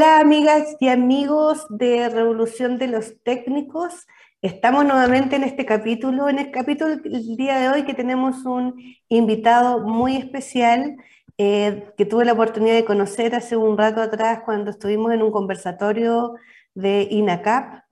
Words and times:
Hola 0.00 0.20
amigas 0.20 0.78
y 0.80 0.88
amigos 0.88 1.66
de 1.68 2.08
Revolución 2.08 2.78
de 2.78 2.86
los 2.86 3.22
Técnicos. 3.22 4.06
Estamos 4.40 4.86
nuevamente 4.86 5.36
en 5.36 5.44
este 5.44 5.66
capítulo, 5.66 6.30
en 6.30 6.38
el 6.38 6.50
capítulo 6.50 6.96
del 6.96 7.36
día 7.36 7.58
de 7.58 7.68
hoy 7.68 7.84
que 7.84 7.92
tenemos 7.92 8.46
un 8.46 8.76
invitado 9.10 9.80
muy 9.80 10.16
especial 10.16 10.96
eh, 11.36 11.92
que 11.98 12.06
tuve 12.06 12.24
la 12.24 12.32
oportunidad 12.32 12.76
de 12.76 12.86
conocer 12.86 13.34
hace 13.34 13.58
un 13.58 13.76
rato 13.76 14.00
atrás 14.00 14.40
cuando 14.42 14.70
estuvimos 14.70 15.12
en 15.12 15.20
un 15.20 15.32
conversatorio 15.32 16.32
de 16.72 17.06
INACAP. 17.10 17.82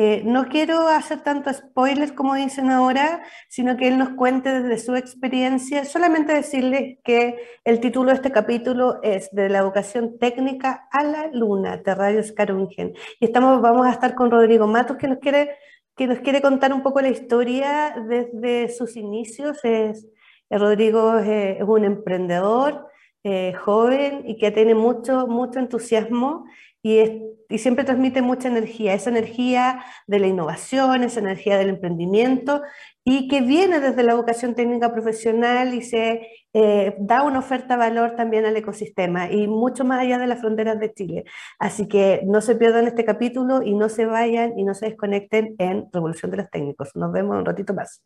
Eh, 0.00 0.22
no 0.24 0.46
quiero 0.46 0.86
hacer 0.86 1.22
tanto 1.22 1.52
spoilers 1.52 2.12
como 2.12 2.36
dicen 2.36 2.70
ahora, 2.70 3.20
sino 3.48 3.76
que 3.76 3.88
él 3.88 3.98
nos 3.98 4.10
cuente 4.10 4.60
desde 4.60 4.78
su 4.78 4.94
experiencia. 4.94 5.84
Solamente 5.84 6.32
decirles 6.32 6.98
que 7.02 7.36
el 7.64 7.80
título 7.80 8.10
de 8.10 8.14
este 8.14 8.30
capítulo 8.30 9.00
es 9.02 9.28
De 9.32 9.48
la 9.48 9.58
educación 9.58 10.16
técnica 10.20 10.86
a 10.92 11.02
la 11.02 11.26
luna, 11.32 11.78
de 11.78 11.94
Radio 11.96 12.22
Scarungen. 12.22 12.94
Y 13.18 13.24
estamos, 13.24 13.60
vamos 13.60 13.88
a 13.88 13.90
estar 13.90 14.14
con 14.14 14.30
Rodrigo 14.30 14.68
Matos, 14.68 14.98
que 14.98 15.08
nos 15.08 15.18
quiere, 15.18 15.56
que 15.96 16.06
nos 16.06 16.20
quiere 16.20 16.40
contar 16.40 16.72
un 16.72 16.84
poco 16.84 17.00
la 17.00 17.08
historia 17.08 17.96
desde 18.08 18.68
sus 18.68 18.94
inicios. 18.94 19.58
Es, 19.64 20.06
eh, 20.48 20.58
Rodrigo 20.58 21.18
es, 21.18 21.60
un 21.64 21.84
emprendedor 21.84 22.86
eh, 23.24 23.52
joven 23.54 24.22
y 24.28 24.38
que 24.38 24.52
tiene 24.52 24.76
mucho, 24.76 25.26
mucho 25.26 25.58
entusiasmo 25.58 26.44
y, 26.82 27.24
siempre 27.56 27.84
transmite 27.84 28.20
mucha 28.20 28.48
energía, 28.48 28.92
esa 28.92 29.08
energía 29.08 29.82
de 30.06 30.18
la 30.18 30.26
innovación, 30.26 31.02
esa 31.02 31.20
energía 31.20 31.56
del 31.56 31.70
emprendimiento 31.70 32.60
y 33.04 33.26
que 33.26 33.40
viene 33.40 33.80
desde 33.80 34.02
la 34.02 34.12
educación 34.12 34.54
técnica 34.54 34.92
profesional 34.92 35.72
y 35.72 35.80
se 35.80 36.28
eh, 36.52 36.94
da 36.98 37.22
una 37.22 37.38
oferta 37.38 37.78
valor 37.78 38.16
también 38.16 38.44
al 38.44 38.54
ecosistema 38.54 39.32
y 39.32 39.46
mucho 39.46 39.82
más 39.86 40.00
allá 40.00 40.18
de 40.18 40.26
las 40.26 40.40
fronteras 40.40 40.78
de 40.78 40.92
Chile. 40.92 41.24
Así 41.58 41.88
que 41.88 42.20
no 42.26 42.42
se 42.42 42.54
pierdan 42.54 42.86
este 42.86 43.06
capítulo 43.06 43.62
y 43.62 43.74
no 43.74 43.88
se 43.88 44.04
vayan 44.04 44.58
y 44.58 44.64
no 44.64 44.74
se 44.74 44.86
desconecten 44.86 45.54
en 45.58 45.86
Revolución 45.90 46.30
de 46.30 46.36
los 46.36 46.50
Técnicos. 46.50 46.90
Nos 46.96 47.12
vemos 47.12 47.38
un 47.38 47.46
ratito 47.46 47.72
más. 47.72 48.02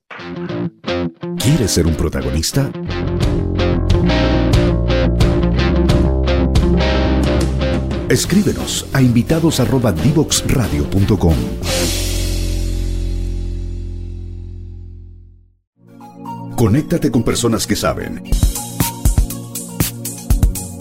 ¿Quieres 1.37 1.72
ser 1.72 1.87
un 1.87 1.97
protagonista? 1.97 2.71
Escríbenos 8.12 8.87
a 8.93 9.00
invitados@divoxradio.com. 9.00 11.34
Conéctate 16.55 17.11
con 17.11 17.23
personas 17.23 17.67
que 17.67 17.75
saben. 17.75 18.23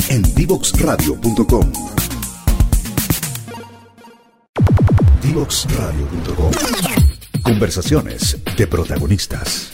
En 0.09 0.23
divoxradio.com. 0.35 1.71
Divoxradio.com. 5.23 6.51
Conversaciones 7.43 8.37
de 8.57 8.67
protagonistas. 8.67 9.71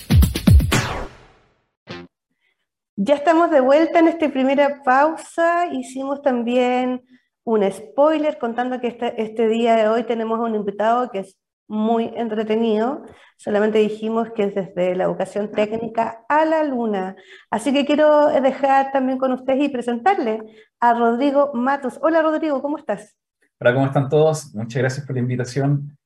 Ya 2.95 3.15
estamos 3.15 3.49
de 3.49 3.61
vuelta 3.61 3.97
en 3.97 4.09
esta 4.09 4.29
primera 4.29 4.83
pausa. 4.83 5.65
Hicimos 5.73 6.21
también 6.21 7.01
un 7.47 7.63
spoiler 7.71 8.37
contando 8.39 8.81
que 8.81 8.87
este, 8.87 9.21
este 9.21 9.47
día 9.47 9.77
de 9.77 9.87
hoy 9.87 10.03
tenemos 10.03 10.37
un 10.37 10.53
invitado 10.53 11.09
que 11.09 11.19
es 11.19 11.37
muy 11.69 12.11
entretenido. 12.13 13.03
Solamente 13.37 13.77
dijimos 13.77 14.31
que 14.35 14.43
es 14.43 14.55
desde 14.55 14.95
la 14.95 15.05
educación 15.05 15.49
técnica 15.51 16.25
a 16.27 16.43
la 16.43 16.65
luna. 16.65 17.15
Así 17.49 17.71
que 17.71 17.85
quiero 17.85 18.27
dejar 18.27 18.91
también 18.91 19.17
con 19.17 19.31
ustedes 19.31 19.63
y 19.63 19.69
presentarle 19.69 20.41
a 20.81 20.93
Rodrigo 20.93 21.51
Matos. 21.53 21.97
Hola 22.01 22.21
Rodrigo, 22.21 22.61
¿cómo 22.61 22.77
estás? 22.77 23.15
Hola, 23.61 23.73
¿cómo 23.73 23.85
están 23.85 24.09
todos? 24.09 24.53
Muchas 24.53 24.81
gracias 24.81 25.05
por 25.05 25.15
la 25.15 25.21
invitación. 25.21 25.97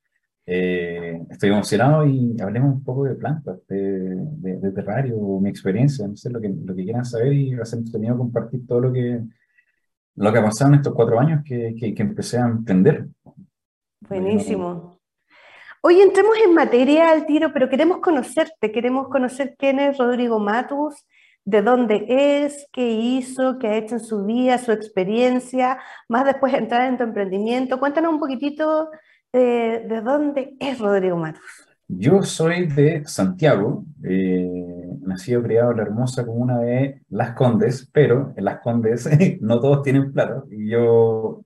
Eh, 0.46 1.23
estoy 1.28 1.50
emocionado 1.50 2.06
y 2.06 2.38
hablemos 2.40 2.72
un 2.72 2.84
poco 2.84 3.06
de 3.06 3.16
plantas, 3.16 3.66
de, 3.68 4.16
de, 4.16 4.72
terrario, 4.73 5.18
mi 5.40 5.50
experiencia, 5.50 6.08
no 6.08 6.16
sé, 6.16 6.29
lo 6.29 6.40
que, 6.40 6.50
lo 6.50 6.75
que 6.75 6.84
quieran 6.84 7.06
saber 7.06 7.34
y 7.34 7.56
va 7.56 7.63
a 7.63 7.66
ser 7.66 7.79
entretenido 7.79 8.18
compartir 8.18 8.68
todo 8.68 8.81
lo 8.81 8.94
que, 8.94 9.22
lo 10.16 10.32
que 10.32 10.40
ha 10.40 10.44
pasado 10.44 10.72
en 10.72 10.76
estos 10.78 10.94
cuatro 10.94 11.20
años 11.20 11.42
que, 11.46 11.74
que, 11.78 12.02
empecé 12.02 12.38
a 12.38 12.46
entender. 12.46 13.08
Buenísimo. 14.02 15.00
Hoy 15.82 16.00
entremos 16.00 16.38
en 16.46 16.54
materia 16.54 17.12
al 17.12 17.26
tiro, 17.26 17.52
pero 17.54 17.70
queremos 17.70 18.00
conocerte, 18.00 18.72
queremos 18.72 19.08
conocer 19.08 19.56
quién 19.58 19.80
es 19.80 19.98
Rodrigo 19.98 20.40
Matus, 20.40 21.08
de 21.44 21.62
dónde 21.64 22.06
es, 22.08 22.68
qué 22.72 22.92
hizo, 22.92 23.58
qué 23.58 23.68
ha 23.68 23.78
hecho 23.78 23.96
en 23.96 24.02
su 24.02 24.26
vida, 24.26 24.60
su 24.60 24.72
experiencia, 24.72 25.80
más 26.08 26.26
después 26.26 26.54
entrar 26.54 26.88
en 26.88 26.98
tu 26.98 27.04
emprendimiento. 27.04 27.80
Cuéntanos 27.80 28.14
un 28.14 28.20
poquitito 28.20 28.90
de, 29.34 29.86
de 29.88 30.02
dónde 30.02 30.56
es 30.60 30.78
Rodrigo 30.78 31.18
Matus. 31.18 31.71
Yo 31.94 32.24
soy 32.24 32.68
de 32.68 33.06
Santiago, 33.06 33.84
eh, 34.03 34.50
nacido 35.02 35.44
criado 35.44 35.72
en 35.72 35.78
la 35.78 35.84
hermosa 35.84 36.25
comuna 36.25 36.59
de 36.59 37.02
Las 37.09 37.34
Condes, 37.34 37.90
pero 37.91 38.34
en 38.38 38.46
Las 38.46 38.59
Condes 38.62 39.09
no 39.41 39.59
todos 39.59 39.84
tienen 39.84 40.13
plata, 40.13 40.41
yo 40.50 41.44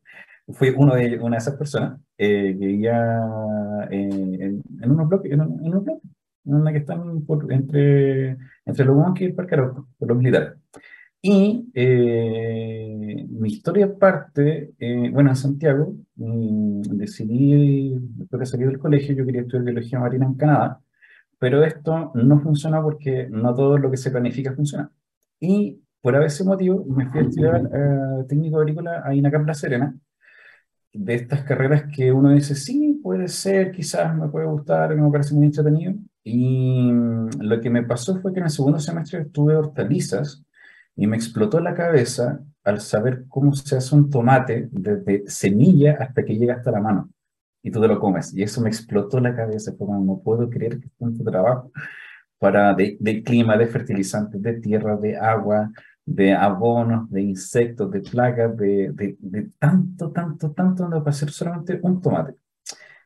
fui 0.50 0.72
uno 0.78 0.94
de, 0.94 1.18
una 1.20 1.38
de 1.38 1.40
esas 1.40 1.56
personas 1.56 2.00
eh, 2.20 2.56
que 2.60 2.66
vivía 2.68 3.24
en, 3.90 4.62
en, 4.82 4.92
unos 4.92 5.10
bloques, 5.10 5.32
en, 5.32 5.42
unos 5.42 5.84
bloques, 5.84 6.12
en 6.46 6.54
una 6.54 6.72
que 6.72 6.78
están 6.78 7.26
por, 7.26 7.52
entre, 7.52 8.38
entre 8.66 8.86
Lugón 8.86 9.16
y 9.20 9.26
el 9.26 9.34
Parque 9.34 9.58
por 9.58 10.08
los 10.08 10.18
militares. 10.18 10.54
Y 11.28 11.72
eh, 11.74 13.26
mi 13.32 13.50
historia 13.50 13.98
parte, 13.98 14.76
eh, 14.78 15.10
bueno, 15.12 15.32
en 15.32 15.36
Santiago, 15.36 15.96
mm, 16.18 16.82
decidí, 16.82 17.96
después 18.00 18.42
de 18.42 18.46
salir 18.46 18.68
del 18.68 18.78
colegio, 18.78 19.16
yo 19.16 19.26
quería 19.26 19.42
estudiar 19.42 19.64
biología 19.64 20.00
marina 20.00 20.28
en 20.28 20.36
Canadá, 20.36 20.82
pero 21.40 21.64
esto 21.64 22.12
no 22.14 22.40
funciona 22.42 22.80
porque 22.80 23.28
no 23.32 23.56
todo 23.56 23.80
lo 23.80 23.90
que 23.90 23.98
se 23.98 24.12
planifica 24.12 24.54
funciona. 24.54 24.92
Y 25.40 25.82
por 26.00 26.16
ese 26.24 26.44
motivo 26.44 26.86
me 26.86 27.08
fui 27.10 27.22
a 27.22 27.24
estudiar 27.24 27.72
eh, 27.74 28.26
técnico 28.30 28.60
agrícola 28.60 29.02
a 29.04 29.16
INACAP 29.16 29.48
La 29.48 29.54
Serena, 29.56 29.96
de 30.94 31.16
estas 31.16 31.44
carreras 31.44 31.86
que 31.92 32.12
uno 32.12 32.30
dice, 32.34 32.54
sí, 32.54 33.00
puede 33.02 33.30
ser, 33.30 33.72
quizás 33.72 34.16
me 34.16 34.28
puede 34.30 34.46
gustar, 34.46 34.96
me 34.96 35.12
parece 35.12 35.34
muy 35.34 35.46
entretenido. 35.46 35.96
Y 36.24 36.92
mm, 36.92 37.30
lo 37.40 37.60
que 37.62 37.72
me 37.72 37.82
pasó 37.82 38.22
fue 38.22 38.32
que 38.32 38.42
en 38.42 38.46
el 38.46 38.52
segundo 38.52 38.80
semestre 38.80 39.22
estuve 39.22 39.56
hortalizas, 39.56 40.46
y 40.96 41.08
me 41.08 41.18
explotó 41.18 41.60
la 41.60 41.74
cabeza 41.74 42.40
al 42.64 42.82
saber 42.82 43.26
cómo 43.28 43.54
se 43.54 43.78
hace 43.78 43.96
un 43.96 44.10
tomate 44.10 44.70
desde 44.72 45.24
semilla 45.28 45.98
hasta 46.00 46.24
que 46.24 46.36
llega 46.36 46.56
hasta 46.56 46.72
la 46.72 46.82
mano 46.82 47.10
y 47.66 47.72
tú 47.72 47.82
te 47.82 47.88
lo 47.88 48.00
comes. 48.00 48.34
Y 48.34 48.44
eso 48.44 48.62
me 48.62 48.70
explotó 48.70 49.20
la 49.20 49.36
cabeza, 49.36 49.76
como 49.76 50.00
no 50.04 50.22
puedo 50.24 50.50
creer 50.50 50.80
que 50.80 50.90
tanto 51.00 51.24
trabajo 51.24 51.72
para 52.38 52.76
de, 52.76 53.24
clima, 53.24 53.58
de 53.58 53.66
fertilizantes, 53.66 54.40
de 54.40 54.54
tierra, 54.60 54.98
de 54.98 55.18
agua, 55.18 55.72
de 56.06 56.34
abonos, 56.34 57.10
de 57.10 57.24
insectos, 57.24 57.90
de 57.90 58.02
plagas, 58.02 58.56
de, 58.56 58.92
de, 58.94 59.18
de 59.20 59.50
tanto, 59.58 60.12
tanto, 60.12 60.52
tanto, 60.52 60.88
para 60.90 61.10
hacer 61.10 61.32
solamente 61.32 61.80
un 61.82 62.00
tomate. 62.00 62.36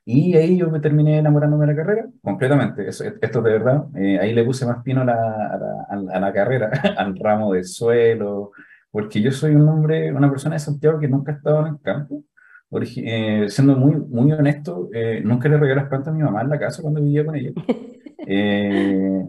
Y 0.05 0.35
ahí 0.35 0.57
yo 0.57 0.69
me 0.69 0.79
terminé 0.79 1.19
enamorándome 1.19 1.65
de 1.65 1.73
la 1.73 1.77
carrera 1.77 2.09
completamente. 2.23 2.87
esto 2.87 3.41
de 3.41 3.51
verdad. 3.51 3.85
Eh, 3.95 4.19
ahí 4.19 4.33
le 4.33 4.43
puse 4.43 4.65
más 4.65 4.81
pino 4.83 5.01
a 5.01 5.05
la, 5.05 5.85
a 5.89 6.19
la, 6.19 6.33
carrera, 6.33 6.71
al 6.97 7.17
ramo 7.17 7.53
de 7.53 7.63
suelo, 7.63 8.51
porque 8.91 9.21
yo 9.21 9.31
soy 9.31 9.55
un 9.55 9.67
hombre, 9.67 10.11
una 10.11 10.29
persona 10.29 10.55
de 10.55 10.59
Santiago 10.59 10.99
que 10.99 11.07
nunca 11.07 11.31
ha 11.31 11.35
estado 11.35 11.61
en 11.61 11.73
el 11.73 11.81
campo. 11.81 12.23
Eh, 12.71 13.45
siendo 13.49 13.75
muy, 13.75 13.95
muy 13.95 14.31
honesto, 14.31 14.89
eh, 14.93 15.21
nunca 15.23 15.49
le 15.49 15.57
regalé 15.57 15.81
las 15.81 15.89
plantas 15.89 16.13
a 16.13 16.17
mi 16.17 16.23
mamá 16.23 16.41
en 16.41 16.49
la 16.49 16.59
casa 16.59 16.81
cuando 16.81 17.01
vivía 17.01 17.25
con 17.25 17.35
ella. 17.35 17.51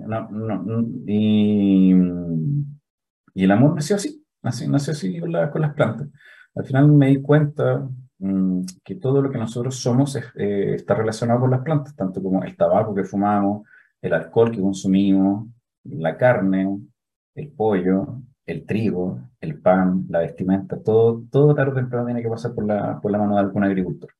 no, 0.06 0.28
no, 0.30 0.86
y, 1.06 1.94
y, 3.34 3.44
el 3.44 3.50
amor 3.50 3.74
nació 3.74 3.96
así, 3.96 4.24
así 4.42 4.68
nació 4.68 4.92
así 4.92 5.20
con, 5.20 5.32
con 5.50 5.62
las 5.62 5.74
plantas. 5.74 6.08
Al 6.54 6.64
final 6.64 6.88
me 6.88 7.08
di 7.08 7.22
cuenta, 7.22 7.88
Mm, 8.20 8.64
que 8.84 8.96
todo 8.96 9.22
lo 9.22 9.30
que 9.30 9.38
nosotros 9.38 9.76
somos 9.76 10.14
eh, 10.16 10.74
está 10.74 10.94
relacionado 10.94 11.40
con 11.40 11.50
las 11.50 11.62
plantas, 11.62 11.96
tanto 11.96 12.22
como 12.22 12.44
el 12.44 12.54
tabaco 12.54 12.94
que 12.94 13.04
fumamos, 13.04 13.66
el 14.02 14.12
alcohol 14.12 14.50
que 14.50 14.60
consumimos, 14.60 15.48
la 15.84 16.16
carne, 16.18 16.80
el 17.34 17.48
pollo, 17.50 18.20
el 18.44 18.66
trigo, 18.66 19.20
el 19.40 19.58
pan, 19.60 20.06
la 20.10 20.20
vestimenta, 20.20 20.82
todo, 20.82 21.24
todo 21.30 21.54
tarde 21.54 21.72
o 21.72 21.74
temprano 21.74 22.06
tiene 22.06 22.22
que 22.22 22.28
pasar 22.28 22.54
por 22.54 22.66
la, 22.66 23.00
por 23.00 23.10
la 23.10 23.18
mano 23.18 23.34
de 23.34 23.40
algún 23.40 23.64
agricultor. 23.64 24.10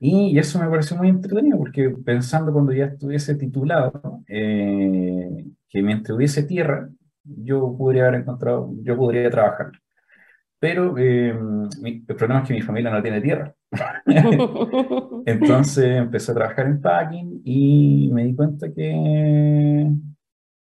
Y, 0.00 0.38
eso 0.38 0.58
me 0.58 0.68
pareció 0.68 0.96
muy 0.96 1.08
entretenido 1.08 1.58
porque 1.58 1.90
pensando 1.90 2.52
cuando 2.52 2.72
ya 2.72 2.86
estuviese 2.86 3.34
titulado, 3.36 4.22
eh, 4.28 5.46
que 5.68 5.82
mientras 5.82 6.16
hubiese 6.16 6.42
tierra, 6.44 6.88
yo 7.24 7.76
podría 7.76 8.08
haber 8.08 8.22
encontrado, 8.22 8.72
yo 8.82 8.96
podría 8.96 9.30
trabajar. 9.30 9.72
Pero 10.60 10.98
eh, 10.98 11.30
el 11.30 12.04
problema 12.04 12.42
es 12.42 12.48
que 12.48 12.54
mi 12.54 12.60
familia 12.60 12.90
no 12.90 13.02
tiene 13.02 13.22
tierra. 13.22 13.54
Entonces 15.26 15.96
empecé 15.96 16.32
a 16.32 16.34
trabajar 16.34 16.66
en 16.66 16.82
packing 16.82 17.40
y 17.44 18.10
me 18.12 18.24
di 18.26 18.36
cuenta 18.36 18.70
que, 18.70 19.90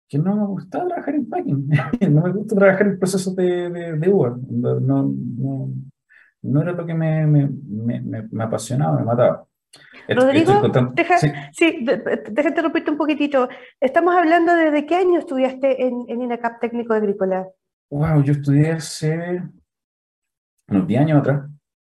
que 0.08 0.19
no 0.19 0.35
me 0.35 0.46
gustaba 0.46 0.88
trabajar 0.88 1.14
en 1.14 1.29
packing. 1.29 1.69
no 2.11 2.23
me 2.23 2.32
gusta 2.32 2.56
trabajar 2.56 2.88
en 2.88 2.99
procesos 2.99 3.37
de, 3.37 3.70
de, 3.70 4.08
uva. 4.08 4.37
No, 4.50 4.81
no, 4.81 5.70
no 6.43 6.62
era 6.62 6.73
lo 6.73 6.85
que 6.85 6.94
me, 6.94 7.25
me, 7.29 7.49
me, 7.49 8.29
me 8.31 8.44
apasionaba, 8.44 8.99
me 8.99 9.05
mataba. 9.05 9.46
Rodrigo, 10.08 10.61
deja, 10.94 11.19
sí. 11.19 11.87
deja 12.31 12.49
interrumpirte 12.49 12.91
un 12.91 12.99
poquitito. 12.99 13.49
Estamos 13.81 14.14
hablando 14.14 14.55
de, 14.55 14.70
de 14.70 14.87
qué 14.87 14.96
año 14.96 15.20
estudiaste 15.20 15.87
en, 15.87 16.05
en 16.08 16.23
INACAP 16.23 16.61
Técnico 16.61 16.94
Agrícola. 16.94 17.46
Wow, 17.91 18.23
yo 18.23 18.32
estudié 18.32 18.73
hace 18.73 19.43
unos 20.74 20.86
10 20.86 21.00
años 21.00 21.20
atrás. 21.20 21.50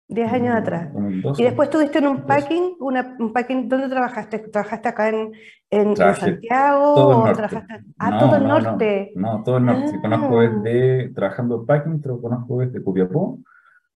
10 0.09 0.33
años 0.33 0.55
atrás. 0.55 0.89
y 1.37 1.43
después 1.43 1.67
estuviste 1.67 1.97
en 1.99 2.07
un 2.07 2.25
packing, 2.25 2.77
una, 2.79 3.15
un 3.19 3.33
packing, 3.33 3.67
¿dónde 3.67 3.89
trabajaste? 3.89 4.39
¿Trabajaste 4.39 4.87
acá 4.87 5.09
en, 5.09 5.33
en, 5.69 5.95
Santiago? 5.97 6.95
Todo 6.95 7.27
el 7.27 7.33
Trabajaste, 7.35 7.83
ah, 7.97 8.11
no, 8.11 8.19
todo 8.19 8.35
el 8.37 8.47
norte. 8.47 9.11
No, 9.15 9.43
todo 9.43 9.57
el 9.57 9.65
norte. 9.65 9.99
Conozco 10.01 10.39
ah. 10.39 10.47
desde, 10.63 11.09
trabajando 11.09 11.59
en 11.59 11.65
packing, 11.65 12.01
pero 12.01 12.21
conozco 12.21 12.59
desde 12.59 12.81
Copiapó 12.81 13.39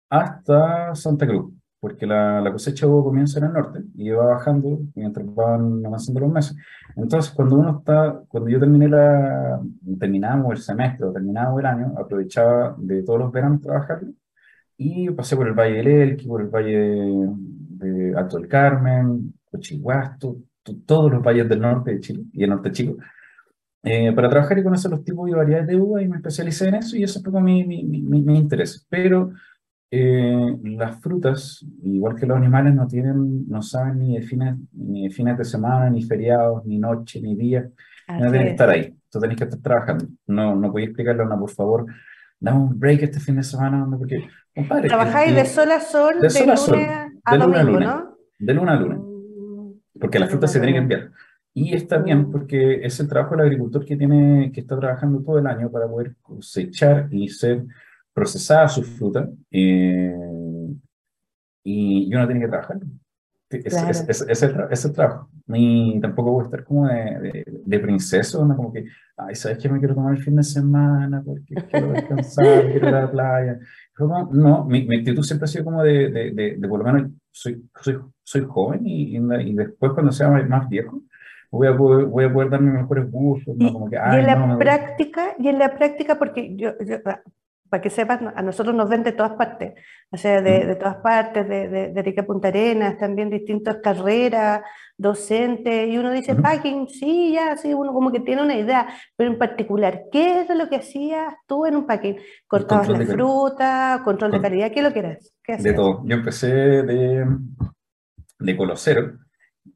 hasta 0.09 0.95
Santa 0.97 1.27
Cruz 1.27 1.53
porque 1.81 2.07
la, 2.07 2.43
la 2.43 2.53
cosecha 2.53 2.87
comienza 2.87 3.39
en 3.39 3.47
el 3.47 3.53
norte 3.55 3.81
y 3.95 4.11
va 4.11 4.27
bajando 4.27 4.81
mientras 4.95 5.35
van 5.35 5.85
avanzando 5.85 6.21
los 6.21 6.31
meses. 6.31 6.57
Entonces, 6.95 7.33
cuando 7.33 7.57
uno 7.57 7.79
está, 7.79 8.21
cuando 8.29 8.51
yo 8.51 8.61
terminé 8.61 8.87
la, 8.87 9.61
terminamos 9.99 10.53
el 10.53 10.59
semestre 10.59 11.07
o 11.07 11.13
terminamos 11.13 11.59
el 11.59 11.67
año, 11.67 11.95
aprovechaba 11.97 12.77
de 12.79 13.03
todos 13.03 13.21
los 13.21 13.33
veranos 13.33 13.63
trabajar 13.63 14.03
y 14.83 15.11
pasé 15.11 15.37
por 15.37 15.47
el 15.47 15.53
Valle 15.53 15.77
del 15.77 15.89
Elqui, 15.89 16.27
por 16.27 16.41
el 16.41 16.49
Valle 16.49 16.79
de, 16.79 18.15
Alto 18.17 18.39
del 18.39 18.49
Carmen, 18.49 19.35
Cochihuasto, 19.51 20.39
todos 20.87 21.13
los 21.13 21.23
valles 21.23 21.47
del 21.51 21.61
norte 21.61 21.93
de 21.93 22.01
Chile 22.01 22.25
y 22.33 22.45
el 22.45 22.51
norte 22.51 22.73
chico, 22.73 22.97
eh, 23.83 24.11
para 24.15 24.31
trabajar 24.31 24.59
y 24.59 24.63
conocer 24.63 24.91
los 24.91 25.05
tipos 25.05 25.29
y 25.29 25.33
variedades 25.33 25.67
de 25.67 25.77
uva 25.77 26.01
y 26.01 26.09
me 26.09 26.17
especialicé 26.17 26.69
en 26.69 26.77
eso 26.77 26.97
y 26.97 27.03
eso 27.03 27.21
fue 27.21 27.43
mi, 27.43 27.63
mi, 27.67 27.83
mi, 27.85 28.01
mi 28.01 28.39
interés. 28.39 28.87
Pero 28.89 29.33
eh, 29.91 30.57
las 30.65 30.99
frutas, 31.03 31.63
igual 31.83 32.17
que 32.17 32.25
los 32.25 32.39
animales, 32.39 32.75
no 32.75 32.87
tienen, 32.87 33.47
no 33.49 33.61
saben 33.61 33.99
ni 33.99 34.17
de 34.17 34.23
fines, 34.23 34.57
ni 34.73 35.09
de, 35.09 35.11
fines 35.11 35.37
de 35.37 35.45
semana, 35.45 35.91
ni 35.91 36.03
feriados, 36.03 36.65
ni 36.65 36.79
noche, 36.79 37.21
ni 37.21 37.37
día. 37.37 37.69
no 38.09 38.31
tienen 38.31 38.45
que 38.45 38.51
estar 38.53 38.71
ahí. 38.71 38.97
Tú 39.11 39.21
tenés 39.21 39.37
que 39.37 39.45
estar 39.45 39.61
trabajando. 39.61 40.07
No, 40.27 40.57
no 40.57 40.71
podéis 40.71 40.89
explicarle 40.89 41.23
a 41.23 41.27
una, 41.27 41.39
por 41.39 41.51
favor, 41.51 41.85
dame 42.41 42.59
un 42.59 42.79
break 42.79 43.03
este 43.03 43.21
fin 43.21 43.37
de 43.37 43.43
semana, 43.43 43.87
porque, 43.97 44.27
compadre. 44.55 44.89
Trabajáis 44.89 45.35
de 45.35 45.45
sol 45.45 45.71
a 45.71 45.81
sol, 45.81 46.21
de, 46.21 46.29
de 46.29 46.47
lunes 46.47 46.91
a, 47.25 47.37
domingo, 47.37 47.81
¿no? 47.81 48.17
De 48.39 48.55
luna 48.55 48.73
a 48.73 48.81
luna. 48.81 48.97
Mm, 48.97 49.99
porque 50.01 50.19
las 50.19 50.31
frutas 50.31 50.51
se 50.51 50.59
tienen 50.59 50.75
que 50.75 50.83
enviar. 50.83 51.11
Y 51.53 51.75
está 51.75 51.99
bien 51.99 52.31
porque 52.31 52.85
es 52.85 52.99
el 53.01 53.09
trabajo 53.09 53.37
del 53.37 53.47
agricultor 53.47 53.85
que 53.85 53.97
tiene 53.97 54.51
que 54.53 54.61
estar 54.61 54.79
trabajando 54.79 55.21
todo 55.23 55.39
el 55.39 55.47
año 55.47 55.71
para 55.71 55.89
poder 55.89 56.15
cosechar 56.23 57.09
y 57.11 57.29
ser 57.29 57.65
procesada 58.13 58.69
su 58.69 58.83
fruta 58.83 59.29
eh, 59.51 60.15
y, 61.65 62.15
uno 62.15 62.27
tiene 62.27 62.41
que 62.41 62.49
trabajar. 62.49 62.79
Es, 63.51 63.75
es, 63.75 64.25
es, 64.29 64.43
el, 64.45 64.55
es, 64.71 64.85
el, 64.85 64.93
trabajo. 64.93 65.29
Y 65.49 66.01
tampoco 66.01 66.31
voy 66.31 66.43
a 66.43 66.45
estar 66.45 66.63
como 66.63 66.87
de, 66.87 67.45
de, 67.65 67.79
princeso, 67.81 68.45
¿no? 68.45 68.57
como 68.57 68.73
que, 68.73 68.85
ay, 69.17 69.35
¿sabes 69.35 69.59
qué? 69.59 69.69
Me 69.69 69.81
quiero 69.81 69.97
tomar 69.97 70.15
el 70.15 70.23
fin 70.23 70.37
de 70.37 70.45
semana 70.45 71.21
porque 71.25 71.55
quiero 71.69 71.91
descansar, 71.91 72.71
quiero 72.71 72.89
ir 72.89 72.95
a 72.95 73.01
la 73.03 73.11
playa. 73.11 73.59
no, 73.99 74.65
mi, 74.67 74.87
mi, 74.87 74.99
actitud 74.99 75.25
siempre 75.25 75.47
ha 75.47 75.49
sido 75.49 75.65
como 75.65 75.83
de, 75.83 76.11
de, 76.11 76.57
de, 76.59 76.69
por 76.69 76.79
lo 76.79 76.93
menos, 76.93 77.11
soy, 77.33 77.69
soy, 77.81 77.99
soy 78.23 78.47
joven 78.49 78.87
y, 78.87 79.17
y, 79.17 79.55
después 79.55 79.93
cuando 79.95 80.13
sea 80.13 80.31
más 80.31 80.69
viejo, 80.69 81.03
voy 81.51 81.67
a 81.67 81.77
poder, 81.77 82.07
voy 82.07 82.25
a 82.27 82.33
poder 82.33 82.51
darme 82.51 82.71
mejores 82.71 83.11
gustos. 83.11 83.57
¿no? 83.57 83.73
Como 83.73 83.91
que, 83.91 83.97
y 83.97 84.17
en 84.17 84.27
la 84.27 84.59
práctica, 84.59 85.35
y 85.41 85.49
en 85.49 85.59
la 85.59 85.77
práctica, 85.77 86.21
porque 86.21 86.55
yo, 86.55 86.71
yo 86.87 86.99
para 87.71 87.81
que 87.81 87.89
sepas, 87.89 88.21
a 88.35 88.43
nosotros 88.43 88.75
nos 88.75 88.89
ven 88.89 89.05
de 89.05 89.13
todas 89.13 89.33
partes, 89.33 89.75
o 90.11 90.17
sea, 90.17 90.43
de, 90.43 90.67
de 90.67 90.75
todas 90.75 90.97
partes, 90.97 91.49
de, 91.49 91.69
de, 91.69 91.93
de 91.93 92.03
Rica 92.03 92.25
Punta 92.25 92.49
Arenas, 92.49 92.99
también 92.99 93.31
distintas 93.31 93.77
carreras, 93.77 94.63
docentes, 94.99 95.89
y 95.89 95.97
uno 95.97 96.11
dice, 96.11 96.35
packing, 96.35 96.89
sí, 96.89 97.33
ya, 97.33 97.57
sí, 97.57 97.73
uno 97.73 97.93
como 97.93 98.11
que 98.11 98.21
tiene 98.21 98.43
una 98.43 98.57
idea, 98.57 98.89
pero 99.17 99.31
en 99.31 99.39
particular, 99.39 100.03
¿qué 100.11 100.41
es 100.43 100.55
lo 100.55 100.69
que 100.69 100.77
hacías 100.77 101.33
tú 101.47 101.65
en 101.65 101.77
un 101.77 101.87
packing? 101.87 102.17
¿Cortabas 102.49 102.89
la 102.89 103.07
fruta, 103.07 104.03
control 104.05 104.33
de 104.33 104.41
calidad? 104.41 104.73
¿Qué 104.73 104.83
lo 104.83 104.93
que 104.93 105.19
¿Qué 105.43 105.57
de 105.57 105.73
todo. 105.73 106.03
Yo 106.05 106.17
empecé 106.17 106.49
de, 106.49 107.25
de 108.41 108.57
colosero, 108.57 109.13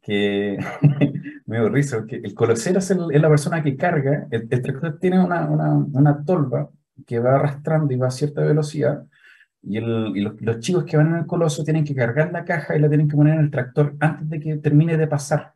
que 0.02 0.58
me 1.46 1.58
dio 1.58 1.68
risa, 1.68 2.04
que 2.06 2.16
el 2.16 2.34
colosero 2.34 2.80
es, 2.80 2.90
el, 2.90 3.06
es, 3.12 3.22
la 3.22 3.28
persona 3.28 3.62
que 3.62 3.76
carga, 3.76 4.26
el, 4.32 4.48
el 4.50 4.62
tractor 4.62 4.98
tiene 4.98 5.24
una, 5.24 5.46
una, 5.46 5.74
una 5.74 6.24
tolva 6.24 6.68
que 7.06 7.18
va 7.18 7.36
arrastrando 7.36 7.92
y 7.92 7.96
va 7.96 8.08
a 8.08 8.10
cierta 8.10 8.42
velocidad, 8.42 9.04
y, 9.62 9.78
el, 9.78 10.12
y 10.14 10.20
los, 10.20 10.40
los, 10.40 10.60
chicos 10.60 10.84
que 10.84 10.96
van 10.96 11.08
en 11.08 11.16
el 11.16 11.26
coloso 11.26 11.64
tienen 11.64 11.84
que 11.84 11.94
cargar 11.94 12.30
la 12.32 12.44
caja 12.44 12.76
y 12.76 12.80
la 12.80 12.88
tienen 12.88 13.08
que 13.08 13.16
poner 13.16 13.34
en 13.34 13.40
el 13.40 13.50
tractor 13.50 13.96
antes 13.98 14.28
de 14.28 14.40
que 14.40 14.56
termine 14.58 14.96
de 14.96 15.06
pasar. 15.06 15.54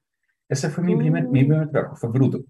Ese 0.48 0.70
fue 0.70 0.82
mi 0.82 0.96
primer, 0.96 1.28
mi 1.28 1.44
primer 1.44 1.68
trabajo, 1.68 1.96
fue 1.96 2.10
bruto, 2.10 2.40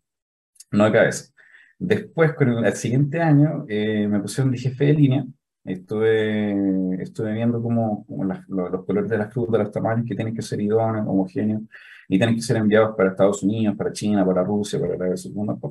no 0.70 0.84
de 0.84 0.92
cabeza. 0.92 1.32
Después, 1.78 2.32
con 2.34 2.64
el, 2.64 2.72
siguiente 2.74 3.20
año, 3.20 3.64
eh, 3.68 4.06
me 4.08 4.20
pusieron 4.20 4.50
de 4.52 4.58
jefe 4.58 4.86
de 4.86 4.94
línea. 4.94 5.24
Estuve, 5.64 7.02
estuve 7.02 7.32
viendo 7.32 7.62
cómo, 7.62 8.04
los, 8.08 8.48
los, 8.48 8.84
colores 8.84 9.10
de 9.10 9.18
las 9.18 9.32
frutas, 9.32 9.60
los 9.60 9.70
tamaños 9.70 10.06
que 10.06 10.14
tienen 10.14 10.34
que 10.34 10.42
ser 10.42 10.60
idóneos, 10.60 11.06
homogéneos, 11.06 11.62
y 12.08 12.18
tienen 12.18 12.36
que 12.36 12.42
ser 12.42 12.56
enviados 12.56 12.96
para 12.96 13.10
Estados 13.10 13.42
Unidos, 13.42 13.76
para 13.76 13.92
China, 13.92 14.24
para 14.24 14.42
Rusia, 14.42 14.80
para, 14.80 14.96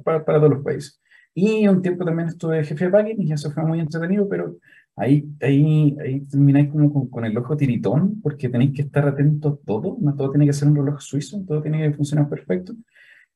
para, 0.03 0.23
para 0.23 0.37
todos 0.39 0.51
los 0.51 0.63
países. 0.63 1.01
Y 1.39 1.67
un 1.67 1.83
tiempo 1.83 2.03
también 2.03 2.29
estuve 2.29 2.63
jefe 2.63 2.85
de 2.85 2.89
packing 2.91 3.21
y 3.21 3.31
eso 3.31 3.51
fue 3.51 3.63
muy 3.63 3.79
entretenido, 3.79 4.27
pero 4.27 4.57
ahí, 4.95 5.23
ahí, 5.39 5.95
ahí 6.03 6.21
termináis 6.21 6.69
como 6.71 6.91
con, 6.91 7.09
con, 7.09 7.25
el 7.25 7.37
ojo 7.37 7.55
tiritón, 7.55 8.19
porque 8.21 8.49
tenéis 8.49 8.73
que 8.73 8.81
estar 8.81 9.07
atentos 9.07 9.53
a 9.53 9.65
todo, 9.65 9.97
no 10.01 10.15
todo 10.15 10.31
tiene 10.31 10.47
que 10.47 10.53
ser 10.53 10.67
un 10.67 10.77
reloj 10.77 10.99
suizo, 10.99 11.43
todo 11.47 11.61
tiene 11.61 11.87
que 11.87 11.93
funcionar 11.95 12.27
perfecto. 12.27 12.73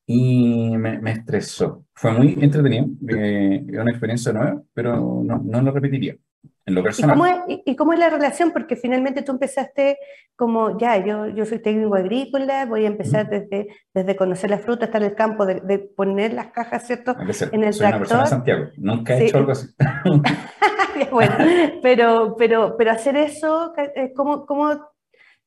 Y 0.08 0.76
me, 0.78 1.00
me 1.00 1.12
estresó. 1.12 1.86
Fue 1.94 2.12
muy 2.12 2.38
entretenido, 2.42 2.88
eh, 3.08 3.64
una 3.70 3.92
experiencia 3.92 4.34
nueva, 4.34 4.64
pero 4.74 5.22
no, 5.24 5.38
no 5.46 5.62
lo 5.62 5.72
repetiría 5.72 6.18
en 6.66 6.76
lo 6.76 6.84
personal. 6.84 7.16
¿Y 7.16 7.20
cómo, 7.20 7.26
es, 7.26 7.60
¿Y 7.66 7.76
cómo, 7.76 7.94
es, 7.94 8.00
la 8.00 8.10
relación? 8.10 8.52
Porque 8.52 8.76
finalmente 8.76 9.22
tú 9.22 9.32
empezaste 9.32 9.98
como, 10.36 10.78
ya, 10.78 11.04
yo, 11.04 11.28
yo 11.28 11.46
soy 11.46 11.60
técnico 11.60 11.96
agrícola, 11.96 12.66
voy 12.66 12.86
a 12.86 12.88
empezar 12.88 13.30
desde, 13.30 13.68
desde 13.94 14.16
conocer 14.16 14.50
la 14.50 14.60
fruta, 14.60 14.86
estar 14.86 15.02
en 15.02 15.10
el 15.10 15.16
campo, 15.16 15.46
de, 15.46 15.62
de 15.62 15.80
poner 15.80 16.34
las 16.34 16.48
cajas, 16.48 16.86
¿cierto? 16.88 17.16
En 17.52 17.64
el 17.64 17.74
soy 17.74 17.88
tractor. 17.88 17.90
una 17.90 17.98
persona 17.98 18.24
de 18.24 18.30
Santiago, 18.30 18.66
nunca 18.78 19.18
he 19.18 19.26
hecho 19.26 19.38
algo 19.38 19.52
así. 19.52 19.68
bueno, 21.12 21.36
pero, 21.82 22.36
pero, 22.38 22.76
pero 22.78 22.92
hacer 22.92 23.16
eso, 23.18 23.74
eh, 23.78 24.14
¿cómo, 24.16 24.46
cómo 24.46 24.92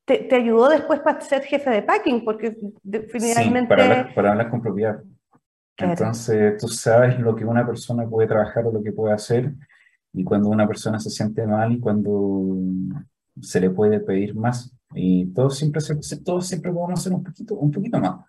te, 0.04 0.18
te, 0.18 0.36
ayudó 0.36 0.68
después 0.68 1.00
para 1.00 1.20
ser 1.20 1.42
jefe 1.42 1.70
de 1.70 1.82
packing? 1.82 2.24
Porque 2.24 2.56
finalmente... 3.08 3.60
Sí, 3.60 3.66
para, 3.68 3.84
hablar, 3.84 4.14
para 4.14 4.30
hablar 4.32 4.50
con 4.50 4.62
propiedad. 4.62 5.02
Claro. 5.76 5.92
Entonces, 5.92 6.56
tú 6.58 6.68
sabes 6.68 7.18
lo 7.18 7.34
que 7.34 7.44
una 7.44 7.66
persona 7.66 8.08
puede 8.08 8.28
trabajar 8.28 8.66
o 8.66 8.72
lo 8.72 8.82
que 8.82 8.92
puede 8.92 9.14
hacer 9.14 9.52
y 10.14 10.24
cuando 10.24 10.48
una 10.48 10.66
persona 10.66 10.98
se 10.98 11.10
siente 11.10 11.46
mal 11.46 11.72
y 11.72 11.80
cuando 11.80 12.56
se 13.40 13.60
le 13.60 13.70
puede 13.70 14.00
pedir 14.00 14.34
más. 14.34 14.72
Y 14.94 15.26
todos 15.26 15.58
siempre, 15.58 15.82
todos 16.24 16.46
siempre 16.46 16.72
podemos 16.72 17.00
hacer 17.00 17.12
un 17.12 17.24
poquito, 17.24 17.54
un 17.56 17.70
poquito 17.70 17.98
más. 17.98 18.20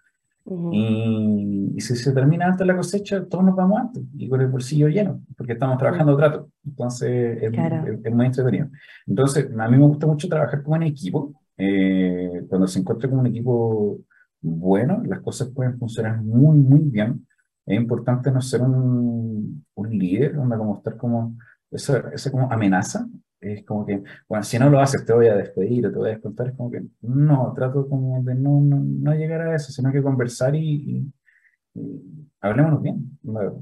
y, 0.71 1.71
y, 1.75 1.81
si 1.81 1.95
se 1.95 2.11
termina 2.11 2.47
antes 2.47 2.65
la 2.65 2.75
cosecha, 2.75 3.23
todos 3.25 3.43
nos 3.43 3.55
vamos 3.55 3.79
antes 3.79 4.03
y 4.17 4.27
con 4.27 4.41
el 4.41 4.47
bolsillo 4.47 4.87
lleno, 4.87 5.21
porque 5.37 5.53
estamos 5.53 5.77
trabajando 5.77 6.17
trato. 6.17 6.49
Entonces, 6.65 7.41
es, 7.41 7.51
claro. 7.51 7.87
es, 7.87 7.99
es, 8.03 8.13
muy 8.13 8.25
entretenido. 8.25 8.67
Entonces, 9.05 9.47
a 9.57 9.67
mí 9.67 9.77
me 9.77 9.85
gusta 9.85 10.07
mucho 10.07 10.27
trabajar 10.27 10.63
como 10.63 10.75
en 10.75 10.83
equipo. 10.83 11.33
Eh, 11.57 12.45
cuando 12.49 12.67
se 12.67 12.79
encuentra 12.79 13.09
con 13.09 13.19
un 13.19 13.27
equipo 13.27 13.99
bueno, 14.41 15.01
las 15.05 15.21
cosas 15.21 15.49
pueden 15.49 15.77
funcionar 15.77 16.21
muy, 16.21 16.57
muy 16.57 16.81
bien. 16.81 17.27
Es 17.65 17.79
importante 17.79 18.31
no 18.31 18.41
ser 18.41 18.61
un, 18.61 19.65
un 19.73 19.89
líder, 19.89 20.37
onda 20.37 20.57
como 20.57 20.77
estar 20.77 20.97
como 20.97 21.35
eso, 21.75 22.11
eso 22.11 22.31
como 22.31 22.51
amenaza, 22.51 23.07
es 23.39 23.63
como 23.63 23.85
que, 23.85 24.01
bueno, 24.27 24.43
si 24.43 24.57
no 24.57 24.69
lo 24.69 24.79
haces 24.79 25.05
te 25.05 25.13
voy 25.13 25.27
a 25.27 25.35
despedir 25.35 25.85
o 25.85 25.91
te 25.91 25.97
voy 25.97 26.09
a 26.09 26.13
descontar, 26.13 26.47
es 26.47 26.53
como 26.55 26.71
que 26.71 26.83
no, 27.01 27.53
trato 27.55 27.87
como 27.87 28.23
de 28.23 28.35
no, 28.35 28.61
no, 28.61 28.77
no 28.83 29.13
llegar 29.13 29.41
a 29.41 29.55
eso, 29.55 29.71
sino 29.71 29.91
que 29.91 30.01
conversar 30.01 30.55
y, 30.55 30.59
y, 30.59 31.79
y 31.79 32.01
hablémonos 32.41 32.81
bien, 32.81 33.19
claro. 33.21 33.61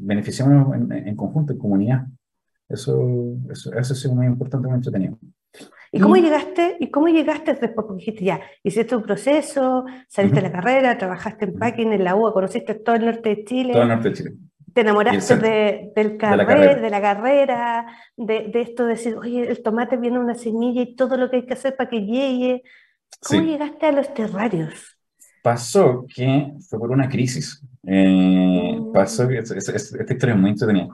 beneficiémonos 0.00 0.74
en, 0.74 0.92
en, 1.08 1.16
conjunto, 1.16 1.52
en 1.52 1.58
comunidad. 1.58 2.06
Eso, 2.68 3.36
eso, 3.50 3.72
eso 3.74 3.92
es 3.92 4.06
muy 4.06 4.26
importante, 4.26 4.66
muy 4.66 4.76
entretenido. 4.76 5.18
¿Y 5.94 6.00
cómo 6.00 6.16
llegaste, 6.16 6.78
y 6.80 6.90
cómo 6.90 7.08
llegaste 7.08 7.52
después? 7.52 7.86
Porque 7.86 7.96
dijiste 7.96 8.24
ya, 8.24 8.40
hiciste 8.62 8.96
un 8.96 9.02
proceso, 9.02 9.84
saliste 10.08 10.38
uh 10.38 10.40
-huh. 10.40 10.42
de 10.42 10.48
la 10.48 10.52
carrera, 10.52 10.96
trabajaste 10.96 11.44
en 11.44 11.58
packing, 11.58 11.92
en 11.92 12.04
la 12.04 12.14
UA, 12.14 12.32
conociste 12.32 12.74
todo 12.76 12.96
el 12.96 13.04
norte 13.04 13.28
de 13.28 13.44
Chile. 13.44 13.72
Todo 13.74 13.82
el 13.82 13.88
norte 13.88 14.08
de 14.08 14.14
Chile. 14.14 14.32
Te 14.74 14.80
enamoraste 14.80 15.36
de, 15.36 15.92
del 15.94 16.16
carrer, 16.16 16.38
de, 16.38 16.44
la 16.44 16.46
carrera, 16.46 16.80
de, 16.80 16.90
la 16.90 17.00
carrera 17.00 17.86
de, 18.16 18.48
de, 18.48 18.60
esto 18.60 18.84
de 18.84 18.90
decir, 18.90 19.16
oye, 19.16 19.48
el 19.48 19.62
tomate 19.62 19.96
viene 19.96 20.18
una 20.18 20.34
semilla 20.34 20.82
y 20.82 20.94
todo 20.94 21.16
lo 21.16 21.30
que 21.30 21.36
hay 21.36 21.46
que 21.46 21.54
hacer 21.54 21.76
para 21.76 21.90
que 21.90 22.00
llegue. 22.00 22.62
¿Cómo 23.20 23.42
sí. 23.42 23.46
llegaste 23.46 23.86
a 23.86 23.92
los 23.92 24.14
terrarios? 24.14 24.98
Pasó 25.42 26.06
que 26.14 26.52
fue 26.68 26.78
por 26.78 26.90
una 26.90 27.08
crisis. 27.08 27.62
Eh, 27.84 28.76
mm. 28.78 28.92
Pasó 28.92 29.28
que, 29.28 29.38
es, 29.38 29.50
es, 29.50 29.68
esta 29.68 30.12
historia 30.12 30.34
es 30.34 30.40
muy 30.40 30.50
entretenida. 30.50 30.88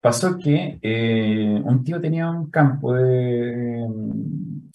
pasó 0.00 0.36
que 0.36 0.78
eh, 0.82 1.60
un 1.64 1.84
tío 1.84 2.00
tenía 2.00 2.30
un 2.30 2.50
campo 2.50 2.94
de, 2.94 3.86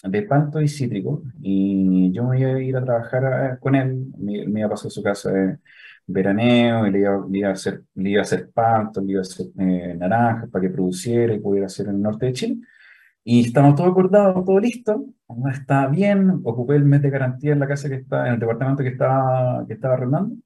de 0.02 0.22
panto 0.22 0.60
y 0.60 0.68
cítrico 0.68 1.22
y 1.40 2.10
yo 2.12 2.24
me 2.24 2.40
iba 2.40 2.50
a 2.50 2.60
ir 2.60 2.76
a 2.76 2.84
trabajar 2.84 3.58
con 3.60 3.74
él, 3.74 4.06
me, 4.18 4.46
me 4.46 4.60
iba 4.60 4.66
a 4.66 4.70
pasar 4.70 4.88
a 4.88 4.90
su 4.90 5.02
casa 5.02 5.30
de 5.30 5.58
veraneo 6.06 6.86
y 6.86 6.90
le 6.90 7.00
iba, 7.00 7.26
le 7.28 7.38
iba 7.38 7.48
a 7.48 7.52
hacer, 7.52 7.82
le 7.94 8.10
iba 8.10 8.20
a 8.20 8.22
hacer 8.22 8.50
panto, 8.52 9.00
le 9.00 9.12
iba 9.12 9.20
a 9.20 9.22
hacer 9.22 9.46
eh, 9.58 9.94
naranjas 9.98 10.50
para 10.50 10.62
que 10.62 10.70
produciera 10.70 11.34
y 11.34 11.40
pudiera 11.40 11.66
hacer 11.66 11.88
en 11.88 11.96
el 11.96 12.02
norte 12.02 12.26
de 12.26 12.32
Chile. 12.32 12.56
Y 13.24 13.46
estamos 13.46 13.76
todo 13.76 13.86
acordado, 13.86 14.44
todo 14.44 14.58
listo, 14.58 15.06
está 15.52 15.86
bien, 15.86 16.40
ocupé 16.44 16.76
el 16.76 16.84
mes 16.84 17.02
de 17.02 17.10
garantía 17.10 17.52
en 17.52 17.60
la 17.60 17.68
casa 17.68 17.88
que 17.88 17.96
está, 17.96 18.26
en 18.26 18.34
el 18.34 18.40
departamento 18.40 18.82
que 18.82 18.88
estaba, 18.90 19.64
que 19.66 19.74
estaba 19.74 19.94
arrendando, 19.94 20.36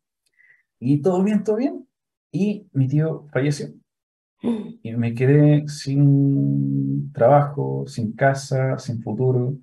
y 0.78 1.00
todo 1.00 1.22
bien, 1.22 1.42
todo 1.42 1.56
bien, 1.56 1.86
y 2.30 2.68
mi 2.72 2.86
tío 2.88 3.26
falleció. 3.32 3.68
Y 4.82 4.92
me 4.94 5.14
quedé 5.14 5.66
sin 5.68 7.10
trabajo, 7.12 7.84
sin 7.86 8.12
casa, 8.12 8.78
sin 8.78 9.02
futuro, 9.02 9.56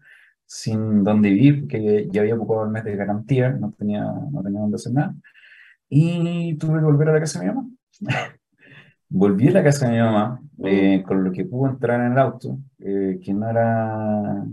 sin 0.46 1.04
dónde 1.04 1.30
vivir, 1.30 1.62
porque 1.62 2.08
ya 2.12 2.22
había 2.22 2.36
ocupado 2.36 2.66
el 2.66 2.72
mes 2.72 2.84
de 2.84 2.96
garantía, 2.96 3.50
no 3.52 3.72
tenía, 3.78 4.04
no 4.04 4.42
tenía 4.44 4.60
dónde 4.62 4.76
hacer 4.76 4.94
nada. 4.94 5.16
Y 5.96 6.58
tuve 6.58 6.80
que 6.80 6.86
volver 6.86 7.10
a 7.10 7.14
la 7.14 7.20
casa 7.20 7.40
de 7.40 7.46
mi 7.46 7.54
mamá. 7.54 7.70
Volví 9.10 9.48
a 9.50 9.52
la 9.52 9.64
casa 9.64 9.86
de 9.86 9.92
mi 9.94 10.00
mamá 10.00 10.42
eh, 10.64 11.04
con 11.06 11.24
lo 11.24 11.32
que 11.32 11.46
pude 11.46 11.72
entrar 11.72 12.02
en 12.02 12.14
el 12.14 12.18
auto, 12.18 12.58
eh, 12.80 13.20
que 13.24 13.34
no 13.34 13.48
era, 13.50 14.44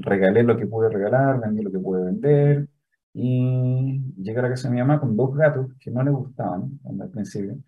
regalé 0.00 0.42
lo 0.42 0.56
que 0.56 0.66
pude 0.66 0.88
regalar, 0.88 1.40
vendí 1.40 1.62
lo 1.62 1.70
que 1.70 1.78
pude 1.78 2.04
vender, 2.04 2.68
y 3.14 4.00
llegué 4.16 4.40
a 4.40 4.42
la 4.42 4.48
casa 4.50 4.68
de 4.68 4.74
mi 4.74 4.80
mamá 4.80 4.98
con 5.00 5.16
dos 5.16 5.36
gatos 5.36 5.72
que 5.78 5.90
no 5.92 6.02
le 6.02 6.10
gustaban 6.10 6.80
al 7.00 7.10
principio. 7.10 7.58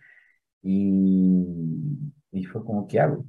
Y, 0.62 1.46
y 2.32 2.44
fue 2.44 2.64
como, 2.64 2.88
¿qué 2.88 3.00
hago? 3.00 3.24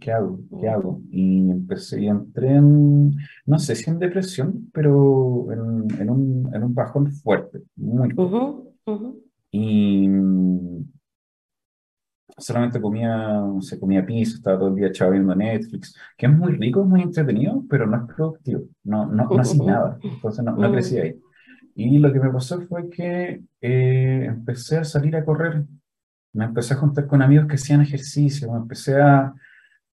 ¿Qué 0.00 0.12
hago? 0.12 0.40
¿Qué 0.60 0.68
hago? 0.68 1.00
Y 1.10 1.50
empecé 1.50 2.02
y 2.02 2.08
entré 2.08 2.56
en, 2.56 3.12
no 3.46 3.58
sé 3.58 3.74
si 3.74 3.90
en 3.90 3.98
depresión, 3.98 4.70
pero 4.72 5.50
en, 5.52 6.00
en, 6.00 6.10
un, 6.10 6.50
en 6.54 6.62
un 6.64 6.74
bajón 6.74 7.10
fuerte, 7.12 7.62
muy 7.76 8.10
fuerte. 8.10 8.36
Y 9.52 10.08
solamente 12.38 12.80
comía, 12.80 13.42
se 13.60 13.78
comía 13.78 14.06
pizza, 14.06 14.36
estaba 14.36 14.58
todo 14.58 14.68
el 14.68 14.76
día 14.76 14.88
echado 14.88 15.10
viendo 15.10 15.34
Netflix, 15.34 15.94
que 16.16 16.26
es 16.26 16.32
muy 16.32 16.52
rico, 16.52 16.82
es 16.82 16.86
muy 16.86 17.02
entretenido, 17.02 17.64
pero 17.68 17.86
no 17.86 17.96
es 17.96 18.14
productivo, 18.14 18.62
no, 18.84 19.06
no, 19.06 19.28
no 19.28 19.40
hacía 19.40 19.64
nada, 19.64 19.98
entonces 20.02 20.44
no, 20.44 20.56
no 20.56 20.72
crecí 20.72 20.98
ahí. 20.98 21.20
Y 21.74 21.98
lo 21.98 22.12
que 22.12 22.20
me 22.20 22.30
pasó 22.30 22.60
fue 22.62 22.88
que 22.88 23.42
eh, 23.60 24.24
empecé 24.26 24.78
a 24.78 24.84
salir 24.84 25.16
a 25.16 25.24
correr 25.24 25.64
me 26.32 26.44
empecé 26.44 26.74
a 26.74 26.78
juntar 26.78 27.06
con 27.06 27.22
amigos 27.22 27.46
que 27.46 27.54
hacían 27.54 27.80
ejercicio, 27.80 28.50
me 28.52 28.58
empecé 28.58 29.00
a, 29.00 29.34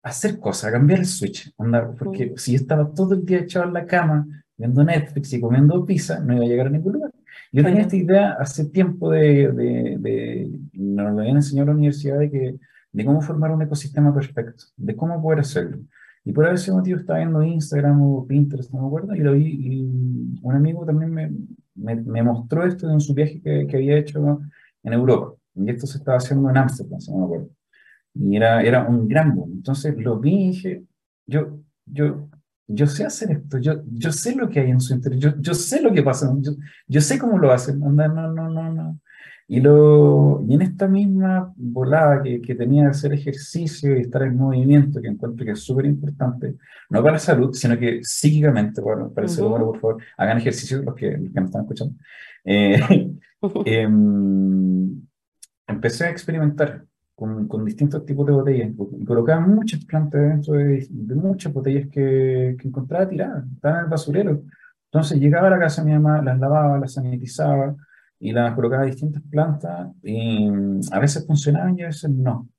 hacer 0.04 0.40
cosas, 0.40 0.66
a 0.66 0.72
cambiar 0.72 1.00
el 1.00 1.06
switch, 1.06 1.54
porque 2.00 2.34
si 2.38 2.54
yo 2.54 2.58
estaba 2.58 2.94
todo 2.94 3.14
el 3.14 3.26
día 3.26 3.40
echado 3.40 3.66
en 3.66 3.74
la 3.74 3.86
cama, 3.86 4.26
viendo 4.56 4.82
Netflix 4.82 5.34
y 5.34 5.42
comiendo 5.42 5.84
pizza, 5.86 6.20
no 6.20 6.34
iba 6.34 6.46
a 6.46 6.48
llegar 6.48 6.68
a 6.68 6.70
ningún 6.70 6.94
lugar. 6.94 7.12
Yo 7.52 7.64
tenía 7.64 7.82
esta 7.82 7.96
idea 7.96 8.34
hace 8.40 8.66
tiempo 8.66 9.12
de, 9.12 9.52
de, 9.52 9.98
de 10.00 10.60
nos 10.74 11.14
lo 11.14 11.20
habían 11.22 11.38
enseñado 11.38 11.64
en 11.64 11.68
la 11.70 11.78
universidad 11.78 12.20
de, 12.20 12.30
que, 12.30 12.56
de 12.92 13.06
cómo 13.06 13.22
formar 13.22 13.52
un 13.52 13.62
ecosistema 13.62 14.14
perfecto, 14.14 14.66
de 14.76 14.96
cómo 14.96 15.22
poder 15.22 15.40
hacerlo. 15.40 15.80
Y 16.26 16.34
por 16.34 16.46
ese 16.48 16.72
motivo 16.72 17.00
estaba 17.00 17.20
viendo 17.20 17.42
Instagram 17.42 18.02
o 18.02 18.28
Pinterest, 18.28 18.72
no 18.74 18.82
me 18.82 18.88
acuerdo, 18.88 19.16
y 19.16 19.20
lo 19.20 19.34
vi, 19.34 19.46
y 19.46 20.40
un 20.42 20.56
amigo 20.56 20.86
también 20.86 21.12
me, 21.14 21.32
me, 21.76 21.96
me 21.96 22.24
mostró 22.24 22.66
esto 22.66 22.92
en 22.92 23.00
su 23.00 23.14
viaje 23.14 23.42
que, 23.42 23.66
que 23.66 23.78
había 23.78 23.98
hecho 23.98 24.42
en 24.84 24.94
Europa. 24.94 25.34
Y 25.56 25.70
esto 25.70 25.88
se 25.88 26.00
estaba 26.00 26.18
haciendo 26.18 26.50
en 26.50 26.58
Ámsterdam, 26.58 27.00
si 27.00 27.12
no 27.12 27.20
me 27.20 27.26
acuerdo. 27.26 27.50
Y 28.14 28.36
era, 28.36 28.62
era 28.62 28.88
un 28.88 29.08
gran 29.08 29.36
boom. 29.36 29.52
Entonces 29.54 29.96
lo 29.98 30.20
vi 30.20 30.34
y 30.34 30.48
dije, 30.50 30.84
yo, 31.26 31.60
yo, 31.86 32.30
yo 32.68 32.88
sé 32.88 33.06
hacer 33.06 33.32
esto, 33.32 33.58
yo, 33.60 33.82
yo 33.92 34.12
sé 34.12 34.36
lo 34.36 34.50
que 34.50 34.60
hay 34.60 34.72
en 34.72 34.82
su 34.82 34.94
interior, 34.94 35.20
yo, 35.20 35.42
yo 35.42 35.54
sé 35.54 35.82
lo 35.82 35.94
que 35.94 36.04
pasa, 36.04 36.32
yo, 36.40 36.52
yo 36.88 37.02
sé 37.02 37.18
cómo 37.18 37.38
lo 37.38 37.52
hacen. 37.52 37.80
No, 37.80 37.90
no, 37.92 38.08
no, 38.08 38.50
no, 38.50 38.74
no. 38.74 39.00
Y, 39.48 39.62
lo, 39.62 40.44
y 40.48 40.56
en 40.56 40.62
esta 40.62 40.88
misma 40.88 41.54
volada 41.56 42.22
que, 42.22 42.42
que 42.42 42.54
tenía 42.56 42.84
de 42.84 42.90
hacer 42.90 43.14
ejercicio 43.14 43.98
y 43.98 44.02
estar 44.02 44.24
en 44.24 44.36
movimiento, 44.36 45.02
que 45.02 45.08
encuentro 45.08 45.46
que 45.46 45.54
es 45.54 45.60
súper 45.62 45.86
importante, 45.86 46.56
no 46.90 47.02
para 47.02 47.14
la 47.14 47.20
salud, 47.20 47.54
sino 47.54 47.80
que 47.80 48.02
psíquicamente, 48.04 48.82
bueno, 48.82 49.10
para 49.14 49.26
el 49.26 49.32
ser 49.32 49.46
humano, 49.46 49.68
por 49.68 49.80
favor, 49.80 50.04
hagan 50.18 50.40
ejercicio 50.40 50.82
los 50.82 50.96
que, 50.96 51.12
los 51.18 51.32
que 51.32 51.40
me 51.40 51.46
están 51.46 51.62
escuchando. 51.62 51.96
Eh, 52.44 52.80
eh, 53.66 53.88
empecé 55.68 56.06
a 56.06 56.10
experimentar 56.10 56.87
con, 57.18 57.48
con, 57.48 57.66
distintos 57.66 58.06
tipos 58.06 58.28
de 58.28 58.32
botellas 58.32 58.70
y 58.70 59.04
colocaba 59.04 59.42
muchas 59.42 59.84
plantas 59.86 60.22
dentro 60.22 60.54
de, 60.54 60.86
de 60.88 61.16
muchas 61.16 61.52
botellas 61.52 61.88
que, 61.90 62.56
que, 62.60 62.68
encontraba 62.68 63.10
tiradas, 63.10 63.44
estaban 63.56 63.80
en 63.80 63.84
el 63.86 63.90
basurero. 63.90 64.44
Entonces 64.92 65.20
llegaba 65.20 65.48
a 65.48 65.50
la 65.50 65.60
casa 65.60 65.82
de 65.82 65.88
mi 65.88 65.94
mamá, 65.98 66.22
las 66.22 66.38
lavaba, 66.38 66.78
las 66.78 66.94
sanitizaba 66.94 67.76
y 68.20 68.32
las 68.32 68.54
colocaba 68.54 68.84
distintas 68.84 69.24
plantas 69.32 69.90
y 70.04 70.48
mm, 70.48 70.82
a 70.92 71.00
veces 71.00 71.26
funcionaban 71.26 71.80
y 71.80 71.82
a 71.82 71.88
veces 71.88 72.12
no. 72.12 72.50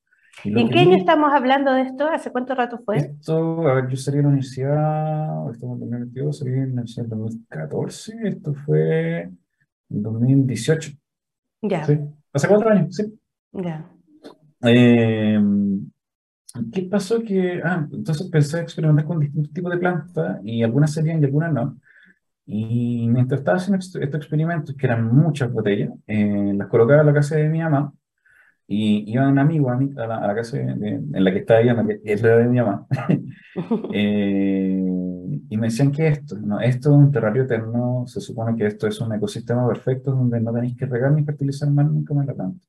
Y 0.43 0.59
¿En 0.59 0.71
qué 0.71 0.81
año 0.81 0.97
estamos 0.97 1.33
hablando 1.33 1.73
de 1.73 1.83
esto? 1.83 2.09
¿Hace 2.09 2.33
cuánto 2.33 2.57
rato 2.57 2.81
fue? 2.85 2.97
Esto, 2.97 3.69
a 3.69 3.75
ver, 3.75 3.89
yo 3.89 3.97
salí 3.97 4.17
de 4.17 4.23
la 4.25 4.29
universidad, 4.31 5.51
estamos 5.53 5.75
en 5.77 5.91
2022, 5.91 6.37
salí 6.37 6.53
en 6.55 6.75
2014, 6.75 8.13
esto 8.25 8.55
fue 8.67 9.21
en 9.21 10.03
2018. 10.03 10.91
Ya. 11.63 11.85
Sí. 11.85 11.97
Hace 12.33 12.49
cuatro 12.49 12.71
años, 12.71 12.97
sí. 12.97 13.19
Ya. 13.53 13.89
Eh, 14.63 15.39
¿Qué 16.73 16.83
pasó? 16.83 17.21
Que, 17.23 17.61
ah, 17.65 17.87
entonces 17.93 18.29
pensé 18.31 18.61
experimentar 18.61 19.05
con 19.05 19.21
distintos 19.21 19.53
tipos 19.53 19.71
de 19.71 19.79
plantas 19.79 20.41
y 20.45 20.63
algunas 20.63 20.93
serían 20.93 21.21
y 21.23 21.25
algunas 21.27 21.53
no. 21.53 21.79
Y 22.47 23.09
mientras 23.09 23.41
estaba 23.41 23.59
haciendo 23.59 23.79
estos 23.79 24.03
experimentos, 24.21 24.77
que 24.77 24.87
eran 24.87 25.05
muchas 25.15 25.53
botellas, 25.53 25.91
eh, 26.07 26.53
las 26.57 26.69
colocaba 26.69 27.03
en 27.03 27.07
la 27.09 27.15
casa 27.15 27.37
de 27.37 27.49
mi 27.49 27.61
mamá 27.61 27.93
y 28.69 29.11
iba 29.13 29.29
un 29.29 29.39
amigo 29.39 29.71
a, 29.71 29.77
mi, 29.77 29.91
a, 29.99 30.07
la, 30.07 30.19
a 30.19 30.29
la 30.29 30.35
casa 30.37 30.59
en 30.59 31.13
la 31.25 31.33
que 31.33 31.39
estaba 31.41 31.61
viviendo, 31.61 31.87
que 31.89 32.01
es 32.05 32.23
la 32.23 32.39
de 32.39 32.45
mi 32.47 32.59
mamá, 32.59 32.87
eh, 33.95 34.83
y 35.51 35.57
me 35.59 35.69
decían 35.69 35.93
que 35.93 36.09
esto, 36.09 36.37
no, 36.39 36.61
esto 36.61 36.91
es 36.91 36.97
un 36.97 37.13
terrario 37.13 37.45
eterno, 37.45 38.05
se 38.07 38.21
supone 38.21 38.57
que 38.57 38.67
esto 38.67 38.87
es 38.87 39.01
un 39.01 39.15
ecosistema 39.15 39.67
perfecto 39.69 40.13
donde 40.13 40.41
no 40.41 40.53
tenéis 40.53 40.77
que 40.77 40.87
regar 40.87 41.13
ni 41.13 41.25
fertilizar 41.25 41.71
más 41.71 41.87
nunca 41.91 42.15
más 42.15 42.27
la 42.27 42.35
planta. 42.35 42.61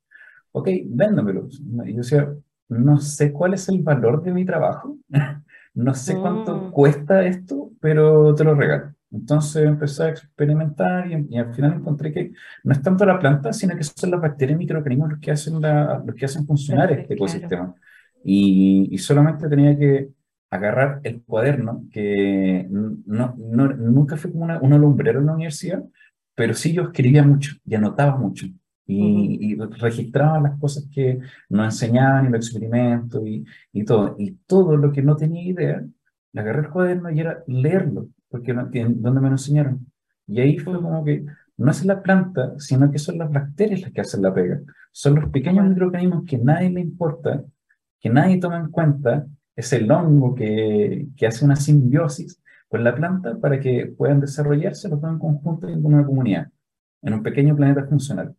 Ok, 0.51 0.69
véndamelo. 0.85 1.47
Y 1.85 1.93
yo 1.93 1.97
decía, 1.97 2.33
no 2.69 2.99
sé 2.99 3.31
cuál 3.31 3.53
es 3.53 3.67
el 3.69 3.81
valor 3.81 4.23
de 4.23 4.33
mi 4.33 4.45
trabajo, 4.45 4.97
no 5.73 5.93
sé 5.93 6.15
cuánto 6.15 6.55
mm. 6.55 6.71
cuesta 6.71 7.25
esto, 7.25 7.71
pero 7.79 8.33
te 8.35 8.43
lo 8.43 8.55
regalo. 8.55 8.93
Entonces 9.11 9.65
empecé 9.65 10.03
a 10.03 10.09
experimentar 10.09 11.07
y, 11.11 11.37
al 11.37 11.53
final 11.53 11.73
encontré 11.73 12.11
que 12.11 12.31
no 12.63 12.73
es 12.73 12.81
tanto 12.81 13.05
la 13.05 13.19
planta, 13.19 13.51
sino 13.53 13.75
que 13.75 13.83
son 13.83 14.11
las 14.11 14.21
bacterias 14.21 14.55
y 14.55 14.59
microorganismos 14.59 15.09
los 15.11 15.19
que 15.19 15.31
hacen, 15.31 15.59
la, 15.59 16.03
los 16.05 16.15
que 16.15 16.25
hacen 16.25 16.45
funcionar 16.45 16.91
este 16.91 17.15
ecosistema. 17.15 17.73
Y, 18.23 18.89
y, 18.91 18.97
solamente 18.99 19.47
tenía 19.49 19.77
que 19.77 20.09
agarrar 20.51 20.99
el 21.03 21.23
cuaderno, 21.23 21.85
que 21.91 22.67
no, 22.69 23.35
no, 23.37 23.67
nunca 23.69 24.17
fue 24.17 24.31
como 24.31 24.43
una, 24.43 24.59
una 24.59 24.77
lumbrera 24.77 25.19
en 25.19 25.27
la 25.27 25.33
universidad, 25.33 25.83
pero 26.35 26.53
sí 26.53 26.73
yo 26.73 26.83
escribía 26.83 27.23
mucho 27.23 27.55
y 27.65 27.75
anotaba 27.75 28.17
mucho. 28.17 28.45
Y, 28.91 29.53
y, 29.53 29.55
registraba 29.55 30.39
las 30.41 30.59
cosas 30.59 30.87
que 30.91 31.19
nos 31.49 31.65
enseñaban 31.65 32.25
y 32.25 32.29
los 32.29 32.45
experimentos 32.45 33.21
y, 33.25 33.45
y 33.71 33.85
todo. 33.85 34.15
Y 34.17 34.31
todo 34.47 34.77
lo 34.77 34.91
que 34.91 35.03
no 35.03 35.15
tenía 35.15 35.43
idea, 35.43 35.85
le 36.33 36.41
agarré 36.41 36.61
el 36.61 36.69
cuaderno 36.69 37.11
y 37.11 37.19
era 37.19 37.43
leerlo 37.47 38.09
porque 38.29 38.53
no, 38.53 38.69
¿dónde 38.71 39.21
me 39.21 39.27
lo 39.27 39.33
enseñaron? 39.35 39.87
Y 40.27 40.39
ahí 40.39 40.57
fue 40.57 40.81
como 40.81 41.03
que 41.03 41.25
no 41.57 41.71
es 41.71 41.83
la 41.85 42.01
planta, 42.01 42.53
sino 42.57 42.91
que 42.91 42.99
son 42.99 43.17
las 43.17 43.31
bacterias 43.31 43.81
las 43.81 43.91
que 43.91 44.01
hacen 44.01 44.21
la 44.21 44.33
pega. 44.33 44.61
Son 44.91 45.15
los 45.15 45.29
pequeños 45.29 45.67
microorganismos 45.67 46.23
que 46.25 46.37
nadie 46.37 46.69
le 46.69 46.81
importa, 46.81 47.43
que 47.99 48.09
nadie 48.09 48.39
toma 48.39 48.59
en 48.59 48.69
cuenta. 48.69 49.25
Es 49.55 49.73
el 49.73 49.91
hongo 49.91 50.35
que, 50.35 51.07
que 51.17 51.27
hace 51.27 51.43
una 51.43 51.55
simbiosis 51.55 52.41
con 52.69 52.83
la 52.83 52.95
planta 52.95 53.37
para 53.37 53.59
que 53.59 53.87
puedan 53.97 54.21
desarrollarse 54.21 54.87
los 54.87 55.01
dos 55.01 55.11
en 55.11 55.19
conjunto 55.19 55.67
en 55.67 55.83
una 55.83 56.05
comunidad, 56.05 56.47
en 57.01 57.13
un 57.13 57.23
pequeño 57.23 57.55
planeta 57.55 57.85
funcional. 57.87 58.35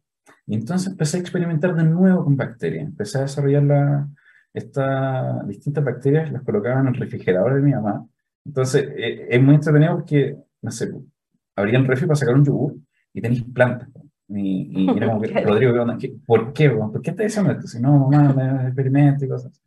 Y 0.51 0.55
entonces 0.55 0.89
empecé 0.89 1.17
a 1.17 1.21
experimentar 1.21 1.75
de 1.75 1.85
nuevo 1.85 2.25
con 2.25 2.37
bacterias. 2.37 2.85
Empecé 2.85 3.19
a 3.19 3.23
desarrollar 3.23 3.63
la, 3.63 4.09
estas 4.53 5.47
distintas 5.47 5.85
bacterias, 5.85 6.33
las 6.33 6.43
colocaba 6.43 6.81
en 6.81 6.89
el 6.89 6.95
refrigerador 6.95 7.55
de 7.55 7.63
mi 7.63 7.73
mamá 7.73 8.05
entonces, 8.45 8.89
eh, 8.97 9.27
es 9.31 9.43
muy 9.43 9.55
entretenido 9.55 9.97
porque, 9.97 10.37
no 10.63 10.71
sé, 10.71 10.91
abrían 11.57 11.85
refri 11.85 12.07
para 12.07 12.17
sacar 12.17 12.35
un 12.35 12.45
yogur 12.45 12.75
y 13.13 13.21
tenéis 13.21 13.45
plantas. 13.45 13.89
Y, 14.29 14.73
y 14.73 14.97
era 14.97 15.09
como 15.09 15.21
que, 15.23 15.41
Rodrigo, 15.41 15.87
¿por 16.27 16.53
qué? 16.53 16.71
¿Por 16.71 17.03
qué 17.03 17.11
estás 17.11 17.27
diciendo 17.27 17.53
esto? 17.53 17.67
Si 17.67 17.81
no, 17.81 18.09
mamá, 18.09 18.33
me 18.33 18.67
experimento 18.69 19.25
y 19.25 19.29
cosas. 19.29 19.61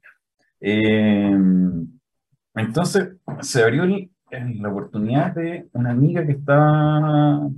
Eh, 0.60 1.38
entonces, 2.56 3.10
se 3.42 3.64
abrió 3.64 3.86
la 3.86 4.70
oportunidad 4.70 5.36
de 5.36 5.70
una 5.74 5.92
amiga 5.92 6.26
que 6.26 6.34
estaba 6.34 7.50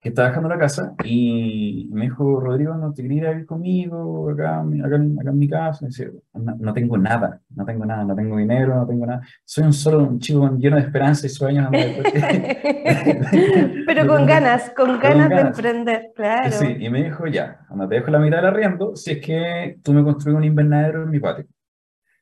que 0.00 0.10
estaba 0.10 0.28
dejando 0.28 0.48
la 0.48 0.58
casa 0.58 0.94
y 1.04 1.88
me 1.92 2.02
dijo, 2.02 2.40
Rodrigo, 2.40 2.74
¿no 2.74 2.92
te 2.92 3.02
querías 3.02 3.36
ir 3.36 3.46
conmigo 3.46 4.30
acá, 4.30 4.60
acá, 4.60 4.96
acá 4.96 5.30
en 5.30 5.38
mi 5.38 5.48
casa? 5.48 5.84
Y 5.84 5.88
decía, 5.88 6.08
no, 6.34 6.54
no, 6.56 6.72
tengo 6.72 6.96
nada, 6.96 7.40
no 7.50 7.64
tengo 7.64 7.84
nada, 7.84 8.04
no 8.04 8.14
tengo 8.14 8.36
dinero, 8.36 8.76
no 8.76 8.86
tengo 8.86 9.06
nada. 9.06 9.22
Soy 9.44 9.64
un 9.64 9.72
solo 9.72 10.04
un 10.04 10.20
chico 10.20 10.48
lleno 10.56 10.76
de 10.76 10.82
esperanza 10.82 11.26
y 11.26 11.30
sueños. 11.30 11.68
Pero 13.86 14.06
con 14.14 14.26
ganas, 14.26 14.70
con 14.70 15.00
ganas, 15.00 15.30
de 15.30 15.40
emprender, 15.40 16.12
claro. 16.14 16.52
Sí, 16.52 16.76
y 16.78 16.88
me 16.90 17.02
dijo, 17.02 17.26
ya, 17.26 17.66
anda, 17.68 17.88
te 17.88 17.96
dejo 17.96 18.10
la 18.10 18.20
mitad 18.20 18.36
del 18.36 18.46
arriendo 18.46 18.94
si 18.94 19.12
es 19.12 19.24
que 19.24 19.78
tú 19.82 19.92
me 19.92 20.04
construyes 20.04 20.38
un 20.38 20.44
invernadero 20.44 21.02
en 21.02 21.10
mi 21.10 21.18
patio. 21.18 21.46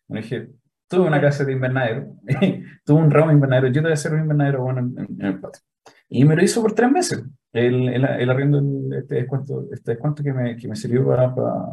Me 0.09 0.23
dije, 0.23 0.49
tuve 0.89 1.07
una 1.07 1.21
casa 1.21 1.45
de 1.45 1.53
invernadero, 1.53 2.07
tuve 2.85 3.01
un 3.01 3.11
ramo 3.11 3.29
de 3.29 3.35
invernadero, 3.35 3.69
yo 3.69 3.75
te 3.75 3.81
voy 3.81 3.91
a 3.91 3.95
hacer 3.95 4.15
un 4.15 4.21
invernadero 4.21 4.63
bueno 4.63 4.81
en 4.81 5.21
el 5.21 5.41
patio. 5.41 5.63
Y 6.09 6.25
me 6.25 6.37
lo 6.37 6.43
hizo 6.43 6.63
por 6.63 6.73
tres 6.73 6.91
meses, 6.91 7.23
el, 7.59 7.89
el, 7.89 8.05
el 8.05 8.31
arriendo, 8.31 8.63
este 8.97 9.17
descuento, 9.17 9.67
este 9.73 9.93
descuento 9.93 10.23
que, 10.23 10.33
me, 10.33 10.57
que 10.57 10.69
me 10.69 10.77
sirvió 10.77 11.07
para, 11.07 11.35
para, 11.35 11.73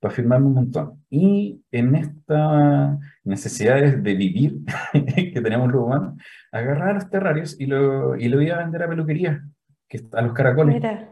para, 0.00 0.14
firmarme 0.14 0.46
un 0.46 0.54
montón. 0.54 1.04
Y 1.10 1.62
en 1.70 1.94
esta 1.94 2.98
necesidad 3.24 3.80
de, 3.80 4.14
vivir 4.14 4.60
que 4.92 5.40
tenemos 5.40 5.70
los 5.70 5.82
humanos, 5.82 6.14
agarrar 6.50 6.94
los 6.94 7.10
terrarios 7.10 7.56
y 7.58 7.66
lo, 7.66 8.16
y 8.16 8.28
lo 8.28 8.40
iba 8.42 8.56
a 8.56 8.62
vender 8.62 8.82
a 8.82 8.88
peluquería, 8.88 9.44
que, 9.88 10.00
a 10.12 10.22
los 10.22 10.32
caracoles. 10.32 10.74
Mira 10.74 11.08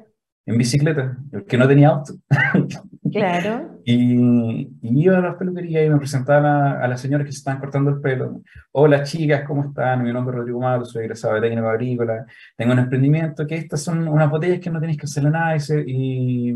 en 0.50 0.58
bicicleta, 0.58 1.16
que 1.46 1.56
no 1.56 1.68
tenía 1.68 1.88
auto. 1.88 2.14
Claro. 3.02 3.80
y, 3.84 4.68
iba 4.82 5.16
a 5.16 5.20
las 5.20 5.36
peluquerías 5.36 5.86
y 5.86 5.90
me 5.90 5.96
presentaba 5.96 6.82
a, 6.82 6.86
las 6.86 7.00
señoras 7.00 7.26
que 7.26 7.32
se 7.32 7.38
estaban 7.38 7.58
cortando 7.58 7.90
el 7.90 8.00
pelo. 8.00 8.42
Hola 8.72 9.02
chicas, 9.04 9.42
¿cómo 9.46 9.64
están? 9.64 10.02
Mi 10.02 10.12
nombre 10.12 10.34
es 10.34 10.38
Rodrigo 10.40 10.60
Mato, 10.60 10.84
soy 10.84 11.04
egresado 11.04 11.34
de 11.34 11.40
técnico 11.40 11.68
agrícola. 11.68 12.26
Tengo 12.56 12.72
un 12.72 12.78
emprendimiento 12.78 13.46
que 13.46 13.56
estas 13.56 13.82
son 13.82 14.06
unas 14.06 14.30
botellas 14.30 14.60
que 14.60 14.70
no 14.70 14.80
tenéis 14.80 14.98
que 14.98 15.06
hacerle 15.06 15.30
nada 15.30 15.56
y 15.56 15.60
se, 15.60 15.82
y, 15.86 16.54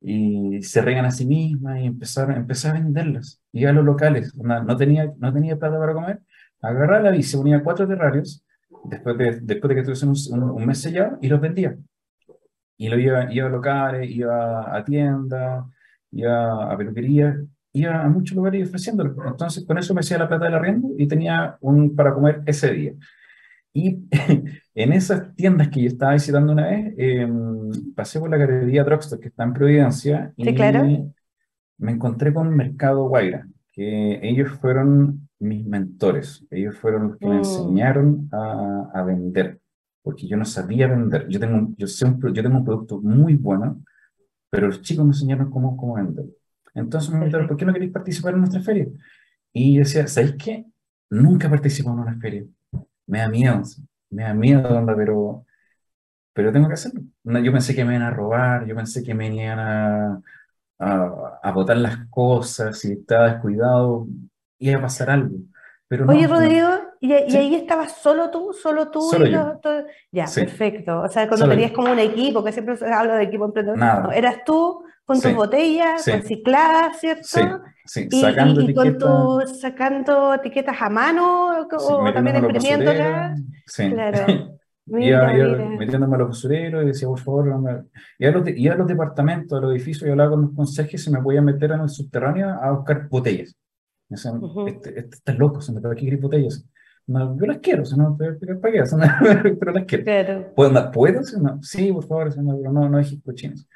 y 0.00 0.62
se 0.62 0.80
regan 0.80 1.04
a 1.04 1.10
sí 1.10 1.26
mismas 1.26 1.80
y 1.80 1.86
empezaron, 1.86 2.36
empecé 2.36 2.68
a 2.68 2.72
venderlas. 2.72 3.42
Iba 3.52 3.70
a 3.70 3.74
los 3.74 3.84
locales, 3.84 4.34
no, 4.36 4.76
tenía, 4.78 5.12
no 5.18 5.32
tenía 5.32 5.58
plata 5.58 5.78
para 5.78 5.92
comer. 5.92 6.20
Agarraba 6.62 7.02
la 7.02 7.10
bici, 7.10 7.36
ponía 7.36 7.62
cuatro 7.62 7.86
terrarios 7.86 8.42
después 8.84 9.18
de, 9.18 9.40
después 9.42 9.68
de 9.68 9.74
que 9.74 9.82
tuviesen 9.82 10.08
un, 10.08 10.16
un, 10.30 10.50
un 10.50 10.66
mes 10.66 10.80
sellado 10.80 11.18
y 11.20 11.28
los 11.28 11.40
vendía. 11.40 11.76
Y 12.76 12.88
lo 12.88 12.98
iba, 12.98 13.32
iba 13.32 13.46
a 13.46 13.50
locales, 13.50 14.10
iba 14.10 14.76
a 14.76 14.84
tiendas, 14.84 15.64
iba 16.10 16.72
a 16.72 16.76
peluquerías, 16.76 17.36
iba 17.72 18.02
a 18.02 18.08
muchos 18.08 18.36
lugares 18.36 18.68
ofreciéndolo. 18.68 19.14
Entonces, 19.26 19.64
con 19.64 19.78
eso 19.78 19.94
me 19.94 20.00
hacía 20.00 20.18
la 20.18 20.28
plata 20.28 20.46
del 20.46 20.54
arriendo 20.54 20.88
y 20.96 21.06
tenía 21.06 21.56
un 21.60 21.94
para 21.94 22.14
comer 22.14 22.42
ese 22.46 22.72
día. 22.72 22.92
Y 23.72 24.04
en 24.74 24.92
esas 24.92 25.34
tiendas 25.34 25.68
que 25.68 25.82
yo 25.82 25.88
estaba 25.88 26.12
visitando 26.12 26.52
una 26.52 26.68
vez, 26.68 26.94
em, 26.96 27.70
pasé 27.94 28.20
por 28.20 28.30
la 28.30 28.36
galería 28.36 28.84
Drugstore, 28.84 29.20
que 29.20 29.28
está 29.28 29.42
en 29.42 29.52
Providencia, 29.52 30.32
y 30.36 30.44
me 31.78 31.92
encontré 31.92 32.32
con 32.32 32.54
Mercado 32.54 33.08
Guaira, 33.08 33.48
que 33.72 34.20
ellos 34.22 34.50
fueron 34.60 35.28
mis 35.40 35.66
mentores, 35.66 36.46
ellos 36.50 36.76
fueron 36.76 37.08
los 37.08 37.16
que 37.18 37.26
me 37.26 37.34
mm. 37.34 37.38
enseñaron 37.38 38.28
a, 38.32 38.90
a 38.94 39.02
vender 39.02 39.60
porque 40.04 40.28
yo 40.28 40.38
no 40.38 40.46
sabía 40.46 40.88
vender. 40.88 41.28
Yo 41.30 41.40
tengo, 41.40 41.74
yo, 41.78 41.88
un, 42.08 42.34
yo 42.34 42.44
tengo 42.44 42.58
un 42.58 42.66
producto 42.66 43.00
muy 43.02 43.36
bueno, 43.36 43.84
pero 44.50 44.68
los 44.68 44.82
chicos 44.82 45.04
me 45.04 45.12
enseñaron 45.12 45.50
cómo, 45.50 45.76
cómo 45.76 45.94
vender. 45.96 46.26
Entonces 46.74 47.10
me 47.10 47.16
preguntaron, 47.18 47.48
¿por 47.48 47.56
qué 47.56 47.64
no 47.66 47.72
queréis 47.74 47.92
participar 47.92 48.34
en 48.34 48.40
nuestra 48.40 48.62
feria? 48.62 48.88
Y 49.52 49.74
yo 49.76 49.80
decía, 49.80 50.06
¿sabéis 50.08 50.36
qué? 50.38 50.66
Nunca 51.10 51.48
he 51.48 51.50
participado 51.50 51.96
en 51.96 52.02
una 52.02 52.18
feria. 52.20 52.44
Me 53.06 53.20
da 53.20 53.28
miedo, 53.28 53.62
me 54.10 54.24
da 54.24 54.34
miedo, 54.34 54.84
pero, 54.96 55.46
pero 56.32 56.52
tengo 56.52 56.68
que 56.68 56.74
hacerlo. 56.74 57.02
Yo 57.24 57.52
pensé 57.52 57.74
que 57.74 57.84
me 57.84 57.94
iban 57.94 58.06
a 58.06 58.10
robar, 58.10 58.66
yo 58.66 58.74
pensé 58.76 59.02
que 59.04 59.14
me 59.14 59.28
iban 59.34 59.58
a, 59.60 60.22
a, 60.78 61.40
a 61.42 61.52
botar 61.52 61.76
las 61.78 62.08
cosas, 62.10 62.78
si 62.78 62.92
estaba 62.92 63.32
descuidado, 63.32 64.06
iba 64.58 64.78
a 64.78 64.82
pasar 64.82 65.10
algo. 65.10 65.36
Pero 65.88 66.06
Oye, 66.06 66.26
Rodrigo, 66.26 66.68
¿y, 67.06 67.36
ahí 67.36 67.54
estabas 67.54 67.92
solo 68.00 68.30
tú? 68.30 68.52
¿Solo 68.52 68.90
tú? 68.90 69.10
y 69.18 69.30
Ya, 70.16 70.26
perfecto. 70.34 71.02
O 71.02 71.08
sea, 71.08 71.28
cuando 71.28 71.48
tenías 71.48 71.72
como 71.72 71.92
un 71.92 71.98
equipo, 71.98 72.42
que 72.42 72.52
siempre 72.52 72.76
se 72.76 72.86
habla 72.86 73.16
de 73.16 73.24
equipo 73.24 73.44
emprendedor, 73.44 73.78
eras 74.14 74.44
tú 74.44 74.82
con 75.04 75.20
tus 75.20 75.34
botellas, 75.34 76.06
recicladas, 76.06 76.98
¿cierto? 76.98 77.62
Sí, 77.86 78.08
sacando 78.10 78.62
y, 78.62 78.72
con 78.72 78.96
tu, 78.96 79.42
sacando 79.60 80.32
etiquetas 80.32 80.80
a 80.80 80.88
mano 80.88 81.66
o 81.70 82.12
también 82.12 82.36
imprimiéndolas. 82.36 83.38
Sí. 83.66 83.90
Claro. 83.90 84.54
Mira, 84.86 85.34
iba, 85.34 85.56
metiéndome 85.78 86.16
a 86.16 86.18
los 86.18 86.28
basureros 86.28 86.82
y 86.84 86.86
decía, 86.88 87.08
por 87.08 87.18
favor, 87.18 87.46
y 88.18 88.26
a 88.26 88.30
los, 88.30 88.46
a 88.46 88.74
los 88.74 88.86
departamentos, 88.86 89.58
a 89.58 89.62
los 89.62 89.72
edificios, 89.72 90.06
y 90.06 90.10
hablaba 90.10 90.32
con 90.32 90.42
los 90.42 90.54
consejos 90.54 90.94
y 90.94 90.98
se 90.98 91.10
me 91.10 91.22
voy 91.22 91.38
a 91.38 91.42
meter 91.42 91.72
en 91.72 91.80
el 91.80 91.88
subterráneo 91.88 92.50
a 92.50 92.70
buscar 92.70 93.08
botellas. 93.08 93.56
Este, 94.10 94.98
este, 94.98 95.16
estás 95.16 95.38
loco, 95.38 95.60
se 95.60 95.72
me 95.72 95.80
va 95.80 95.92
aquí 95.92 96.14
botellas. 96.16 96.64
No, 97.06 97.36
yo 97.38 97.46
las 97.46 97.58
quiero, 97.58 97.82
o 97.82 97.84
sea, 97.84 97.98
no 97.98 98.16
te 98.16 98.30
voy 98.30 98.56
a 98.56 98.60
para 98.60 98.72
qué, 98.72 99.56
pero 99.60 99.72
las 99.72 99.84
quiero. 99.84 100.54
¿Puedo? 100.54 100.90
¿Puedo? 100.90 101.20
No, 101.40 101.62
sí, 101.62 101.92
por 101.92 102.06
favor, 102.06 102.36
no, 102.42 102.72
no, 102.72 102.88
no 102.88 102.98
dejes 102.98 103.20
cochinos. 103.22 103.68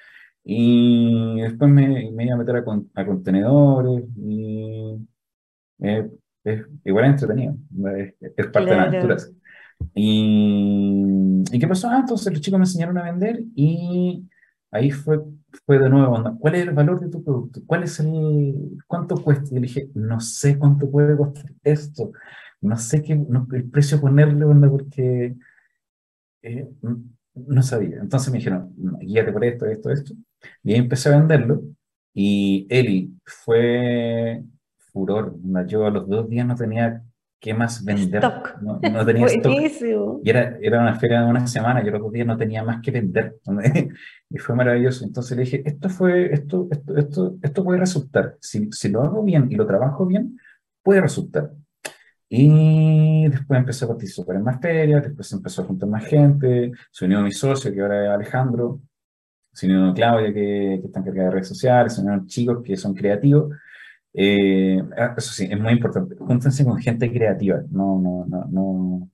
Y 0.44 1.40
después 1.42 1.70
me, 1.70 2.10
me 2.10 2.24
iba 2.24 2.34
a 2.34 2.38
meter 2.38 2.56
a, 2.56 2.64
a 2.94 3.06
contenedores 3.06 4.04
y 4.16 4.96
eh, 5.80 6.10
es, 6.44 6.62
igual 6.84 7.04
es 7.04 7.10
entretenido, 7.10 7.54
es, 7.96 8.14
es 8.36 8.46
parte 8.46 8.70
de 8.70 8.76
la 8.76 8.82
aventura. 8.84 9.16
Y, 9.94 11.42
¿Y 11.52 11.58
qué 11.58 11.68
pasó? 11.68 11.88
Ah, 11.90 11.98
entonces 12.00 12.32
los 12.32 12.40
chicos 12.40 12.58
me 12.58 12.64
enseñaron 12.64 12.96
a 12.98 13.04
vender 13.04 13.42
y 13.54 14.26
ahí 14.70 14.90
fue 14.90 15.20
fue 15.66 15.78
de 15.78 15.88
nuevo, 15.88 16.38
¿cuál 16.38 16.54
es 16.54 16.62
el 16.62 16.74
valor 16.74 17.00
de 17.00 17.08
tu 17.08 17.22
producto? 17.22 17.60
¿Cuál 17.66 17.84
es 17.84 17.98
el, 18.00 18.78
cuánto 18.86 19.16
cuesta? 19.16 19.48
Y 19.50 19.54
le 19.54 19.60
dije, 19.62 19.88
no 19.94 20.20
sé 20.20 20.58
cuánto 20.58 20.90
puede 20.90 21.16
costar 21.16 21.46
esto, 21.62 22.12
no 22.60 22.76
sé 22.76 23.02
qué, 23.02 23.12
el 23.12 23.70
precio 23.70 24.00
ponerle, 24.00 24.46
porque 24.68 25.36
eh, 26.42 26.68
no 27.34 27.62
sabía. 27.62 27.98
Entonces 28.00 28.32
me 28.32 28.38
dijeron, 28.38 28.74
guíate 29.00 29.32
por 29.32 29.44
esto, 29.44 29.66
esto, 29.66 29.90
esto. 29.90 30.14
Y 30.62 30.72
ahí 30.72 30.78
empecé 30.78 31.08
a 31.08 31.18
venderlo 31.18 31.62
y 32.14 32.66
Eli 32.70 33.12
fue 33.24 34.42
furor. 34.92 35.36
Yo 35.66 35.86
a 35.86 35.90
los 35.90 36.08
dos 36.08 36.28
días 36.28 36.46
no 36.46 36.56
tenía 36.56 37.02
qué 37.40 37.54
más 37.54 37.84
vender. 37.84 38.22
No, 38.60 38.80
no, 38.80 39.06
tenía 39.06 39.26
stock. 39.26 40.20
Y 40.24 40.30
era, 40.30 40.58
era 40.60 40.80
una 40.80 40.98
feria 40.98 41.22
de 41.22 41.30
una 41.30 41.46
semana, 41.46 41.84
yo 41.84 41.92
los 41.92 42.02
dos 42.02 42.12
días 42.12 42.26
no 42.26 42.36
tenía 42.36 42.64
más 42.64 42.80
que 42.82 42.90
vender. 42.90 43.36
y 44.30 44.38
fue 44.38 44.54
maravilloso. 44.54 45.04
Entonces 45.04 45.36
le 45.36 45.44
dije, 45.44 45.62
esto, 45.64 45.88
fue, 45.88 46.32
esto, 46.32 46.68
esto, 46.70 46.96
esto, 46.96 47.36
esto 47.42 47.64
puede 47.64 47.80
resultar. 47.80 48.36
Si, 48.40 48.68
si 48.72 48.88
lo 48.88 49.02
hago 49.02 49.22
bien 49.22 49.46
y 49.50 49.54
lo 49.54 49.66
trabajo 49.66 50.06
bien, 50.06 50.38
puede 50.82 51.00
resultar. 51.00 51.52
Y 52.30 53.28
después 53.28 53.58
empecé 53.58 53.84
a 53.84 53.88
participar 53.88 54.36
en 54.36 54.44
más 54.44 54.60
después 54.60 55.32
empezó 55.32 55.62
a 55.62 55.66
juntar 55.66 55.88
más 55.88 56.04
gente, 56.04 56.72
se 56.90 57.04
unió 57.06 57.22
mi 57.22 57.32
socio, 57.32 57.72
que 57.72 57.80
ahora 57.80 58.04
es 58.04 58.10
Alejandro, 58.10 58.80
se 59.52 59.66
unió 59.66 59.94
Claudia, 59.94 60.32
que, 60.32 60.78
que 60.80 60.86
está 60.86 61.00
encargada 61.00 61.28
de 61.28 61.34
redes 61.34 61.48
sociales, 61.48 61.94
se 61.94 62.02
unieron 62.02 62.26
chicos 62.26 62.62
que 62.62 62.76
son 62.76 62.94
creativos, 62.94 63.54
eh, 64.20 64.82
ah, 64.96 65.14
eso 65.16 65.32
sí, 65.32 65.48
es 65.50 65.60
muy 65.60 65.72
importante. 65.72 66.16
Júntense 66.18 66.64
con 66.64 66.78
gente 66.78 67.12
creativa. 67.12 67.62
No, 67.70 68.00
no, 68.00 68.26
no, 68.26 68.44
no, 68.50 69.10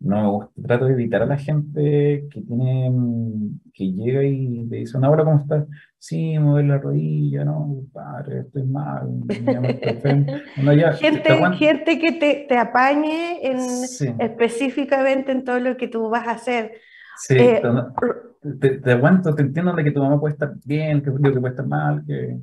no 0.00 0.22
me 0.22 0.28
gusta. 0.28 0.62
Trato 0.62 0.84
de 0.86 0.92
evitar 0.92 1.22
a 1.22 1.26
la 1.26 1.36
gente 1.36 2.26
que 2.30 2.40
tiene, 2.40 2.92
que 3.74 3.92
llega 3.92 4.22
y 4.24 4.66
te 4.68 4.76
dice, 4.76 4.96
hola, 4.98 5.24
¿cómo 5.24 5.40
estás? 5.40 5.66
Sí, 5.98 6.38
mover 6.38 6.66
la 6.66 6.78
rodilla, 6.78 7.44
no, 7.44 7.82
padre, 7.92 8.40
estoy 8.40 8.62
mal. 8.64 9.08
gente, 10.98 11.56
gente 11.58 11.98
que 11.98 12.12
te, 12.12 12.46
te 12.48 12.56
apañe 12.56 13.40
en, 13.42 13.58
específicamente 14.20 15.32
en 15.32 15.44
todo 15.44 15.58
lo 15.58 15.76
que 15.76 15.88
tú 15.88 16.08
vas 16.08 16.28
a 16.28 16.32
hacer. 16.32 16.74
Sí, 17.16 17.34
eh, 17.36 17.60
te, 18.60 18.78
te, 18.78 18.92
aguanto, 18.92 19.34
te 19.34 19.42
entiendo 19.42 19.72
de 19.72 19.82
que 19.82 19.90
tu 19.90 20.00
mamá 20.00 20.20
puede 20.20 20.34
estar 20.34 20.54
bien, 20.64 21.02
que 21.02 21.10
yo 21.10 21.32
que 21.32 21.40
puede 21.40 21.54
estar 21.54 21.66
mal, 21.66 22.04
que 22.06 22.38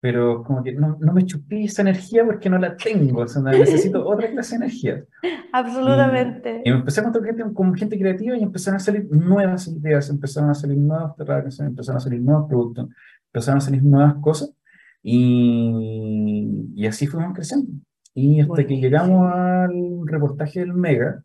pero 0.00 0.42
como 0.42 0.62
que 0.62 0.72
no, 0.72 0.96
no 0.98 1.12
me 1.12 1.26
chupé 1.26 1.64
esa 1.64 1.82
energía 1.82 2.24
porque 2.24 2.48
no 2.48 2.58
la 2.58 2.74
tengo, 2.76 3.20
o 3.20 3.28
sea, 3.28 3.42
necesito 3.42 4.04
otra 4.08 4.30
clase 4.30 4.58
de 4.58 4.64
energía. 4.64 5.04
Absolutamente. 5.52 6.62
Y, 6.64 6.70
me 6.70 6.78
empecé 6.78 7.00
a 7.00 7.02
encontrar 7.04 7.24
gente, 7.26 7.54
con 7.54 7.74
gente 7.74 7.98
creativa 7.98 8.36
y 8.36 8.42
empezaron 8.42 8.76
a 8.76 8.80
salir 8.80 9.06
nuevas 9.10 9.68
ideas, 9.68 10.08
empezaron 10.08 10.50
a 10.50 10.54
salir 10.54 10.78
nuevas 10.78 11.14
terrarios, 11.16 11.60
empezaron 11.60 11.98
a 11.98 12.00
salir 12.00 12.22
nuevos 12.22 12.48
productos, 12.48 12.88
empezaron 13.26 13.58
a 13.58 13.60
salir 13.60 13.82
nuevas 13.82 14.14
cosas 14.22 14.54
y, 15.02 16.70
y 16.74 16.86
así 16.86 17.06
fuimos 17.06 17.34
creciendo. 17.34 17.70
Y 18.14 18.40
hasta 18.40 18.66
que 18.66 18.78
llegamos 18.78 19.32
al 19.32 20.06
reportaje 20.06 20.60
del 20.60 20.72
Mega, 20.72 21.22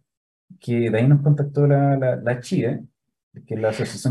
que 0.59 0.89
de 0.89 0.97
ahí 0.97 1.07
nos 1.07 1.21
contactó 1.21 1.65
la, 1.65 1.97
la, 1.97 2.17
la 2.17 2.39
Chile, 2.41 2.83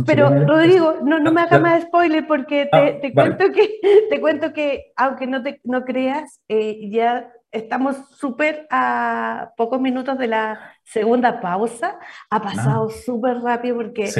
pero 0.07 0.31
Rodrigo, 0.47 0.99
no, 1.03 1.19
no 1.19 1.33
me 1.33 1.43
hagas 1.43 1.61
más 1.61 1.83
spoiler 1.85 2.27
porque 2.27 2.69
te, 2.71 2.77
ah, 2.77 3.01
te 3.01 3.13
cuento 3.13 3.53
que, 3.53 3.81
te 4.11 4.21
cuento 4.21 4.53
que, 4.53 4.93
aunque 4.97 5.27
no, 5.27 5.43
te, 5.43 5.61
no 5.65 5.85
creas, 5.85 6.41
eh, 6.49 6.89
ya 6.91 7.31
estamos 7.51 7.97
súper 8.17 8.67
a 8.71 9.53
pocos 9.57 9.81
minutos 9.81 10.19
de 10.19 10.27
la 10.27 10.59
segunda 10.83 11.41
pausa. 11.41 11.99
Ha 12.31 12.43
pasado 12.43 12.89
ah. 12.91 12.95
súper 13.05 13.39
rápido 13.39 13.77
porque 13.77 14.11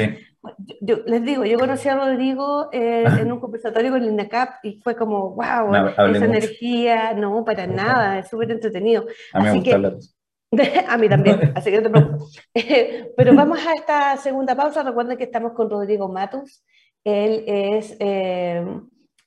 Yo, 0.79 0.97
les 1.05 1.23
digo, 1.23 1.43
yo 1.43 1.57
conocí 1.57 1.89
a 1.89 1.95
Rodrigo 1.95 2.69
eh, 2.71 3.03
en 3.19 3.31
un 3.31 3.39
conversatorio 3.39 3.91
con 3.91 4.03
el 4.03 4.11
INACAP 4.11 4.63
y 4.63 4.79
fue 4.81 4.95
como, 4.95 5.31
wow, 5.31 5.75
esa 5.75 6.25
energía, 6.25 7.13
no, 7.13 7.43
para 7.43 7.67
nada, 7.67 8.19
es 8.19 8.29
súper 8.29 8.51
entretenido. 8.51 9.05
A 9.33 9.39
mí 9.39 9.45
me 9.45 9.53
gusta 9.53 10.14
a 10.87 10.97
mí 10.97 11.09
también, 11.09 11.51
así 11.55 11.71
que 11.71 11.81
no 11.81 11.83
te 11.83 11.89
preocupes. 11.89 12.43
Pero 13.17 13.35
vamos 13.35 13.59
a 13.65 13.73
esta 13.73 14.17
segunda 14.17 14.55
pausa. 14.55 14.83
Recuerden 14.83 15.17
que 15.17 15.25
estamos 15.25 15.53
con 15.53 15.69
Rodrigo 15.69 16.07
Matus. 16.07 16.63
Él 17.03 17.43
es 17.47 17.95
eh, 17.99 18.65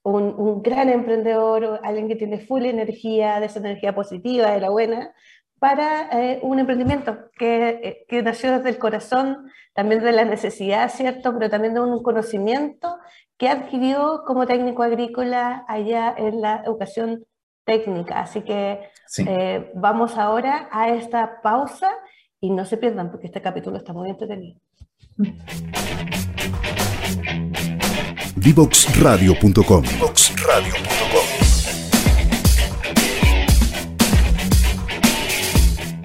un, 0.03 0.35
un, 0.37 0.63
gran 0.63 0.89
emprendedor, 0.89 1.81
alguien 1.83 2.09
que 2.09 2.17
tiene 2.17 2.41
full 2.41 2.65
energía, 2.65 3.41
de 3.41 3.47
esa 3.47 3.61
energía 3.61 3.95
positiva, 3.95 4.51
de 4.51 4.61
la 4.61 4.71
buena, 4.71 5.13
para 5.59 6.09
eh, 6.13 6.39
un 6.43 6.59
emprendimiento 6.59 7.31
que, 7.37 7.69
eh, 7.83 8.05
que, 8.09 8.23
nació 8.23 8.53
desde 8.53 8.71
el 8.71 8.79
corazón, 8.79 9.51
también 9.75 10.03
de 10.03 10.13
la 10.13 10.25
necesidad, 10.25 10.91
¿cierto? 10.91 11.35
Pero 11.37 11.51
también 11.51 11.75
de 11.75 11.81
un 11.81 12.03
conocimiento 12.03 12.99
que 13.37 13.49
adquirió 13.49 14.23
como 14.27 14.47
técnico 14.47 14.83
agrícola 14.83 15.65
allá 15.69 16.15
en 16.17 16.41
la 16.41 16.63
educación 16.65 17.25
técnica. 17.69 18.21
Así 18.21 18.41
que 18.41 18.81
eh, 19.19 19.71
vamos 19.75 20.17
ahora 20.17 20.69
a 20.73 20.89
esta 20.89 21.43
pausa 21.43 21.91
y 22.41 22.51
no 22.51 22.65
se 22.65 22.79
pierdan 22.79 23.11
porque 23.11 23.27
este 23.27 23.43
capítulo 23.43 23.77
está 23.77 23.93
muy 23.93 24.09
entretenido. 24.09 24.59
Divoxradio.com 28.37 29.85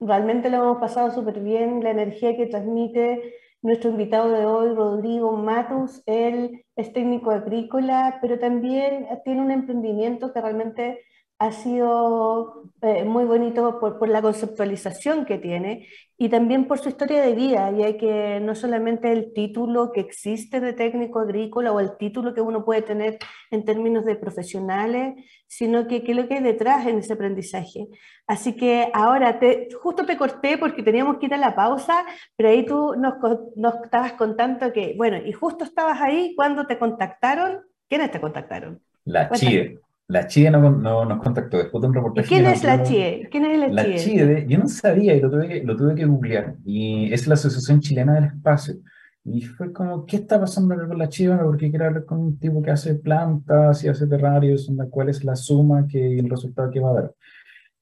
realmente 0.00 0.50
lo 0.50 0.56
hemos 0.56 0.78
pasado 0.78 1.12
súper 1.12 1.38
bien, 1.38 1.84
la 1.84 1.90
energía 1.90 2.36
que 2.36 2.46
transmite 2.46 3.32
nuestro 3.62 3.90
invitado 3.90 4.32
de 4.32 4.44
hoy, 4.44 4.74
Rodrigo 4.74 5.36
Matus, 5.36 6.02
él 6.04 6.64
es 6.74 6.92
técnico 6.92 7.30
agrícola, 7.30 8.18
pero 8.20 8.40
también 8.40 9.06
tiene 9.24 9.42
un 9.42 9.52
emprendimiento 9.52 10.32
que 10.32 10.40
realmente 10.40 11.04
ha 11.40 11.52
sido 11.52 12.64
eh, 12.82 13.04
muy 13.04 13.24
bonito 13.24 13.78
por, 13.78 13.98
por, 13.98 14.08
la 14.08 14.20
conceptualización 14.20 15.24
que 15.24 15.38
tiene 15.38 15.86
y 16.16 16.28
también 16.28 16.66
por 16.66 16.80
su 16.80 16.88
historia 16.88 17.22
de 17.22 17.34
vida, 17.34 17.70
ya 17.70 17.96
que 17.96 18.40
no 18.40 18.56
solamente 18.56 19.12
el 19.12 19.32
título 19.32 19.92
que 19.92 20.00
existe 20.00 20.58
de 20.58 20.72
técnico 20.72 21.20
agrícola 21.20 21.70
o 21.70 21.78
el 21.78 21.96
título 21.96 22.34
que 22.34 22.40
uno 22.40 22.64
puede 22.64 22.82
tener 22.82 23.18
en 23.52 23.64
términos 23.64 24.04
de 24.04 24.16
profesionales, 24.16 25.14
sino 25.46 25.86
que 25.86 26.02
qué 26.02 26.10
es 26.10 26.16
lo 26.16 26.26
que 26.26 26.34
hay 26.34 26.42
detrás 26.42 26.86
en 26.88 26.98
ese 26.98 27.12
aprendizaje. 27.12 27.86
Así 28.26 28.56
que 28.56 28.90
ahora, 28.92 29.38
te, 29.38 29.68
justo 29.80 30.04
te 30.04 30.16
corté 30.16 30.58
porque 30.58 30.82
teníamos 30.82 31.18
que 31.18 31.26
ir 31.26 31.34
a 31.34 31.38
la 31.38 31.54
pausa, 31.54 32.04
pero 32.34 32.48
ahí 32.48 32.66
tú 32.66 32.96
nos, 32.96 33.14
nos 33.54 33.74
estabas 33.84 34.14
contando 34.14 34.72
que, 34.72 34.94
bueno, 34.96 35.18
y 35.18 35.30
justo 35.30 35.62
estabas 35.62 36.00
ahí 36.00 36.34
cuando 36.34 36.66
te 36.66 36.78
contactaron. 36.78 37.60
¿Quiénes 37.88 38.10
te 38.10 38.20
contactaron? 38.20 38.82
La 39.04 39.30
CHIE. 39.30 39.78
La 40.10 40.26
CHIE 40.26 40.50
no, 40.50 40.70
no, 40.70 41.04
nos 41.04 41.22
contactó 41.22 41.58
después 41.58 41.82
de 41.82 41.88
un 41.88 41.94
reportaje. 41.94 42.26
¿Y 42.26 42.28
quién 42.28 42.46
es 42.50 42.64
la 42.64 42.82
CHIE? 42.82 43.28
¿Quién 43.30 43.44
es 43.44 43.58
la, 43.58 43.68
la 43.68 43.84
CHIE? 43.84 44.46
yo 44.48 44.58
no 44.58 44.66
sabía 44.66 45.14
y 45.14 45.20
lo 45.20 45.30
tuve, 45.30 45.48
que, 45.48 45.62
lo 45.62 45.76
tuve 45.76 45.94
que 45.94 46.06
googlear. 46.06 46.56
Y 46.64 47.12
es 47.12 47.26
la 47.26 47.34
Asociación 47.34 47.80
Chilena 47.80 48.14
del 48.14 48.24
Espacio. 48.24 48.76
Y 49.22 49.42
fue 49.42 49.70
como, 49.70 50.06
¿qué 50.06 50.16
está 50.16 50.40
pasando 50.40 50.74
con 50.74 50.96
la 50.96 51.10
CHIE? 51.10 51.36
Porque 51.36 51.68
quiero 51.68 51.84
hablar 51.84 52.06
con 52.06 52.20
un 52.20 52.38
tipo 52.38 52.62
que 52.62 52.70
hace 52.70 52.94
plantas 52.94 53.84
y 53.84 53.88
hace 53.88 54.06
terrarios, 54.06 54.70
cuál 54.88 55.10
es 55.10 55.22
la 55.24 55.36
suma 55.36 55.86
que, 55.86 55.98
y 55.98 56.18
el 56.20 56.30
resultado 56.30 56.70
que 56.70 56.80
va 56.80 56.90
a 56.90 56.94
dar. 56.94 57.14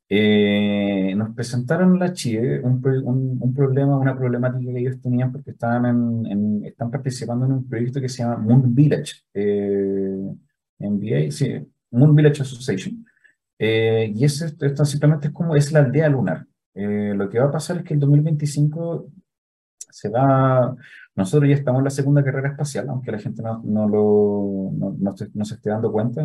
Eh, 0.09 1.15
nos 1.17 1.33
presentaron 1.33 1.97
la 1.97 2.13
CHIE 2.13 2.61
un, 2.61 2.81
un, 3.05 3.39
un, 3.41 3.55
problema, 3.55 3.99
una 3.99 4.17
problemática 4.17 4.73
que 4.73 4.79
ellos 4.81 5.01
tenían 5.01 5.31
porque 5.33 5.51
estaban 5.51 5.87
en, 5.87 6.27
en, 6.27 6.65
están 6.65 6.91
participando 6.91 7.47
en 7.47 7.53
un 7.53 7.69
proyecto 7.69 8.01
que 8.01 8.09
se 8.09 8.25
llama 8.25 8.39
Moon 8.39 8.75
Village. 8.75 9.15
Eh, 9.33 10.17
MBA, 10.79 11.31
sí, 11.31 11.55
Moon 11.91 12.15
Village 12.15 12.43
Association. 12.43 13.05
Eh, 13.59 14.13
y 14.15 14.25
es, 14.25 14.43
esto 14.43 14.85
simplemente 14.85 15.29
es 15.29 15.33
como 15.33 15.57
es 15.57 15.73
la 15.73 15.81
aldea 15.81 16.09
lunar. 16.09 16.47
Eh, 16.75 17.15
lo 17.17 17.29
que 17.29 17.39
va 17.39 17.47
a 17.47 17.53
pasar 17.53 17.79
es 17.79 17.85
que 17.85 17.95
el 17.95 18.01
2025 18.01 19.11
se 19.91 20.11
va, 20.11 20.77
nosotros 21.15 21.49
ya 21.49 21.57
estamos 21.57 21.81
en 21.81 21.85
la 21.85 21.91
segunda 21.91 22.23
carrera 22.23 22.51
espacial, 22.51 22.87
aunque 22.91 23.13
la 23.13 23.19
gente 23.19 23.43
no, 23.43 23.63
no 23.65 23.89
lo, 23.89 24.71
no, 24.77 24.97
no, 24.99 25.17
se, 25.17 25.31
no 25.33 25.45
se, 25.47 25.55
esté 25.55 25.71
dando 25.71 25.91
cuenta, 25.91 26.23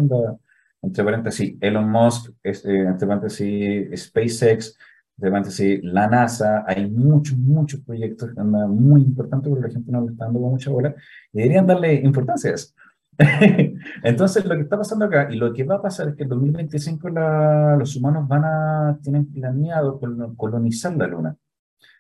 entre 0.81 1.03
paréntesis, 1.03 1.55
Elon 1.61 1.89
Musk, 1.89 2.31
este, 2.43 2.81
entre 2.81 3.07
paréntesis, 3.07 4.07
SpaceX, 4.07 4.77
entre 5.15 5.31
paréntesis, 5.31 5.79
la 5.83 6.07
NASA, 6.07 6.65
hay 6.67 6.89
muchos, 6.89 7.37
muchos 7.37 7.79
proyectos 7.81 8.31
muy 8.35 9.03
importantes, 9.03 9.49
pero 9.49 9.67
la 9.67 9.73
gente 9.73 9.91
no 9.91 10.01
le 10.01 10.11
está 10.11 10.25
dando 10.25 10.39
mucha 10.39 10.69
bola, 10.69 10.93
y 11.31 11.37
deberían 11.37 11.67
darle 11.67 11.93
importancia 11.93 12.51
a 12.51 12.55
eso. 12.55 12.73
Entonces, 14.03 14.45
lo 14.45 14.55
que 14.55 14.61
está 14.61 14.77
pasando 14.77 15.05
acá 15.05 15.27
y 15.31 15.37
lo 15.37 15.53
que 15.53 15.63
va 15.63 15.75
a 15.75 15.81
pasar 15.81 16.09
es 16.09 16.15
que 16.15 16.23
en 16.23 16.29
2025 16.29 17.09
la, 17.09 17.75
los 17.77 17.95
humanos 17.95 18.27
van 18.27 18.43
a, 18.45 18.99
tienen 19.01 19.31
planeado 19.31 19.99
colonizar 20.35 20.95
la 20.95 21.07
Luna. 21.07 21.35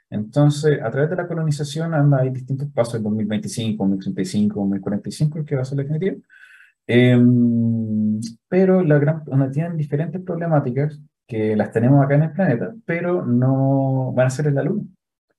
Entonces, 0.09 0.81
a 0.81 0.91
través 0.91 1.09
de 1.09 1.15
la 1.15 1.27
colonización 1.27 1.93
anda, 1.93 2.19
hay 2.19 2.31
distintos 2.31 2.69
pasos 2.71 2.95
en 2.95 3.03
2025, 3.03 3.83
2035, 3.83 4.59
2045, 4.59 5.45
que 5.45 5.55
va 5.55 5.61
a 5.61 5.65
ser 5.65 5.77
la 5.77 5.83
definitiva. 5.83 6.17
Eh, 6.87 7.17
pero 8.47 8.83
la 8.83 8.99
gran, 8.99 9.23
tienen 9.51 9.77
diferentes 9.77 10.21
problemáticas 10.21 10.99
que 11.27 11.55
las 11.55 11.71
tenemos 11.71 12.03
acá 12.03 12.15
en 12.15 12.23
el 12.23 12.31
planeta, 12.33 12.73
pero 12.85 13.25
no 13.25 14.11
van 14.13 14.27
a 14.27 14.29
ser 14.29 14.47
en 14.47 14.55
la 14.55 14.63
Luna. 14.63 14.83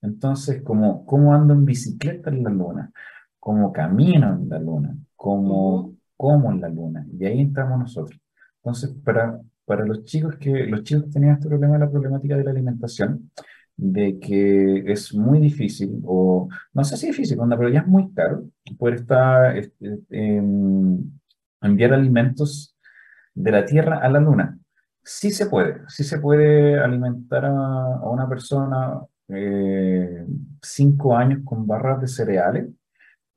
Entonces, 0.00 0.62
como 0.62 1.04
cómo 1.06 1.34
ando 1.34 1.54
en 1.54 1.64
bicicleta 1.64 2.30
en 2.30 2.42
la 2.42 2.50
Luna, 2.50 2.90
cómo 3.38 3.72
camino 3.72 4.34
en 4.34 4.48
la 4.48 4.58
Luna, 4.58 4.96
como, 5.22 5.94
como 6.16 6.50
en 6.50 6.60
la 6.60 6.68
luna. 6.68 7.06
Y 7.16 7.24
ahí 7.26 7.40
entramos 7.40 7.78
nosotros. 7.78 8.20
Entonces, 8.56 8.90
para, 9.04 9.40
para 9.64 9.86
los 9.86 10.04
chicos 10.04 10.34
que 10.36 10.66
los 10.66 10.82
chicos 10.82 11.08
tenían 11.10 11.34
este 11.34 11.48
problema, 11.48 11.78
la 11.78 11.88
problemática 11.88 12.36
de 12.36 12.42
la 12.42 12.50
alimentación, 12.50 13.30
de 13.76 14.18
que 14.18 14.82
es 14.92 15.14
muy 15.14 15.38
difícil, 15.38 16.00
o 16.04 16.48
no 16.72 16.82
sé 16.84 16.96
si 16.96 17.06
es 17.06 17.12
difícil, 17.16 17.38
pero 17.56 17.68
ya 17.68 17.80
es 17.80 17.86
muy 17.86 18.12
caro 18.12 18.44
poder 18.76 18.96
estar, 18.96 19.56
este, 19.56 20.00
enviar 21.60 21.92
alimentos 21.94 22.76
de 23.34 23.52
la 23.52 23.64
Tierra 23.64 23.98
a 23.98 24.08
la 24.10 24.18
Luna. 24.18 24.58
Sí 25.04 25.30
se 25.30 25.46
puede, 25.46 25.82
sí 25.88 26.02
se 26.02 26.18
puede 26.18 26.80
alimentar 26.80 27.44
a, 27.44 27.96
a 27.96 28.10
una 28.10 28.28
persona 28.28 29.00
eh, 29.28 30.26
cinco 30.60 31.16
años 31.16 31.42
con 31.44 31.64
barras 31.66 32.00
de 32.00 32.08
cereales 32.08 32.66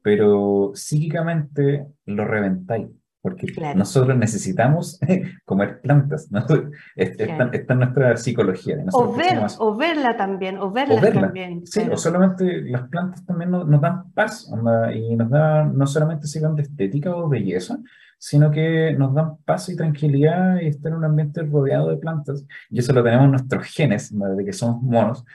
pero 0.05 0.69
psíquicamente 0.75 1.87
lo 2.05 2.25
reventáis, 2.25 2.89
porque 3.23 3.47
nosotros 3.75 4.15
necesitamos 4.15 4.99
comer 5.45 5.81
plantas, 5.81 6.31
¿no? 6.31 6.45
Está, 6.95 7.49
en 7.51 7.79
nuestra 7.79 8.15
psicología. 8.15 8.77
O, 8.91 9.15
ver, 9.15 9.39
o 9.57 9.75
verla 9.75 10.15
también, 10.15 10.59
o 10.59 10.69
verla, 10.69 11.11
también. 11.11 11.65
Sí, 11.65 11.81
o 11.91 11.97
solamente 11.97 12.61
las 12.69 12.87
plantas 12.87 13.25
también 13.25 13.49
nos, 13.49 13.67
nos 13.67 13.81
dan 13.81 14.11
paz, 14.11 14.47
y 14.93 15.15
nos 15.15 15.27
dan, 15.27 15.75
no 15.75 15.87
solamente 15.87 16.27
sirven 16.27 16.53
de 16.53 16.61
estética 16.61 17.15
o 17.15 17.27
belleza, 17.27 17.79
sino 18.19 18.51
que 18.51 18.93
nos 18.95 19.11
dan 19.15 19.37
paz 19.37 19.69
y 19.69 19.75
tranquilidad 19.75 20.61
y 20.61 20.67
estar 20.67 20.91
en 20.91 20.99
un 20.99 21.05
ambiente 21.05 21.41
rodeado 21.41 21.89
de 21.89 21.97
plantas. 21.97 22.45
Y 22.69 22.77
eso 22.77 22.93
lo 22.93 23.03
tenemos 23.03 23.25
en 23.25 23.31
nuestros 23.31 23.65
genes, 23.65 24.13
de 24.15 24.45
que 24.45 24.53
somos 24.53 24.83
monos. 24.83 25.25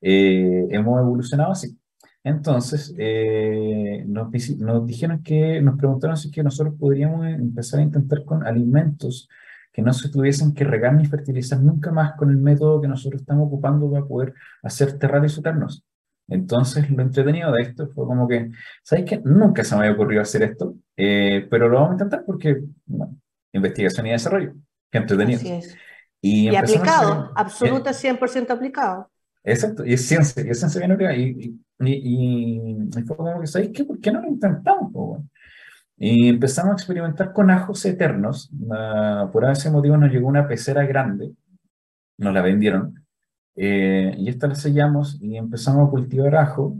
Eh, 0.00 0.68
hemos 0.70 1.00
evolucionado 1.00 1.50
así. 1.50 1.79
Entonces, 2.22 2.94
eh, 2.98 4.04
nos, 4.06 4.28
nos, 4.58 4.86
dijeron 4.86 5.22
que, 5.22 5.60
nos 5.62 5.78
preguntaron 5.78 6.16
si 6.16 6.30
que 6.30 6.42
nosotros 6.42 6.74
podríamos 6.78 7.26
empezar 7.26 7.80
a 7.80 7.84
intentar 7.84 8.24
con 8.24 8.46
alimentos 8.46 9.28
que 9.72 9.82
no 9.82 9.92
se 9.92 10.10
tuviesen 10.10 10.52
que 10.52 10.64
regar 10.64 10.94
ni 10.94 11.06
fertilizar 11.06 11.60
nunca 11.60 11.92
más 11.92 12.14
con 12.16 12.30
el 12.30 12.36
método 12.36 12.80
que 12.80 12.88
nosotros 12.88 13.22
estamos 13.22 13.46
ocupando 13.46 13.90
para 13.90 14.04
poder 14.04 14.34
hacer 14.62 14.98
terrarios 14.98 15.38
eternos. 15.38 15.84
Entonces, 16.28 16.90
lo 16.90 17.02
entretenido 17.02 17.52
de 17.52 17.62
esto 17.62 17.88
fue 17.94 18.06
como 18.06 18.28
que, 18.28 18.50
¿sabes 18.82 19.04
qué? 19.04 19.20
Nunca 19.24 19.64
se 19.64 19.74
me 19.74 19.82
había 19.82 19.94
ocurrido 19.94 20.22
hacer 20.22 20.42
esto, 20.42 20.74
eh, 20.96 21.46
pero 21.50 21.68
lo 21.68 21.76
vamos 21.76 21.90
a 21.90 21.94
intentar 21.94 22.24
porque, 22.24 22.60
bueno, 22.86 23.16
investigación 23.52 24.06
y 24.06 24.10
desarrollo, 24.10 24.54
que 24.90 24.98
entretenido. 24.98 25.38
Así 25.38 25.50
es. 25.50 25.76
Y, 26.20 26.50
y 26.50 26.56
aplicado, 26.56 27.32
absoluta 27.34 27.92
100% 27.92 28.50
aplicado. 28.50 29.10
Exacto, 29.42 29.86
y 29.86 29.94
es 29.94 30.06
ciencia, 30.06 30.44
y 30.44 30.50
es 30.50 30.58
ciencia 30.58 30.86
bien 30.86 31.10
y, 31.18 31.60
y, 31.80 32.88
y, 32.98 33.02
fue 33.04 33.16
como 33.16 33.40
que, 33.40 33.46
¿sabéis 33.46 33.70
qué? 33.74 33.84
¿Por 33.84 33.98
qué 34.00 34.12
no 34.12 34.20
lo 34.20 34.28
intentamos? 34.28 35.22
Y 35.96 36.28
empezamos 36.28 36.72
a 36.72 36.74
experimentar 36.74 37.32
con 37.32 37.50
ajos 37.50 37.84
eternos. 37.84 38.50
por 39.32 39.44
ese 39.50 39.70
motivo 39.70 39.96
nos 39.96 40.10
llegó 40.12 40.28
una 40.28 40.46
pecera 40.48 40.84
grande 40.86 41.32
nos 42.20 42.34
la 42.34 42.42
vendieron. 42.42 42.94
Eh, 43.56 44.14
y 44.16 44.28
esta 44.28 44.46
la 44.46 44.54
sellamos 44.54 45.18
y 45.20 45.36
empezamos 45.36 45.88
a 45.88 45.90
cultivar 45.90 46.36
ajo. 46.36 46.76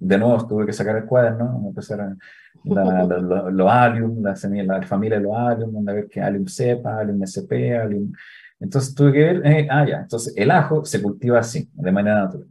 De 0.00 0.18
nuevo 0.18 0.46
tuve 0.46 0.66
que 0.66 0.72
sacar 0.72 0.96
el 0.96 1.04
cuaderno, 1.04 1.64
empezar 1.68 2.00
a 2.00 2.16
los 2.64 3.70
alium, 3.70 4.22
la, 4.22 4.34
la 4.64 4.82
familia 4.82 5.18
de 5.18 5.24
los 5.24 5.36
alium, 5.36 5.88
a 5.88 5.92
ver 5.92 6.08
qué 6.08 6.20
alium 6.20 6.46
cepa, 6.46 7.00
alium 7.00 7.22
sp, 7.26 7.52
alium. 7.76 8.12
Entonces 8.60 8.94
tuve 8.94 9.12
que 9.12 9.18
ver, 9.18 9.46
eh, 9.46 9.68
ah, 9.70 9.86
ya, 9.88 10.00
entonces 10.00 10.34
el 10.36 10.50
ajo 10.50 10.84
se 10.84 11.00
cultiva 11.00 11.38
así, 11.38 11.70
de 11.72 11.92
manera 11.92 12.24
natural. 12.24 12.48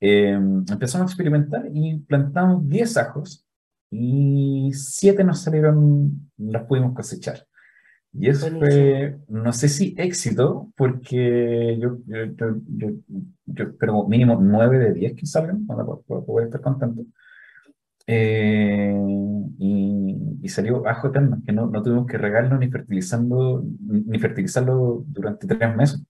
Eh, 0.00 0.32
empezamos 0.32 1.10
a 1.10 1.12
experimentar 1.12 1.64
y 1.72 1.98
plantamos 2.00 2.66
10 2.68 2.96
ajos 2.98 3.46
y 3.90 4.70
7 4.72 5.24
nos 5.24 5.40
salieron, 5.42 6.30
los 6.36 6.62
pudimos 6.62 6.94
cosechar. 6.94 7.46
Y 8.12 8.28
eso 8.28 8.50
fue, 8.58 9.18
no 9.28 9.52
sé 9.52 9.68
si 9.68 9.94
éxito, 9.96 10.72
porque 10.76 11.78
yo, 11.80 11.98
yo, 12.06 12.24
yo, 12.26 12.90
yo, 13.46 13.64
espero 13.64 14.06
mínimo 14.08 14.36
9 14.40 14.78
de 14.78 14.92
10 14.94 15.14
que 15.14 15.26
salgan, 15.26 15.64
para 15.66 15.84
poder 15.84 16.46
estar 16.46 16.60
contento. 16.60 17.04
Eh, 18.06 18.92
y, 19.58 20.38
y, 20.42 20.48
salió 20.48 20.86
ajo 20.88 21.08
eterno, 21.08 21.40
que 21.44 21.52
no, 21.52 21.66
no, 21.66 21.82
tuvimos 21.82 22.06
que 22.06 22.18
regarlo 22.18 22.58
ni 22.58 22.68
fertilizando, 22.70 23.62
ni 23.80 24.18
fertilizarlo 24.18 25.04
durante 25.06 25.46
tres 25.46 25.76
meses. 25.76 26.02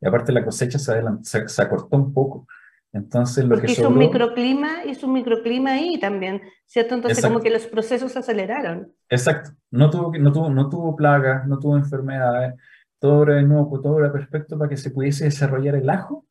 Y 0.00 0.06
aparte 0.08 0.32
la 0.32 0.44
cosecha 0.44 0.78
se, 0.78 1.02
se, 1.22 1.48
se 1.48 1.62
acortó 1.62 1.96
un 1.96 2.12
poco. 2.12 2.46
Entonces, 2.92 3.44
lo 3.44 3.50
Porque 3.50 3.66
que 3.66 3.72
hizo 3.72 3.88
un 3.88 3.98
microclima, 3.98 4.84
hizo 4.86 5.06
un 5.06 5.12
microclima 5.12 5.72
ahí 5.72 5.98
también, 6.00 6.40
¿cierto? 6.64 6.94
Entonces, 6.94 7.24
como 7.24 7.40
que 7.40 7.50
los 7.50 7.66
procesos 7.66 8.12
se 8.12 8.18
aceleraron. 8.18 8.92
Exacto. 9.10 9.50
No 9.70 9.90
tuvo, 9.90 10.12
no 10.18 10.32
tuvo, 10.32 10.50
no 10.50 10.68
tuvo 10.70 10.96
plagas, 10.96 11.46
no 11.46 11.58
tuvo 11.58 11.76
enfermedades, 11.76 12.54
todo 12.98 13.24
era 13.24 13.42
nuevo, 13.42 13.80
todo 13.80 13.98
era 13.98 14.10
perfecto 14.10 14.56
para 14.56 14.70
que 14.70 14.76
se 14.78 14.90
pudiese 14.90 15.24
desarrollar 15.24 15.74
el 15.74 15.90
ajo 15.90 16.26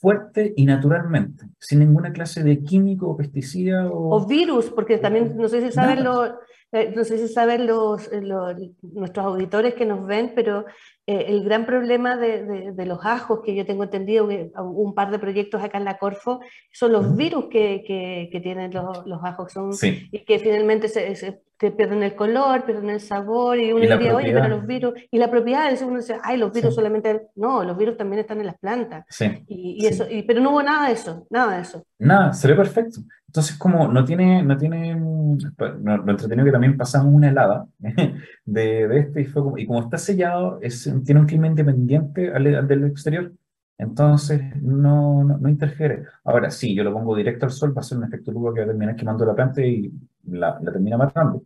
fuerte 0.00 0.54
y 0.56 0.64
naturalmente, 0.64 1.44
sin 1.58 1.80
ninguna 1.80 2.12
clase 2.12 2.42
de 2.42 2.64
químico 2.64 3.08
o 3.08 3.16
pesticida 3.16 3.86
o, 3.90 4.16
o 4.16 4.26
virus, 4.26 4.70
porque 4.70 4.96
también 4.96 5.36
no 5.36 5.46
sé 5.48 5.60
si 5.60 5.72
saben 5.72 6.02
lo, 6.02 6.38
eh, 6.72 6.92
no 6.94 7.04
sé 7.04 7.18
si 7.18 7.28
saben 7.28 7.66
los, 7.66 8.12
eh, 8.12 8.20
los, 8.20 8.54
nuestros 8.82 9.26
auditores 9.26 9.74
que 9.74 9.86
nos 9.86 10.06
ven, 10.06 10.32
pero 10.34 10.66
eh, 11.06 11.24
el 11.28 11.42
gran 11.42 11.66
problema 11.66 12.16
de, 12.16 12.44
de, 12.44 12.72
de, 12.72 12.86
los 12.86 13.04
ajos, 13.04 13.40
que 13.44 13.54
yo 13.56 13.66
tengo 13.66 13.82
entendido, 13.82 14.28
que 14.28 14.52
un 14.56 14.94
par 14.94 15.10
de 15.10 15.18
proyectos 15.18 15.62
acá 15.62 15.78
en 15.78 15.84
la 15.84 15.98
Corfo, 15.98 16.40
son 16.72 16.92
los 16.92 17.16
virus 17.16 17.46
que, 17.50 17.82
que, 17.84 18.28
que 18.30 18.40
tienen 18.40 18.72
los, 18.72 19.04
los 19.06 19.20
ajos, 19.24 19.52
son, 19.52 19.72
sí. 19.72 20.08
y 20.12 20.24
que 20.24 20.38
finalmente 20.38 20.88
se, 20.88 21.16
se 21.16 21.42
pierden 21.72 22.02
el 22.02 22.14
color, 22.14 22.64
pierden 22.64 22.88
el 22.90 23.00
sabor, 23.00 23.58
y 23.58 23.72
uno 23.72 23.84
¿Y 23.84 23.88
diría, 23.88 24.14
oye, 24.14 24.32
pero 24.32 24.48
los 24.48 24.66
virus, 24.66 24.94
y 25.10 25.18
la 25.18 25.30
propiedad, 25.30 25.70
uno 25.82 25.98
dice, 25.98 26.18
ay, 26.22 26.38
los 26.38 26.52
virus 26.52 26.70
Sí. 26.70 26.76
solamente, 26.76 27.22
no, 27.34 27.64
los 27.64 27.76
virus 27.76 27.96
también 27.96 28.20
están 28.20 28.40
en 28.40 28.46
las 28.46 28.58
plantas, 28.58 29.04
Sí. 29.10 29.26
y, 29.48 29.82
y 29.82 29.86
eso, 29.86 30.06
y, 30.08 30.22
pero 30.22 30.40
no 30.40 30.52
hubo 30.52 30.62
nada 30.62 30.86
de 30.86 30.94
eso, 30.94 31.26
nada 31.30 31.56
de 31.56 31.62
eso. 31.62 31.84
Nada, 31.98 32.32
se 32.32 32.46
ve 32.48 32.54
perfecto. 32.54 33.00
Entonces, 33.30 33.56
como 33.58 33.86
no 33.88 34.04
tiene, 34.04 34.42
no 34.42 34.56
tiene, 34.58 34.94
no- 34.96 35.96
lo 35.98 36.10
entretenido 36.10 36.44
que 36.46 36.50
también 36.52 36.76
pasamos 36.76 37.12
una 37.14 37.28
helada 37.30 37.64
de, 38.44 38.88
de 38.88 38.98
este 38.98 39.20
y 39.22 39.24
fue 39.26 39.42
como, 39.42 39.56
y 39.58 39.66
como 39.66 39.80
está 39.80 39.98
sellado, 39.98 40.58
es, 40.62 40.90
tiene 41.04 41.20
un 41.20 41.26
clima 41.26 41.46
independiente 41.46 42.32
al, 42.34 42.46
al 42.56 42.66
del 42.68 42.84
exterior, 42.86 43.32
entonces 43.78 44.42
no, 44.60 45.22
no, 45.24 45.38
no 45.38 45.48
interfiere. 45.48 46.04
Ahora 46.24 46.50
sí, 46.50 46.74
yo 46.74 46.82
lo 46.84 46.92
pongo 46.92 47.14
directo 47.16 47.46
al 47.46 47.52
sol, 47.52 47.76
va 47.76 47.80
a 47.80 47.84
ser 47.84 47.98
un 47.98 48.04
efecto 48.04 48.32
lugo 48.32 48.52
que 48.52 48.60
va 48.60 48.64
a 48.64 48.68
terminar 48.68 48.96
quemando 48.96 49.24
la 49.24 49.34
planta 49.34 49.62
y 49.64 49.92
la, 50.24 50.58
la 50.60 50.72
termina 50.72 50.96
matando. 50.98 51.44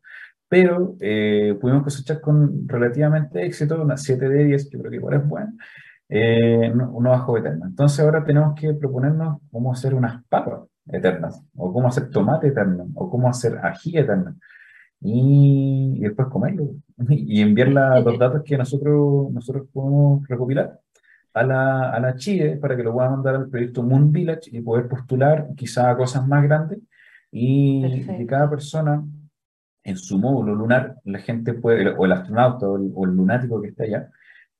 Pero 0.48 0.96
eh, 1.00 1.56
pudimos 1.60 1.82
cosechar 1.84 2.20
con 2.20 2.66
relativamente 2.68 3.44
éxito, 3.44 3.80
unas 3.82 4.02
7 4.02 4.28
de 4.28 4.44
10, 4.44 4.68
que 4.70 4.78
creo 4.78 4.90
que 4.90 4.96
igual 4.96 5.14
es 5.20 5.28
bueno, 5.28 5.52
eh, 6.08 6.72
no- 6.74 6.90
unos 6.92 7.14
ajos 7.16 7.40
eternos. 7.40 7.68
Entonces 7.70 8.00
ahora 8.00 8.24
tenemos 8.24 8.54
que 8.58 8.74
proponernos 8.74 9.38
cómo 9.50 9.72
hacer 9.72 9.94
unas 9.94 10.24
papas 10.26 10.60
eternas, 10.86 11.42
o 11.56 11.72
cómo 11.72 11.88
hacer 11.88 12.10
tomate 12.10 12.48
eterno, 12.48 12.88
o 12.94 13.10
cómo 13.10 13.28
hacer 13.28 13.58
ají 13.62 13.96
eterno, 13.98 14.36
y, 15.00 15.94
y 15.98 16.00
después 16.00 16.28
comerlo, 16.28 16.70
y 17.08 17.40
enviar 17.42 17.68
la- 17.68 18.00
los 18.06 18.18
datos 18.18 18.42
que 18.44 18.56
nosotros, 18.58 19.30
nosotros 19.32 19.66
podemos 19.72 20.26
recopilar 20.28 20.80
a 21.34 21.42
la, 21.44 21.90
a 21.90 22.00
la 22.00 22.14
Chile 22.16 22.56
para 22.58 22.76
que 22.76 22.82
lo 22.84 22.92
puedan 22.94 23.12
mandar 23.12 23.34
al 23.36 23.48
proyecto 23.50 23.82
Moon 23.82 24.12
Village 24.12 24.50
y 24.52 24.60
poder 24.62 24.88
postular 24.88 25.48
quizá 25.56 25.90
a 25.90 25.96
cosas 25.96 26.26
más 26.28 26.42
grandes, 26.44 26.78
y 27.32 28.04
que 28.06 28.26
cada 28.26 28.48
persona 28.50 29.04
en 29.82 29.96
su 29.96 30.18
módulo 30.18 30.54
lunar, 30.54 30.96
la 31.04 31.18
gente 31.18 31.52
puede, 31.54 31.90
o 31.90 32.04
el 32.06 32.12
astronauta 32.12 32.66
o 32.68 32.76
el, 32.76 32.90
o 32.94 33.04
el 33.04 33.12
lunático 33.16 33.60
que 33.60 33.68
esté 33.68 33.84
allá, 33.84 34.10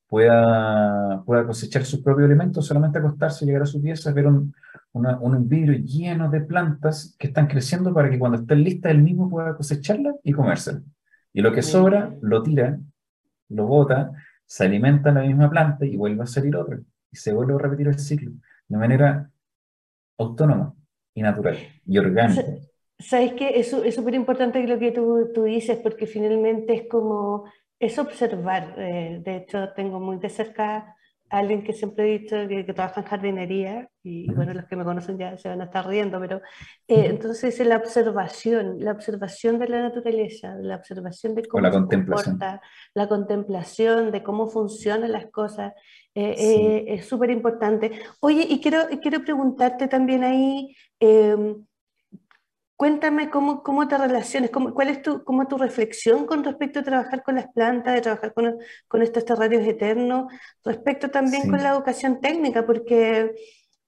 pueda, 0.07 1.23
pueda 1.25 1.45
cosechar 1.47 1.83
sus 1.85 2.01
propios 2.01 2.27
alimentos, 2.27 2.65
solamente 2.65 2.99
acostarse, 2.99 3.45
llegar 3.45 3.63
a 3.63 3.65
su 3.65 3.81
pieza, 3.81 4.13
ver 4.13 4.27
un, 4.27 4.53
una- 4.95 5.19
un 5.19 5.47
vidrio 5.47 5.77
lleno 5.79 6.29
de 6.29 6.41
plantas 6.41 7.15
que 7.19 7.27
están 7.27 7.47
creciendo 7.47 7.93
para 7.93 8.09
que 8.09 8.19
cuando 8.19 8.37
estén 8.39 8.63
listas 8.63 8.91
él 8.91 9.03
mismo 9.03 9.29
pueda 9.29 9.55
cosecharlas 9.55 10.15
y 10.23 10.31
comérselas. 10.33 10.83
Y 11.33 11.41
lo 11.41 11.51
que 11.53 11.61
sobra 11.61 12.15
lo 12.21 12.41
tira, 12.43 12.79
lo 13.49 13.67
bota, 13.67 14.11
se 14.45 14.65
alimenta 14.65 15.09
en 15.09 15.15
la 15.15 15.21
misma 15.21 15.49
planta 15.49 15.85
y 15.85 15.97
vuelve 15.97 16.23
a 16.23 16.27
salir 16.27 16.55
otra. 16.55 16.79
Y 17.11 17.17
se 17.17 17.33
vuelve 17.33 17.55
a 17.55 17.57
repetir 17.57 17.87
el 17.87 17.99
ciclo 17.99 18.31
de 18.67 18.77
manera 18.77 19.29
autónoma 20.17 20.73
y 21.13 21.21
natural 21.21 21.57
y 21.85 21.97
orgánica. 21.97 22.43
Sabes 22.99 23.33
que 23.33 23.59
es 23.59 23.69
súper 23.71 24.13
importante 24.15 24.65
lo 24.67 24.79
que 24.79 24.91
tú, 24.91 25.29
tú 25.33 25.43
dices, 25.43 25.77
porque 25.83 26.07
finalmente 26.07 26.73
es 26.73 26.83
como, 26.89 27.45
es 27.79 27.99
observar. 27.99 28.73
eh, 28.77 29.21
de 29.23 29.37
hecho, 29.37 29.69
tengo 29.75 29.99
muy 29.99 30.17
de 30.17 30.29
cerca 30.29 30.95
alguien 31.39 31.63
que 31.63 31.73
siempre 31.73 32.05
he 32.15 32.19
dicho 32.19 32.35
que, 32.47 32.65
que 32.65 32.73
trabaja 32.73 33.01
en 33.01 33.07
jardinería, 33.07 33.89
y 34.03 34.27
bueno, 34.33 34.53
los 34.53 34.65
que 34.65 34.75
me 34.75 34.83
conocen 34.83 35.17
ya 35.17 35.37
se 35.37 35.49
van 35.49 35.61
a 35.61 35.65
estar 35.65 35.87
riendo, 35.87 36.19
pero 36.19 36.37
eh, 36.87 37.07
entonces 37.09 37.59
es 37.59 37.67
la 37.67 37.77
observación, 37.77 38.77
la 38.79 38.91
observación 38.91 39.57
de 39.59 39.67
la 39.67 39.81
naturaleza, 39.81 40.55
la 40.55 40.75
observación 40.75 41.35
de 41.35 41.45
cómo 41.45 41.63
la 41.63 41.71
se 41.71 41.79
comporta, 41.79 42.61
la 42.93 43.07
contemplación 43.07 44.11
de 44.11 44.23
cómo 44.23 44.47
funcionan 44.47 45.11
las 45.11 45.27
cosas, 45.27 45.73
eh, 46.13 46.35
Sí. 46.37 46.43
eh, 46.43 46.85
es 46.89 47.05
súper 47.07 47.29
importante. 47.31 47.91
Oye, 48.19 48.45
y 48.47 48.61
quiero, 48.61 48.83
quiero 49.01 49.21
preguntarte 49.23 49.87
también 49.87 50.23
ahí, 50.23 50.75
eh, 50.99 51.35
Cuéntame 52.77 53.29
cómo, 53.29 53.63
cómo 53.63 53.87
te 53.87 53.97
relacionas, 53.97 54.49
cómo, 54.49 54.73
cuál 54.73 54.89
es 54.89 55.01
tu, 55.01 55.23
cómo 55.23 55.47
tu 55.47 55.57
reflexión 55.57 56.25
con 56.25 56.43
respecto 56.43 56.79
a 56.81 56.83
trabajar 56.83 57.23
con 57.23 57.35
las 57.35 57.47
plantas, 57.53 57.93
de 57.93 58.01
trabajar 58.01 58.33
con, 58.33 58.57
con 58.87 59.01
estos 59.01 59.23
terrarios 59.23 59.65
eternos, 59.65 60.31
respecto 60.63 61.09
también 61.09 61.43
Sí. 61.43 61.49
con 61.49 61.63
la 61.63 61.69
educación 61.69 62.19
técnica, 62.19 62.65
porque, 62.65 63.33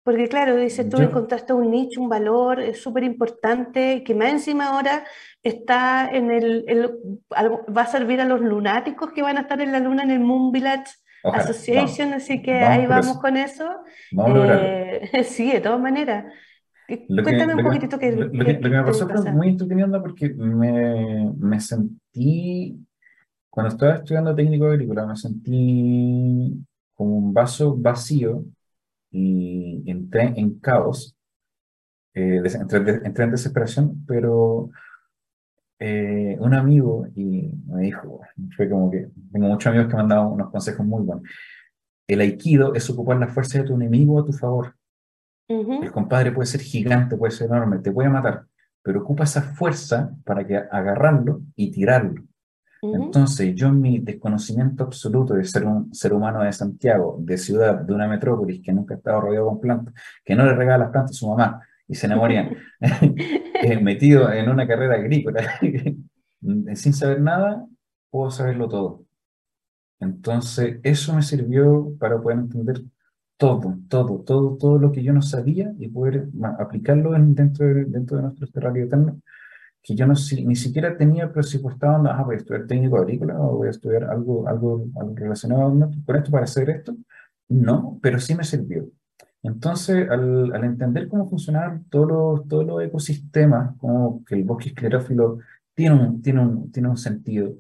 porque 0.04 0.30
claro, 0.30 0.56
dices 0.56 0.88
tú 0.89 0.97
Yo- 1.00 1.04
encontraste 1.04 1.52
un 1.52 1.69
nicho, 1.69 2.00
un 2.02 2.08
valor, 2.08 2.62
es 2.62 2.82
súper 2.82 3.04
importante, 3.04 4.04
que 4.06 4.15
más 4.15 4.30
encima 4.30 4.67
ahora 4.67 5.04
está 5.43 6.10
en 6.10 6.32
el, 6.32 6.63
el- 6.69 6.91
va 7.76 7.82
a 7.82 7.88
servir 7.88 8.21
a 8.21 8.26
los 8.26 8.39
lunáticos 8.39 9.12
que 9.12 9.21
van 9.21 9.38
a 9.38 9.41
estar 9.41 9.60
en 9.62 9.73
la 9.73 9.80
luna 9.80 10.04
en 10.04 10.12
el 10.12 10.19
Moon 10.21 10.52
Village 10.54 10.93
Ojalá, 11.23 11.43
Association, 11.43 12.13
así 12.13 12.41
que 12.41 12.54
vamos 12.54 12.69
ahí 12.69 12.86
vamos 12.88 13.08
eso. 13.08 13.19
con 13.19 13.38
eso. 13.38 13.69
Vamos. 14.12 14.47
Eh, 14.50 15.12
sí, 15.26 15.52
de 15.52 15.60
todas 15.60 15.80
maneras. 15.82 16.26
Lo 17.10 17.23
que, 17.23 17.23
Cuéntame 17.23 17.54
un 17.54 17.58
que- 17.60 17.63
poquitito 17.65 18.00
qué, 18.00 18.12
lo- 18.12 18.30
que- 18.32 18.54
lo 18.54 18.62
que 18.62 18.69
me 18.69 18.84
pasó 18.84 19.08
fue 19.10 19.32
muy 19.32 19.50
entretenido 19.50 20.02
porque 20.02 20.30
me, 20.34 21.34
me 21.38 21.60
sentí, 21.60 22.86
cuando 23.50 23.69
estaba 23.73 23.95
estudiando 23.95 24.36
técnico 24.36 24.65
agrícola, 24.65 25.06
me 25.06 25.15
sentí 25.15 26.65
como 26.93 27.17
un 27.17 27.34
vaso 27.34 27.76
vacío 27.78 28.43
y 29.12 29.84
entré 29.89 30.34
en 30.36 30.60
caos, 30.60 31.15
eh, 32.13 32.41
entré, 32.45 33.02
entré 33.06 33.23
en 33.26 33.32
desesperación, 33.32 34.04
pero 34.08 34.69
eh, 35.80 36.36
un 36.39 36.54
amigo 36.54 37.08
y 37.15 37.52
me 37.67 37.84
dijo, 37.84 38.21
fue 38.56 38.69
como 38.69 38.89
que 38.89 39.10
tengo 39.32 39.47
muchos 39.47 39.67
amigos 39.67 39.88
que 39.89 39.95
me 39.95 40.02
han 40.02 40.08
dado 40.10 40.30
unos 40.30 40.50
consejos 40.50 40.86
muy 40.86 41.04
buenos. 41.04 41.23
El 42.08 42.21
aikido 42.21 42.73
es 42.73 42.89
ocupar 42.89 43.17
la 43.17 43.28
fuerza 43.28 43.60
de 43.60 43.65
tu 43.65 43.76
enemigo 43.76 44.19
a 44.19 44.26
tu 44.26 44.34
favor. 44.34 44.73
Ujú. 45.49 45.83
El 45.83 45.91
compadre 45.91 46.31
puede 46.31 46.47
ser 46.47 46.62
gigante, 46.62 47.15
puede 47.15 47.31
ser 47.31 47.47
enorme, 47.47 47.79
te 47.79 47.91
puede 47.91 48.10
matar, 48.10 48.45
pero 48.81 49.01
ocupa 49.01 49.23
esa 49.23 49.41
fuerza 49.41 50.12
para 50.25 50.45
que 50.45 50.57
agarrarlo 50.57 51.41
y 51.55 51.71
tirarlo. 51.71 52.23
Ujú. 52.81 52.95
Entonces, 52.95 53.55
yo 53.55 53.67
en 53.67 53.81
mi 53.81 53.99
desconocimiento 53.99 54.83
absoluto 54.83 55.33
de 55.33 55.43
ser 55.45 55.65
un 55.65 55.93
ser 55.93 56.13
humano 56.13 56.43
de 56.43 56.51
Santiago, 56.53 57.17
de 57.19 57.38
ciudad, 57.38 57.79
de 57.81 57.93
una 57.93 58.07
metrópolis 58.07 58.62
que 58.62 58.73
nunca 58.73 58.93
ha 58.93 58.97
estado 58.97 59.21
rodeado 59.21 59.47
con 59.47 59.60
plantas, 59.60 59.93
que 60.23 60.36
no 60.36 60.45
le 60.45 60.55
regala 60.55 60.79
las 60.86 60.91
plantas 60.91 61.12
a 61.12 61.19
su 61.19 61.27
mamá 61.27 61.62
y 61.88 61.95
se 61.95 62.05
enamorían, 62.07 62.55
metido 63.81 64.31
en 64.31 64.49
una 64.49 64.67
carrera 64.67 64.95
agrícola, 64.95 65.41
sin 66.75 66.93
saber 66.93 67.21
nada, 67.21 67.65
puedo 68.10 68.29
saberlo 68.31 68.67
todo. 68.67 69.05
Entonces, 69.99 70.79
eso 70.83 71.13
me 71.15 71.23
sirvió 71.23 71.95
para 71.99 72.21
poder 72.21 72.39
entender 72.39 72.81
todo, 73.38 73.78
todo, 73.89 74.19
todo, 74.26 74.58
todo 74.58 74.80
lo 74.80 74.91
que 74.91 75.04
yo 75.04 75.13
no 75.13 75.21
sabía 75.21 75.73
y 75.80 75.88
poder 75.89 76.28
aplicarlo 76.60 77.15
en- 77.15 77.36
dentro 77.36 77.65
de, 77.67 77.86
dentro 77.86 78.17
de 78.17 78.23
nuestro 78.23 78.47
terrario 78.47 78.86
eterno, 78.86 79.21
que 79.84 79.95
yo 79.95 80.06
no, 80.08 80.15
si- 80.15 80.45
ni 80.45 80.56
siquiera 80.56 80.97
tenía 80.97 81.32
presupuestado, 81.32 82.08
ah, 82.10 82.23
voy 82.23 82.36
a 82.36 82.38
estudiar 82.39 82.67
técnico 82.67 82.97
agrícola 82.97 83.39
o 83.39 83.58
voy 83.58 83.67
a 83.67 83.71
estudiar 83.71 84.06
algo, 84.06 84.47
algo, 84.47 84.86
algo 85.00 85.15
relacionado 85.15 85.69
con 85.71 85.84
esto- 86.17 86.32
para 86.32 86.45
hacer 86.45 86.69
esto. 86.69 86.95
no, 87.50 88.00
pero 88.02 88.19
sí 88.19 88.36
me 88.36 88.43
sirvió. 88.43 88.89
Entonces, 89.43 90.10
al, 90.10 90.54
al 90.54 90.63
entender 90.65 91.08
cómo 91.08 91.30
funcionan 91.30 91.86
todos 91.89 92.08
los, 92.10 92.47
todos 92.47 92.65
los 92.65 92.84
ecosistemas, 92.84 93.76
como 93.78 94.23
que 94.26 94.36
el 94.36 94.43
bosque 94.43 94.69
esclerófilo 94.69 95.39
tiene 95.73 95.95
un, 95.95 96.21
tiene 96.21 96.41
un, 96.41 96.71
tiene 96.71 96.89
un 96.89 96.97
sentido, 96.97 97.54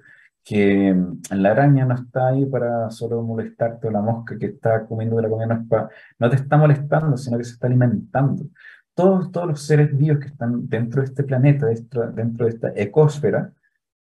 que 0.47 0.93
mm, 0.93 1.21
la 1.31 1.51
araña 1.51 1.85
no 1.85 1.95
está 1.95 2.29
ahí 2.29 2.45
para 2.45 2.89
solo 2.89 3.21
molestarte 3.21 3.87
o 3.87 3.91
la 3.91 4.01
mosca 4.01 4.37
que 4.37 4.47
está 4.47 4.85
comiendo 4.85 5.17
de 5.17 5.23
la 5.23 5.29
comida 5.29 5.47
no, 5.47 5.55
es 5.61 5.67
para, 5.67 5.89
no 6.19 6.29
te 6.29 6.37
está 6.37 6.57
molestando, 6.57 7.17
sino 7.17 7.37
que 7.37 7.43
se 7.43 7.53
está 7.53 7.67
alimentando. 7.67 8.45
Todos, 8.93 9.31
todos 9.31 9.47
los 9.47 9.61
seres 9.61 9.95
vivos 9.95 10.19
que 10.19 10.27
están 10.27 10.67
dentro 10.69 11.01
de 11.01 11.07
este 11.07 11.23
planeta, 11.23 11.67
dentro, 11.67 12.11
dentro 12.11 12.45
de 12.45 12.51
esta 12.51 12.71
ecosfera, 12.75 13.51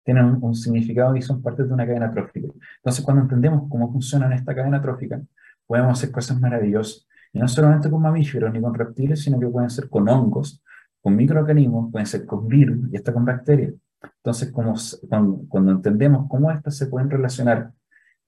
tienen 0.03 0.25
un, 0.25 0.43
un, 0.43 0.55
significado 0.55 1.15
y 1.15 1.21
son 1.23 1.41
parte 1.41 1.63
de 1.63 1.73
una 1.73 1.85
cadena 1.85 2.11
trófica. 2.11 2.47
Entonces, 2.77 3.03
cuando 3.03 3.23
entendemos 3.23 3.67
cómo 3.69 3.91
funciona 3.91 4.33
esta 4.35 4.53
cadena 4.55 4.81
trófica, 4.81 5.21
podemos 5.65 5.97
hacer 5.97 6.11
cosas 6.11 6.39
maravillosas 6.39 7.07
y 7.33 7.39
no 7.39 7.47
solamente 7.47 7.89
con 7.89 8.01
mamíferos 8.01 8.53
ni 8.53 8.61
con 8.61 8.73
reptiles, 8.73 9.23
sino 9.23 9.39
que 9.39 9.47
pueden 9.47 9.69
ser 9.71 9.89
con 9.89 10.07
hongos, 10.07 10.63
con 11.01 11.15
microorganismos, 11.15 11.91
pueden 11.91 12.05
ser 12.05 12.25
con 12.25 12.47
virus 12.47 12.87
y 12.91 12.97
hasta 12.97 13.11
con 13.11 13.25
bacterias. 13.25 13.73
Entonces, 14.17 14.51
como, 14.51 14.75
cuando, 15.09 15.41
cuando 15.47 15.71
entendemos 15.71 16.27
cómo 16.29 16.51
estas 16.51 16.77
se 16.77 16.87
pueden 16.87 17.09
relacionar, 17.09 17.71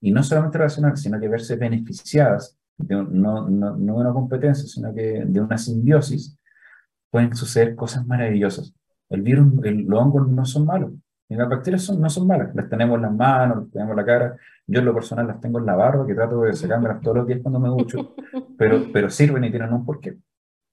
y 0.00 0.12
no 0.12 0.22
solamente 0.22 0.58
relacionar, 0.58 0.96
sino 0.96 1.18
que 1.18 1.28
verse 1.28 1.56
beneficiadas, 1.56 2.56
de, 2.76 2.94
no, 2.94 3.48
no, 3.48 3.76
no 3.76 3.94
de 3.94 4.00
una 4.00 4.12
competencia, 4.12 4.66
sino 4.68 4.94
que 4.94 5.24
de 5.26 5.40
una 5.40 5.58
simbiosis, 5.58 6.38
pueden 7.10 7.34
suceder 7.34 7.74
cosas 7.74 8.06
maravillosas. 8.06 8.72
El 9.08 9.22
virus, 9.22 9.64
el, 9.64 9.84
los 9.84 10.00
hongos 10.00 10.28
no 10.28 10.44
son 10.44 10.66
malos, 10.66 10.92
y 11.28 11.34
las 11.34 11.48
bacterias 11.48 11.82
son, 11.82 12.00
no 12.00 12.08
son 12.08 12.26
malas, 12.26 12.54
las 12.54 12.68
tenemos 12.68 12.96
en 12.96 13.02
las 13.02 13.12
manos, 13.12 13.58
las 13.58 13.70
tenemos 13.70 13.90
en 13.92 13.96
la 13.96 14.04
cara. 14.04 14.36
Yo 14.66 14.80
en 14.80 14.84
lo 14.84 14.94
personal 14.94 15.26
las 15.26 15.40
tengo 15.40 15.58
en 15.58 15.66
la 15.66 15.74
barba, 15.74 16.06
que 16.06 16.14
trato 16.14 16.42
de 16.42 16.54
sacármelas 16.54 17.00
todos 17.00 17.18
los 17.18 17.26
días 17.26 17.40
cuando 17.42 17.60
me 17.60 17.68
ducho, 17.68 18.14
pero, 18.56 18.86
pero 18.92 19.10
sirven 19.10 19.44
y 19.44 19.50
tienen 19.50 19.72
un 19.72 19.84
porqué. 19.84 20.18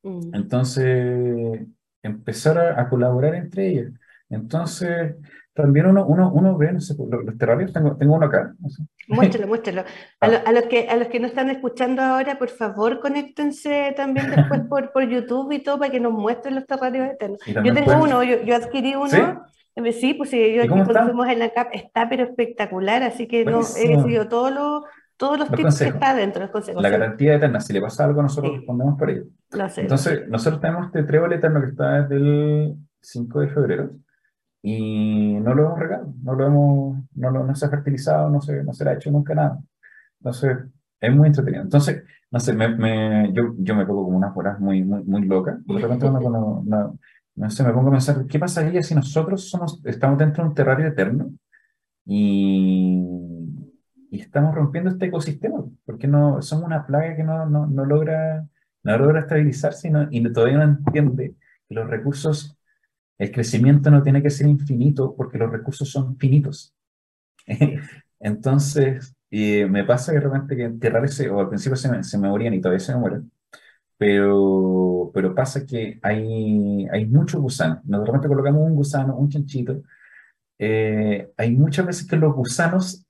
Mm. 0.04 0.34
Entonces, 0.34 1.68
empezar 2.02 2.58
a, 2.58 2.82
a, 2.82 2.90
colaborar 2.90 3.36
entre 3.36 3.68
ellas. 3.70 3.92
Entonces, 4.30 5.16
también 5.56 5.86
uno, 5.86 6.06
uno, 6.06 6.32
uno 6.34 6.58
ve, 6.58 6.74
no 6.74 6.82
sé, 6.82 6.96
los, 6.98 7.24
los 7.24 7.38
terrarios, 7.38 7.72
tengo, 7.72 7.96
tengo 7.96 8.16
uno 8.16 8.26
acá. 8.26 8.54
No 8.60 8.70
sé. 8.70 8.84
Muéstralo, 9.08 9.48
muéstralo. 9.48 9.84
A, 10.20 10.28
lo, 10.28 10.38
a, 10.46 10.52
los 10.52 10.64
que, 10.64 10.90
a 10.90 10.98
los 10.98 11.08
que 11.08 11.20
no 11.22 11.28
están 11.28 11.50
escuchando 11.50 12.02
ahora, 12.02 12.38
por 12.38 12.50
favor, 12.50 13.00
conéctense 13.00 13.94
también 13.96 14.30
después 14.32 14.62
por, 14.70 14.92
por 14.92 15.08
YouTube 15.08 15.54
y 15.54 15.64
todo 15.64 15.80
para 15.80 15.92
que 15.92 16.02
nos 16.02 16.12
muestren 16.12 16.56
los 16.56 16.66
terrarios 16.66 17.10
eternos. 17.10 17.40
Yo 17.46 17.74
tengo 17.74 18.04
uno, 18.04 18.22
yo, 18.24 18.42
yo 18.44 18.56
adquirí 18.56 18.96
uno. 18.96 19.08
¿Sí? 19.08 19.92
Sí, 19.94 20.14
pues 20.14 20.30
sí, 20.30 20.54
yo 20.54 20.62
aquí 20.62 20.70
cuando 20.70 21.04
fuimos 21.04 21.28
en 21.28 21.40
la 21.40 21.50
CAP 21.50 21.68
está 21.74 22.08
pero 22.08 22.24
espectacular, 22.24 23.04
así 23.04 23.28
que 23.28 23.44
no, 23.44 23.60
he 23.60 23.96
recibido 23.96 24.30
todos 24.30 24.50
los, 24.50 24.84
todos 25.18 25.38
los, 25.38 25.50
los 25.50 25.58
tips 25.58 25.64
consejos. 25.64 25.94
que 25.94 26.00
está 26.00 26.16
dentro, 26.16 26.42
los 26.42 26.52
consejos. 26.52 26.82
La 26.82 26.90
garantía 26.90 27.36
eterna, 27.36 27.60
si 27.60 27.74
le 27.74 27.82
pasa 27.82 28.06
algo, 28.06 28.22
nosotros 28.22 28.54
sí. 28.54 28.58
respondemos 28.60 28.98
por 28.98 29.10
ello. 29.10 29.24
Sé, 29.70 29.82
Entonces, 29.82 30.28
nosotros 30.30 30.62
tenemos 30.62 30.86
este 30.86 31.04
trébol 31.04 31.34
eterno 31.34 31.62
que 31.62 31.68
está 31.68 32.04
desde 32.04 32.16
el 32.16 32.76
5 33.02 33.40
de 33.42 33.48
febrero 33.50 33.92
y 34.68 35.36
no 35.36 35.54
lo 35.54 35.68
hemos 35.68 35.80
regado, 35.80 36.12
no 36.24 36.34
lo 36.34 36.48
hemos, 36.48 36.98
no, 37.14 37.30
lo, 37.30 37.44
no 37.46 37.54
se 37.54 37.68
ha 37.68 37.70
fertilizado, 37.70 38.32
no 38.32 38.42
se, 38.42 38.64
no 38.64 38.74
se 38.74 38.84
le 38.84 38.90
ha 38.90 38.94
hecho 38.96 39.12
nunca 39.12 39.36
nada. 39.36 39.60
Entonces, 40.20 40.58
es 41.00 41.16
muy 41.16 41.28
entretenido. 41.28 41.62
Entonces, 41.62 42.04
no 42.32 42.40
sé, 42.40 42.54
me, 42.54 42.76
me, 42.76 43.32
yo, 43.32 43.54
yo 43.60 43.76
me 43.76 43.86
pongo 43.86 44.06
como 44.06 44.18
unas 44.18 44.36
horas 44.36 44.60
muy, 44.60 44.84
muy, 44.84 45.04
muy 45.04 45.22
locas. 45.22 45.64
De 45.68 45.78
repente 45.78 46.10
cuando, 46.10 46.64
no, 46.66 46.98
no 47.36 47.50
sé, 47.52 47.64
me 47.64 47.74
pongo 47.74 47.90
a 47.90 47.92
pensar, 47.92 48.26
¿qué 48.26 48.40
pasaría 48.40 48.82
si 48.82 48.96
nosotros 48.96 49.48
somos, 49.48 49.82
estamos 49.86 50.18
dentro 50.18 50.44
de 50.44 50.50
un 50.50 50.56
terrario 50.56 50.88
eterno 50.88 51.30
y, 52.04 53.04
y 54.10 54.20
estamos 54.20 54.56
rompiendo 54.56 54.90
este 54.90 55.06
ecosistema? 55.06 55.64
Porque 55.86 56.08
no, 56.08 56.42
somos 56.42 56.66
una 56.66 56.88
plaga 56.88 57.16
que 57.16 57.24
no, 57.24 57.46
no, 57.46 57.68
no 57.68 57.86
logra, 57.86 58.44
no 58.82 58.98
logra 58.98 59.20
estabilizarse 59.20 59.90
y, 59.90 59.92
no, 59.92 60.08
y 60.10 60.34
todavía 60.34 60.58
no 60.58 60.64
entiende 60.64 61.36
que 61.70 61.76
los 61.76 61.88
recursos, 61.88 62.55
el 63.18 63.32
crecimiento 63.32 63.90
no 63.92 64.04
tiene 64.04 64.22
que 64.22 64.30
ser 64.30 64.48
infinito 64.48 65.16
porque 65.16 65.38
los 65.38 65.52
recursos 65.52 65.90
son 65.90 66.18
finitos. 66.18 66.74
Entonces, 68.20 69.16
me 69.32 69.84
pasa 69.84 70.12
que 70.12 70.20
de 70.20 70.24
repente 70.26 70.56
que 70.56 70.64
enterrar 70.64 71.06
ese, 71.06 71.30
o 71.30 71.40
al 71.40 71.50
principio 71.50 71.76
se 71.76 72.18
me, 72.18 72.28
morían 72.30 72.54
y 72.54 72.62
todavía 72.62 72.80
se 72.80 72.94
me 72.94 73.00
mueren, 73.00 73.32
pero, 73.98 75.12
pero 75.14 75.36
pasa 75.36 75.66
que 75.66 76.00
hay, 76.04 76.88
hay 76.92 77.06
muchos 77.06 77.42
gusanos. 77.42 77.84
Nos 77.86 78.02
de 78.02 78.06
repente 78.08 78.28
colocamos 78.28 78.62
un 78.64 78.76
gusano, 78.76 79.18
un 79.18 79.30
chanchito. 79.30 79.82
Eh, 80.60 81.32
hay 81.38 81.52
muchas 81.52 81.86
veces 81.86 82.08
que 82.08 82.16
los 82.18 82.34
gusanos 82.34 83.06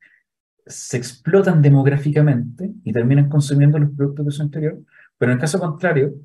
se 0.65 0.97
explotan 0.97 1.61
demográficamente 1.61 2.71
y 2.83 2.93
terminan 2.93 3.29
consumiendo 3.29 3.77
los 3.79 3.91
productos 3.91 4.25
de 4.25 4.31
su 4.31 4.43
interior, 4.43 4.79
pero 5.17 5.31
en 5.31 5.39
caso 5.39 5.59
contrario, 5.59 6.15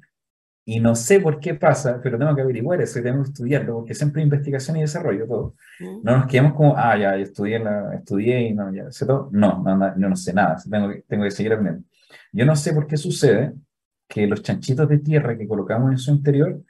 y 0.65 0.79
no 0.79 0.95
sé 0.95 1.21
por 1.21 1.41
qué 1.41 1.55
pasa, 1.55 2.01
pero 2.03 2.19
tengo 2.19 2.35
que 2.35 2.43
averiguar 2.43 2.81
eso, 2.81 3.03
tengo 3.03 3.23
que 3.23 3.31
estudiarlo, 3.31 3.77
porque 3.77 3.95
siempre 3.95 4.21
hay 4.21 4.25
investigación 4.25 4.77
y 4.77 4.83
desarrollo 4.83 5.27
todo. 5.27 5.55
Mm. 5.81 6.03
No 6.03 6.19
nos 6.19 6.27
quedamos 6.27 6.55
como, 6.55 6.77
ah, 6.77 6.97
ya, 6.97 7.17
yo 7.17 7.23
estudié, 7.23 7.59
la, 7.59 7.95
estudié 7.95 8.49
y 8.49 8.55
no, 8.55 8.73
ya 8.73 8.91
sé 8.91 9.07
todo. 9.07 9.29
No, 9.33 9.63
no, 9.63 9.77
no, 9.77 9.95
no 9.97 10.17
sé 10.17 10.33
nada, 10.33 10.57
tengo 10.71 10.91
que, 10.91 11.03
tengo 11.09 11.25
que 11.25 11.31
seguir 11.31 11.53
aprendiendo. 11.53 11.89
Yo 12.33 12.47
no 12.47 12.55
sé 12.57 12.73
por 12.73 12.87
qué 12.87 12.97
sucede, 12.97 13.55
que 14.11 14.27
los 14.27 14.43
chanchitos 14.43 14.89
de 14.89 14.99
tierra 14.99 15.39
que 15.39 15.47
colocamos 15.47 15.93
en 15.93 15.99
su 15.99 16.11
interior 16.11 16.61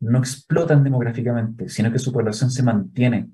no 0.00 0.18
explotan 0.18 0.84
demográficamente, 0.84 1.68
sino 1.68 1.90
que 1.90 1.98
su 1.98 2.12
población 2.12 2.50
se 2.50 2.62
mantiene 2.62 3.30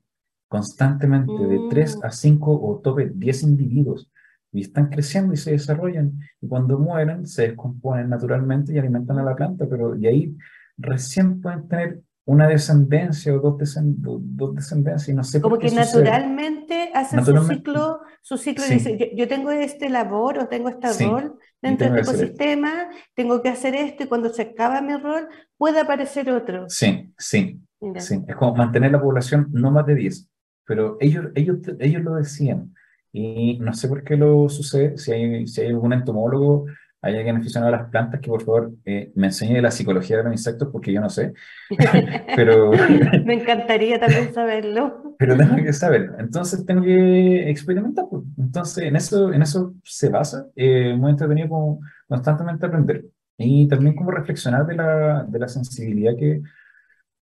constantemente 0.46 1.32
de 1.32 1.60
3 1.68 1.96
mm. 1.96 2.06
a 2.06 2.10
5 2.10 2.60
o 2.62 2.80
tope 2.80 3.10
10 3.12 3.42
individuos 3.42 4.10
y 4.52 4.62
están 4.62 4.88
creciendo 4.88 5.34
y 5.34 5.36
se 5.36 5.52
desarrollan 5.52 6.18
y 6.40 6.48
cuando 6.48 6.78
mueren 6.78 7.26
se 7.26 7.48
descomponen 7.48 8.08
naturalmente 8.08 8.72
y 8.72 8.78
alimentan 8.78 9.18
a 9.18 9.22
la 9.22 9.36
planta, 9.36 9.66
pero 9.68 9.96
y 9.96 10.06
ahí 10.06 10.36
recién 10.76 11.40
pueden 11.40 11.68
tener 11.68 12.00
una 12.24 12.46
descendencia 12.46 13.34
o 13.34 13.40
dos, 13.40 13.56
descend 13.56 13.96
dos 14.00 14.54
descendencias 14.54 15.08
y 15.08 15.14
no 15.14 15.24
sé 15.24 15.40
Como 15.40 15.58
que 15.58 15.70
naturalmente 15.70 16.90
hacen 16.92 17.24
su 17.24 17.44
ciclo, 17.44 18.00
su 18.20 18.36
ciclo 18.36 18.64
sí. 18.64 18.74
dice, 18.74 18.98
yo, 18.98 19.06
yo, 19.16 19.28
tengo 19.28 19.50
este 19.50 19.88
labor 19.88 20.38
o 20.38 20.46
tengo 20.46 20.68
este 20.68 20.88
sí. 20.92 21.06
rol 21.06 21.38
dentro 21.62 21.90
del 21.90 22.02
ecosistema, 22.02 22.90
tengo 23.14 23.40
que 23.40 23.48
hacer 23.48 23.74
esto 23.74 24.02
y 24.02 24.06
cuando 24.08 24.28
se 24.28 24.42
acaba 24.42 24.82
mi 24.82 24.94
rol 24.96 25.26
puede 25.56 25.80
aparecer 25.80 26.30
otro. 26.30 26.68
Sí, 26.68 27.12
sí, 27.16 27.62
sí. 27.96 28.22
Es 28.26 28.36
como 28.36 28.54
mantener 28.54 28.92
la 28.92 29.00
población 29.00 29.48
no 29.52 29.70
más 29.70 29.86
de 29.86 29.94
10, 29.94 30.28
pero 30.66 30.98
ellos, 31.00 31.28
ellos, 31.34 31.56
ellos 31.78 32.02
lo 32.02 32.16
decían 32.16 32.74
y 33.12 33.58
no 33.58 33.72
sé 33.72 33.88
por 33.88 34.04
qué 34.04 34.16
lo 34.16 34.48
sucede, 34.48 34.98
si 34.98 35.12
hay, 35.12 35.46
si 35.46 35.60
hay 35.62 35.68
algún 35.68 35.92
entomólogo 35.92 36.66
hay 37.00 37.16
alguien 37.16 37.36
aficionado 37.36 37.74
a 37.74 37.78
las 37.78 37.90
plantas 37.90 38.20
que 38.20 38.28
por 38.28 38.42
favor 38.42 38.72
eh, 38.84 39.12
me 39.14 39.28
enseñe 39.28 39.54
de 39.54 39.62
la 39.62 39.70
psicología 39.70 40.16
de 40.16 40.24
los 40.24 40.32
insectos 40.32 40.68
porque 40.72 40.92
yo 40.92 41.00
no 41.00 41.08
sé. 41.08 41.32
pero 42.36 42.72
me 43.24 43.34
encantaría 43.34 44.00
también 44.00 44.34
saberlo. 44.34 45.14
pero 45.18 45.36
tengo 45.36 45.56
que 45.56 45.72
saber. 45.72 46.10
Entonces 46.18 46.66
tengo 46.66 46.82
que 46.82 47.50
experimentar. 47.50 48.06
Pues. 48.10 48.24
Entonces 48.36 48.84
en 48.84 48.96
eso, 48.96 49.32
en 49.32 49.42
eso 49.42 49.74
se 49.84 50.08
basa. 50.08 50.46
Eh, 50.56 50.94
muy 50.96 51.12
entretenido 51.12 51.48
como 51.48 51.80
constantemente 52.08 52.66
aprender. 52.66 53.04
Y 53.36 53.68
también 53.68 53.94
como 53.94 54.10
reflexionar 54.10 54.66
de 54.66 54.74
la, 54.74 55.22
de 55.22 55.38
la 55.38 55.46
sensibilidad 55.46 56.16
que, 56.16 56.42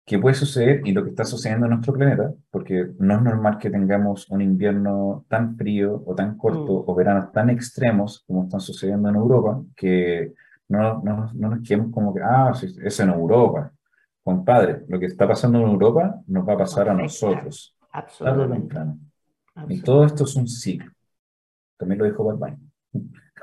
qué 0.08 0.18
puede 0.18 0.34
suceder 0.34 0.80
y 0.86 0.92
lo 0.92 1.04
que 1.04 1.10
está 1.10 1.24
sucediendo 1.24 1.66
en 1.66 1.72
nuestro 1.72 1.92
planeta, 1.92 2.32
porque 2.50 2.92
no 2.98 3.16
es 3.16 3.22
normal 3.22 3.58
que 3.58 3.68
tengamos 3.68 4.26
un 4.30 4.40
invierno 4.40 5.26
tan 5.28 5.54
frío 5.56 6.02
o 6.06 6.14
tan 6.14 6.38
corto 6.38 6.82
mm. 6.82 6.90
o 6.90 6.94
veranos 6.94 7.30
tan 7.30 7.50
extremos 7.50 8.24
como 8.26 8.44
están 8.44 8.60
sucediendo 8.60 9.10
en 9.10 9.16
Europa, 9.16 9.60
que 9.76 10.32
no, 10.68 11.02
no, 11.02 11.30
no 11.34 11.50
nos 11.50 11.60
quedemos 11.62 11.92
como 11.92 12.14
que, 12.14 12.22
ah, 12.22 12.52
es 12.82 13.00
en 13.00 13.10
Europa. 13.10 13.70
Compadre, 14.24 14.84
lo 14.88 14.98
que 14.98 15.06
está 15.06 15.28
pasando 15.28 15.58
en 15.58 15.68
Europa 15.68 16.20
nos 16.26 16.48
va 16.48 16.54
a 16.54 16.58
pasar 16.58 16.88
a 16.88 16.94
nosotros. 16.94 17.76
Absolutamente. 17.92 18.76
Y 19.68 19.82
todo 19.82 20.06
esto 20.06 20.24
es 20.24 20.36
un 20.36 20.48
ciclo. 20.48 20.90
También 21.76 21.98
lo 21.98 22.06
dijo 22.06 22.24
Balbani. 22.24 22.56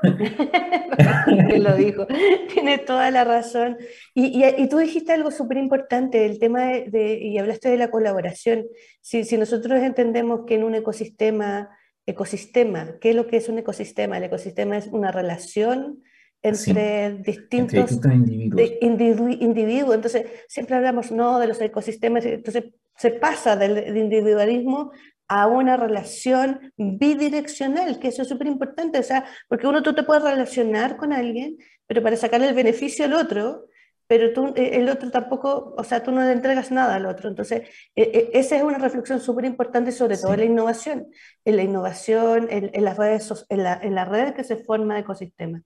que 1.48 1.58
lo 1.58 1.76
dijo, 1.76 2.06
tiene 2.52 2.78
toda 2.78 3.10
la 3.10 3.24
razón. 3.24 3.76
Y, 4.14 4.26
y, 4.26 4.44
y 4.62 4.68
tú 4.68 4.78
dijiste 4.78 5.12
algo 5.12 5.30
súper 5.30 5.58
importante, 5.58 6.24
el 6.24 6.38
tema 6.38 6.66
de, 6.66 6.90
de, 6.90 7.18
y 7.18 7.38
hablaste 7.38 7.68
de 7.68 7.76
la 7.76 7.90
colaboración. 7.90 8.66
Si, 9.00 9.24
si, 9.24 9.36
nosotros 9.36 9.82
entendemos 9.82 10.40
que 10.46 10.54
en 10.56 10.64
un 10.64 10.74
ecosistema, 10.74 11.70
ecosistema, 12.06 12.96
¿qué 13.00 13.10
es 13.10 13.16
lo 13.16 13.26
que 13.26 13.36
es 13.38 13.48
un 13.48 13.58
ecosistema? 13.58 14.18
El 14.18 14.24
ecosistema 14.24 14.76
es 14.76 14.86
una 14.88 15.12
relación 15.12 16.02
entre 16.42 17.10
sí, 17.10 17.22
distintos, 17.22 17.74
entre 17.74 17.80
distintos 17.80 18.12
individuos. 18.12 18.70
Individu 18.80 19.28
individuos. 19.28 19.94
Entonces, 19.94 20.26
siempre 20.48 20.76
hablamos, 20.76 21.10
no, 21.10 21.38
de 21.38 21.48
los 21.48 21.60
ecosistemas, 21.60 22.24
entonces 22.24 22.64
se 22.96 23.10
pasa 23.10 23.56
del 23.56 23.96
individualismo 23.96 24.92
a 25.28 25.46
una 25.48 25.76
relación 25.76 26.72
bidireccional, 26.76 27.98
que 27.98 28.08
eso 28.08 28.22
es 28.22 28.28
súper 28.28 28.46
importante, 28.46 28.98
o 28.98 29.02
sea, 29.02 29.24
porque 29.48 29.66
uno 29.66 29.82
tú 29.82 29.94
te 29.94 30.02
puedes 30.04 30.22
relacionar 30.22 30.96
con 30.96 31.12
alguien, 31.12 31.56
pero 31.86 32.02
para 32.02 32.16
sacarle 32.16 32.48
el 32.48 32.54
beneficio 32.54 33.04
al 33.04 33.12
otro, 33.14 33.66
pero 34.08 34.32
tú, 34.32 34.52
eh, 34.56 34.70
el 34.74 34.88
otro 34.88 35.10
tampoco, 35.10 35.74
o 35.76 35.82
sea, 35.84 36.02
tú 36.02 36.12
no 36.12 36.22
le 36.22 36.30
entregas 36.32 36.70
nada 36.70 36.94
al 36.94 37.06
otro. 37.06 37.28
Entonces, 37.28 37.62
e, 37.96 38.02
e, 38.02 38.38
esa 38.38 38.56
es 38.56 38.62
una 38.62 38.78
reflexión 38.78 39.20
súper 39.20 39.44
importante, 39.46 39.90
sobre 39.90 40.16
todo 40.16 40.28
sí. 40.28 40.34
en 40.34 40.40
la 40.40 40.46
innovación, 40.46 41.06
en 41.44 41.56
la 41.56 41.62
innovación, 41.64 42.46
en, 42.50 42.70
en 42.72 42.84
las 42.84 42.96
redes, 42.96 43.44
en 43.48 43.62
la, 43.64 43.80
en 43.82 43.94
la 43.96 44.04
red 44.04 44.32
que 44.34 44.44
se 44.44 44.56
forma 44.56 44.94
de 44.94 45.00
ecosistema. 45.00 45.60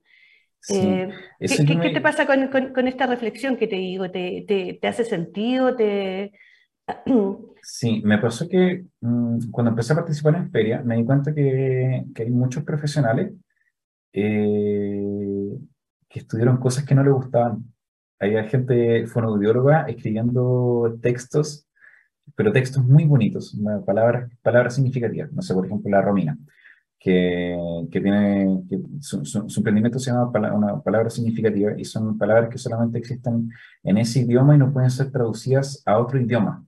Sí. 0.59 0.77
Eh, 0.79 1.09
¿qué, 1.39 1.47
qué- 1.65 1.75
me- 1.75 1.81
qué 1.81 1.89
te 1.91 2.01
pasa 2.01 2.25
con, 2.25 2.47
con- 2.47 2.73
con 2.73 2.87
esta 2.87 3.05
reflexión 3.07 3.57
que 3.57 3.67
te 3.67 3.75
digo? 3.75 4.09
¿Te, 4.09 4.43
te- 4.47 4.77
te 4.81 4.87
hace 4.87 5.05
sentido? 5.05 5.75
¿Te... 5.75 6.31
Sí, 7.63 8.01
me 8.03 8.17
pasó 8.17 8.49
que 8.49 8.85
mm, 9.01 9.51
cuando 9.51 9.69
empecé 9.69 9.93
a 9.93 9.97
participar 9.97 10.35
en 10.35 10.51
feria, 10.51 10.81
me 10.83 10.97
di 10.97 11.05
cuenta 11.05 11.33
que, 11.33 12.03
hay 12.15 12.29
muchos 12.31 12.63
profesionales 12.63 13.33
eh, 14.13 15.57
que 16.09 16.19
estudiaron 16.19 16.57
cosas 16.57 16.85
que 16.85 16.95
no 16.95 17.03
les 17.03 17.13
gustaban. 17.13 17.63
Había 18.19 18.43
gente 18.45 19.07
fonoaudióloga 19.07 19.83
escribiendo 19.87 20.97
textos, 21.01 21.67
pero 22.35 22.51
textos 22.51 22.83
muy 22.85 23.05
bonitos, 23.05 23.57
palabras, 23.85 24.31
palabras 24.41 24.75
significativas. 24.75 25.31
No 25.31 25.41
sé, 25.41 25.53
por 25.53 25.65
ejemplo, 25.65 25.91
la 25.91 26.01
Romina, 26.01 26.37
que, 26.99 27.57
tiene, 27.91 28.63
su, 29.01 29.21
emprendimiento 29.57 29.99
se 29.99 30.11
llama 30.11 30.31
una 30.53 30.81
palabra 30.81 31.09
significativa 31.09 31.73
y 31.77 31.85
son 31.85 32.17
palabras 32.17 32.49
que 32.49 32.57
solamente 32.57 32.99
existen 32.99 33.49
en 33.83 33.97
ese 33.97 34.21
idioma 34.21 34.55
y 34.55 34.59
no 34.59 34.71
pueden 34.71 34.91
ser 34.91 35.11
traducidas 35.11 35.81
a 35.85 35.97
otro 35.97 36.19
idioma. 36.19 36.65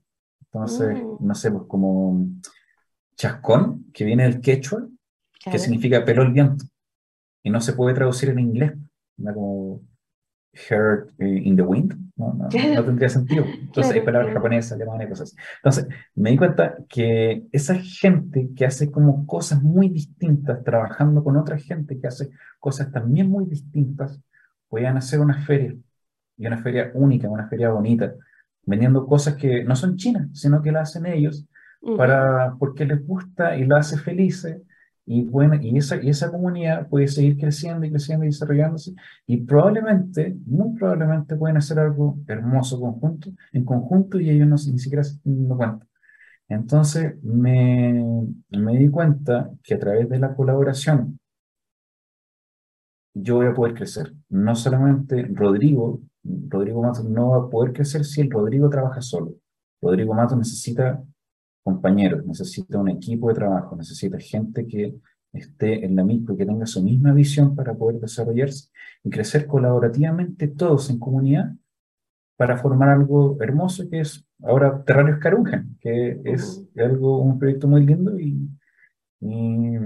Entonces, 0.54 0.96
Mm. 1.02 1.26
no 1.26 1.34
sé, 1.34 1.50
pues 1.50 1.64
como 1.66 2.28
chascón, 3.16 3.86
que 3.92 4.04
viene 4.04 4.22
del 4.22 4.40
quechua, 4.40 4.86
que 5.50 5.58
significa 5.58 6.04
peló 6.04 6.22
el 6.22 6.32
viento, 6.32 6.64
y 7.42 7.50
no 7.50 7.60
se 7.60 7.72
puede 7.74 7.94
traducir 7.94 8.30
en 8.30 8.38
inglés, 8.38 8.72
¿no? 9.18 9.34
como 9.34 9.80
heard 10.70 11.10
eh, 11.18 11.42
in 11.44 11.56
the 11.56 11.62
wind, 11.62 11.92
no, 12.16 12.32
no, 12.32 12.44
no 12.44 12.48
tendría 12.84 13.08
sentido. 13.08 13.44
Entonces 13.44 13.92
hay 13.92 14.00
palabras 14.02 14.32
japonesas, 14.32 14.72
alemanas 14.72 15.06
y 15.06 15.10
cosas 15.10 15.28
así. 15.32 15.36
Entonces, 15.56 15.88
me 16.14 16.30
di 16.30 16.36
cuenta 16.36 16.76
que 16.88 17.44
esa 17.50 17.74
gente 17.74 18.50
que 18.56 18.64
hace 18.64 18.90
como 18.90 19.26
cosas 19.26 19.60
muy 19.60 19.88
distintas, 19.88 20.62
trabajando 20.62 21.24
con 21.24 21.36
otra 21.36 21.58
gente 21.58 21.98
que 21.98 22.06
hace 22.06 22.30
cosas 22.60 22.92
también 22.92 23.28
muy 23.28 23.46
distintas, 23.46 24.20
podían 24.68 24.96
hacer 24.96 25.18
una 25.18 25.44
feria, 25.44 25.74
y 26.36 26.46
una 26.46 26.58
feria 26.58 26.92
única, 26.94 27.28
una 27.28 27.48
feria 27.48 27.70
bonita, 27.70 28.14
vendiendo 28.66 29.06
cosas 29.06 29.36
que 29.36 29.64
no 29.64 29.76
son 29.76 29.96
chinas, 29.96 30.28
sino 30.32 30.62
que 30.62 30.72
las 30.72 30.90
hacen 30.90 31.06
ellos, 31.06 31.46
para, 31.96 32.54
porque 32.58 32.84
les 32.86 33.06
gusta 33.06 33.56
y 33.56 33.66
la 33.66 33.78
hace 33.78 33.98
felices. 33.98 34.60
Y, 35.06 35.24
bueno, 35.24 35.56
y, 35.60 35.76
esa, 35.76 36.02
y 36.02 36.08
esa 36.08 36.30
comunidad 36.30 36.88
puede 36.88 37.08
seguir 37.08 37.36
creciendo 37.36 37.84
y 37.86 37.90
creciendo 37.90 38.24
y 38.24 38.28
desarrollándose. 38.28 38.94
Y 39.26 39.38
probablemente, 39.42 40.36
muy 40.46 40.74
probablemente 40.78 41.36
pueden 41.36 41.58
hacer 41.58 41.78
algo 41.78 42.18
hermoso 42.26 42.80
conjunto, 42.80 43.30
en 43.52 43.64
conjunto 43.64 44.18
y 44.18 44.30
ellos 44.30 44.48
no, 44.48 44.56
ni 44.72 44.78
siquiera 44.78 45.04
se 45.04 45.18
dan 45.24 45.56
cuenta. 45.56 45.86
Entonces 46.48 47.22
me, 47.22 48.02
me 48.50 48.78
di 48.78 48.88
cuenta 48.88 49.50
que 49.62 49.74
a 49.74 49.78
través 49.78 50.08
de 50.08 50.18
la 50.18 50.34
colaboración 50.34 51.18
yo 53.14 53.36
voy 53.36 53.46
a 53.46 53.54
poder 53.54 53.74
crecer. 53.74 54.12
No 54.28 54.54
solamente 54.56 55.26
Rodrigo, 55.32 56.00
Rodrigo 56.24 56.82
Matos 56.82 57.04
no 57.04 57.30
va 57.30 57.36
a 57.38 57.50
poder 57.50 57.72
crecer 57.72 58.04
si 58.04 58.20
el 58.22 58.30
Rodrigo 58.30 58.68
trabaja 58.70 59.00
solo. 59.02 59.34
Rodrigo 59.82 60.14
Matos 60.14 60.38
necesita 60.38 61.02
compañeros, 61.62 62.24
necesita 62.26 62.78
un 62.78 62.88
equipo 62.90 63.28
de 63.28 63.34
trabajo, 63.34 63.76
necesita 63.76 64.18
gente 64.18 64.66
que 64.66 64.96
esté 65.32 65.84
en 65.84 65.96
la 65.96 66.04
misma, 66.04 66.36
que 66.36 66.46
tenga 66.46 66.66
su 66.66 66.82
misma 66.82 67.12
visión 67.12 67.54
para 67.56 67.74
poder 67.74 68.00
desarrollarse 68.00 68.68
y 69.02 69.10
crecer 69.10 69.46
colaborativamente 69.46 70.48
todos 70.48 70.90
en 70.90 70.98
comunidad 70.98 71.52
para 72.36 72.56
formar 72.58 72.90
algo 72.90 73.36
hermoso 73.40 73.88
que 73.88 74.00
es 74.00 74.24
ahora 74.42 74.82
Terrarios 74.84 75.18
Carunjan, 75.20 75.76
que 75.80 76.20
es 76.24 76.64
algo, 76.76 77.18
un 77.18 77.38
proyecto 77.38 77.68
muy 77.68 77.86
lindo 77.86 78.18
y, 78.18 78.48
y, 79.20 79.76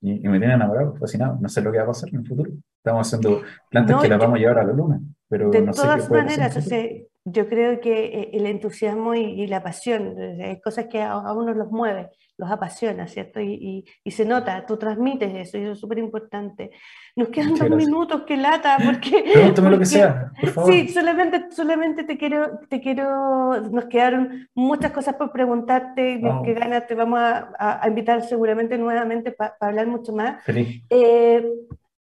y- 0.00 0.28
me 0.28 0.38
tiene 0.38 0.54
enamorado, 0.54 0.94
fascinado. 0.96 1.38
No 1.40 1.48
sé 1.48 1.60
lo 1.62 1.70
que 1.70 1.78
va 1.78 1.84
a 1.84 1.88
pasar 1.88 2.08
en 2.10 2.16
el 2.20 2.26
futuro. 2.26 2.50
Estamos 2.78 3.06
haciendo 3.06 3.42
plantas 3.70 3.96
No, 3.96 4.02
que 4.02 4.08
las 4.08 4.18
vamos 4.18 4.36
a 4.36 4.40
llevar 4.40 4.58
a 4.58 4.64
la 4.64 4.72
luna, 4.72 5.00
pero 5.32 5.48
De 5.50 5.62
no 5.62 5.72
sé 5.72 5.80
qué 5.80 5.88
todas 5.88 6.10
en 6.10 6.14
el 6.14 6.24
maneras, 6.24 6.56
o 6.56 6.60
sea, 6.60 6.84
yo 7.24 7.48
creo 7.48 7.80
que 7.80 8.04
eh, 8.06 8.30
el 8.34 8.44
entusiasmo 8.46 9.14
y, 9.14 9.20
y 9.22 9.46
la 9.46 9.62
pasión, 9.62 10.14
sea, 10.36 10.48
hay 10.48 10.60
cosas 10.60 10.86
que 10.90 11.00
a, 11.00 11.12
a 11.12 11.32
uno 11.32 11.54
los 11.54 11.70
mueve, 11.70 12.10
los 12.36 12.50
apasiona, 12.50 13.06
¿cierto? 13.06 13.40
Y, 13.40 13.54
y- 13.54 13.84
y 14.04 14.10
se 14.10 14.24
nota, 14.26 14.66
tú 14.66 14.76
transmites 14.76 15.32
eso, 15.34 15.56
y 15.56 15.62
eso 15.62 15.72
es 15.72 15.78
súper 15.80 15.98
importante. 15.98 16.70
Nos 17.16 17.28
quedan 17.28 17.50
Muchas 17.50 17.68
dos 17.68 17.76
gracias. 17.76 17.88
minutos, 17.90 18.22
qué 18.26 18.36
lata, 18.36 18.76
porque... 18.84 19.24
Pregúntame 19.32 19.70
lo 19.70 19.78
que 19.78 19.86
sea, 19.86 20.32
por 20.38 20.50
favor. 20.50 20.72
Sí, 20.74 20.88
solamente, 20.88 21.46
solamente 21.50 22.04
te 22.04 22.18
quiero, 22.18 22.58
te 22.68 22.80
quiero, 22.80 23.60
nos 23.70 23.84
quedaron 23.86 24.48
muchas 24.54 24.90
cosas 24.92 25.14
por 25.14 25.32
preguntarte, 25.32 26.18
Vamos. 26.20 26.44
que 26.44 26.52
ganas, 26.54 26.86
te 26.86 26.94
vamos 26.94 27.20
a, 27.20 27.52
a- 27.58 27.82
a 27.84 27.88
invitar 27.88 28.22
seguramente 28.22 28.76
nuevamente 28.76 29.30
para 29.32 29.56
hablar 29.60 29.86
mucho 29.86 30.12
más. 30.12 30.42
Feliz. 30.44 30.82
Eh, 30.90 31.46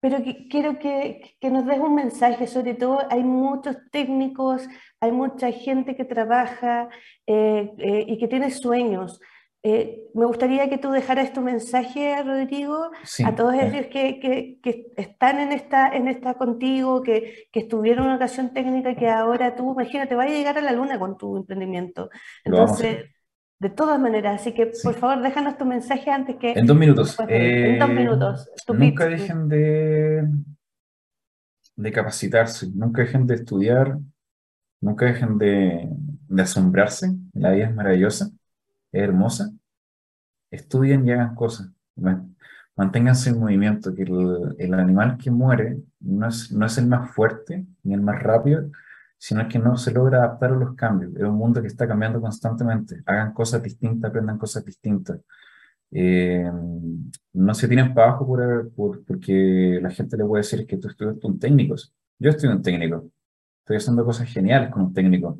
pero 0.05 0.17
que- 0.25 0.49
quiero 0.53 0.71
que, 0.83 1.37
que 1.41 1.49
nos 1.55 1.65
des 1.67 1.79
un 1.89 1.95
mensaje, 1.95 2.47
sobre 2.47 2.75
todo 2.75 2.99
hay 3.11 3.23
muchos 3.25 3.75
técnicos, 3.91 4.59
hay 5.01 5.13
mucha 5.13 5.51
gente 5.51 5.97
que 5.97 6.05
trabaja 6.05 6.89
eh, 7.27 7.73
eh, 7.79 8.05
y 8.09 8.19
que 8.19 8.29
tiene 8.29 8.51
sueños. 8.51 9.19
Eh, 9.67 10.03
me 10.15 10.27
gustaría 10.27 10.69
que 10.69 10.77
tú 10.77 10.91
dejaras 10.91 11.33
tu 11.33 11.41
mensaje, 11.41 12.23
Rodrigo, 12.23 12.77
Sí, 13.03 13.23
a 13.25 13.35
todos 13.35 13.55
eh, 13.55 13.67
ellos 13.73 13.87
que, 13.95 14.21
que- 14.21 14.59
que 14.63 14.73
están 14.99 15.41
en 15.41 15.53
esta, 15.53 15.89
en 15.89 16.07
esta 16.09 16.35
contigo, 16.35 17.03
que, 17.03 17.47
que 17.51 17.61
estuvieron 17.61 18.05
en 18.05 18.09
una 18.11 18.17
ocasión 18.17 18.53
técnica, 18.53 18.95
que 18.95 19.09
ahora 19.09 19.57
tú, 19.57 19.73
imagínate, 19.73 20.15
vas 20.15 20.27
a 20.27 20.35
llegar 20.35 20.59
a 20.59 20.61
la 20.61 20.73
luna 20.73 20.99
con 20.99 21.17
tu 21.17 21.35
emprendimiento. 21.39 22.11
Entonces, 22.45 23.07
de 23.65 23.71
todas 23.71 23.99
maneras, 23.99 24.41
así 24.41 24.53
que 24.53 24.65
Sí. 24.75 24.83
por 24.87 24.95
favor 24.95 25.23
déjanos 25.23 25.57
tu 25.57 25.65
mensaje 25.65 26.11
antes 26.11 26.37
que... 26.37 26.53
En 26.53 26.67
dos 26.67 26.77
minutos. 26.77 27.17
En 27.21 27.79
dos 27.79 27.89
Eh, 27.91 27.95
minutos. 27.95 28.51
Tu 28.67 28.75
Nunca 28.75 29.07
pitch. 29.09 29.19
dejen 29.19 29.49
de, 29.49 30.29
de 31.77 31.93
capacitarse, 31.93 32.71
nunca 32.75 33.03
dejen 33.03 33.27
de 33.27 33.35
estudiar, 33.37 33.99
nunca 34.81 35.07
dejen 35.07 35.39
de, 35.39 35.89
de 36.29 36.43
asombrarse. 36.43 37.07
La 37.33 37.53
vida 37.53 37.67
es 37.69 37.75
maravillosa, 37.75 38.27
es 38.93 39.03
hermosa. 39.03 39.51
Estudien 40.51 41.07
y 41.09 41.13
hagan 41.13 41.35
cosas. 41.35 41.71
Ma- 41.97 42.25
Manténganse 42.77 43.31
en 43.31 43.39
movimiento, 43.39 43.95
que 43.95 44.03
el, 44.03 44.57
el 44.59 44.75
animal 44.75 45.17
que 45.17 45.31
muere 45.31 45.79
no 46.01 46.27
es, 46.29 46.51
no 46.53 46.67
es 46.67 46.77
el 46.77 46.87
más 46.89 47.09
fuerte 47.15 47.65
ni 47.85 47.95
el 47.95 48.01
más 48.03 48.21
rápido, 48.21 48.69
sino 49.27 49.49
que 49.49 49.59
no 49.59 49.77
se 49.79 49.91
logra 49.93 50.19
adaptar 50.19 50.53
a 50.53 50.57
los 50.57 50.75
cambios. 50.77 51.15
Es 51.17 51.23
un 51.23 51.37
mundo 51.37 51.61
que 51.63 51.69
está 51.69 51.89
cambiando 51.89 52.21
constantemente. 52.21 53.03
Hagan 53.07 53.33
cosas 53.33 53.63
distintas, 53.63 54.11
aprendan 54.11 54.39
cosas 54.39 54.65
distintas. 54.65 55.19
Eh, 55.91 56.51
no 57.35 57.55
se 57.55 57.69
tienen 57.69 57.95
para 57.95 58.09
abajo 58.11 58.27
por, 58.27 58.73
por- 58.75 59.05
porque 59.05 59.79
la 59.83 59.91
gente 59.91 60.17
le 60.17 60.25
puede 60.25 60.43
decir 60.43 60.67
que 60.67 60.77
tú 60.79 60.89
estudiaste 60.89 61.27
un 61.27 61.39
técnico. 61.39 61.75
Yo 62.19 62.31
estudio 62.31 62.55
un 62.57 62.63
técnico. 62.63 63.11
Estoy 63.61 63.77
haciendo 63.79 64.05
cosas 64.05 64.29
geniales 64.29 64.71
con 64.71 64.83
un 64.83 64.95
técnico. 64.95 65.39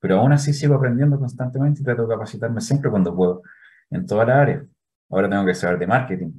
Pero 0.00 0.20
aún 0.20 0.32
así 0.32 0.52
sigo 0.54 0.74
aprendiendo 0.76 1.18
constantemente 1.18 1.80
y 1.82 1.84
trato 1.84 2.02
de 2.02 2.08
capacitarme 2.14 2.60
siempre 2.60 2.90
cuando 2.90 3.14
puedo, 3.16 3.42
en 3.90 4.06
toda 4.06 4.26
la 4.26 4.40
área. 4.42 4.66
Ahora 5.10 5.30
tengo 5.30 5.46
que 5.46 5.54
saber 5.54 5.78
de 5.78 5.86
marketing, 5.86 6.32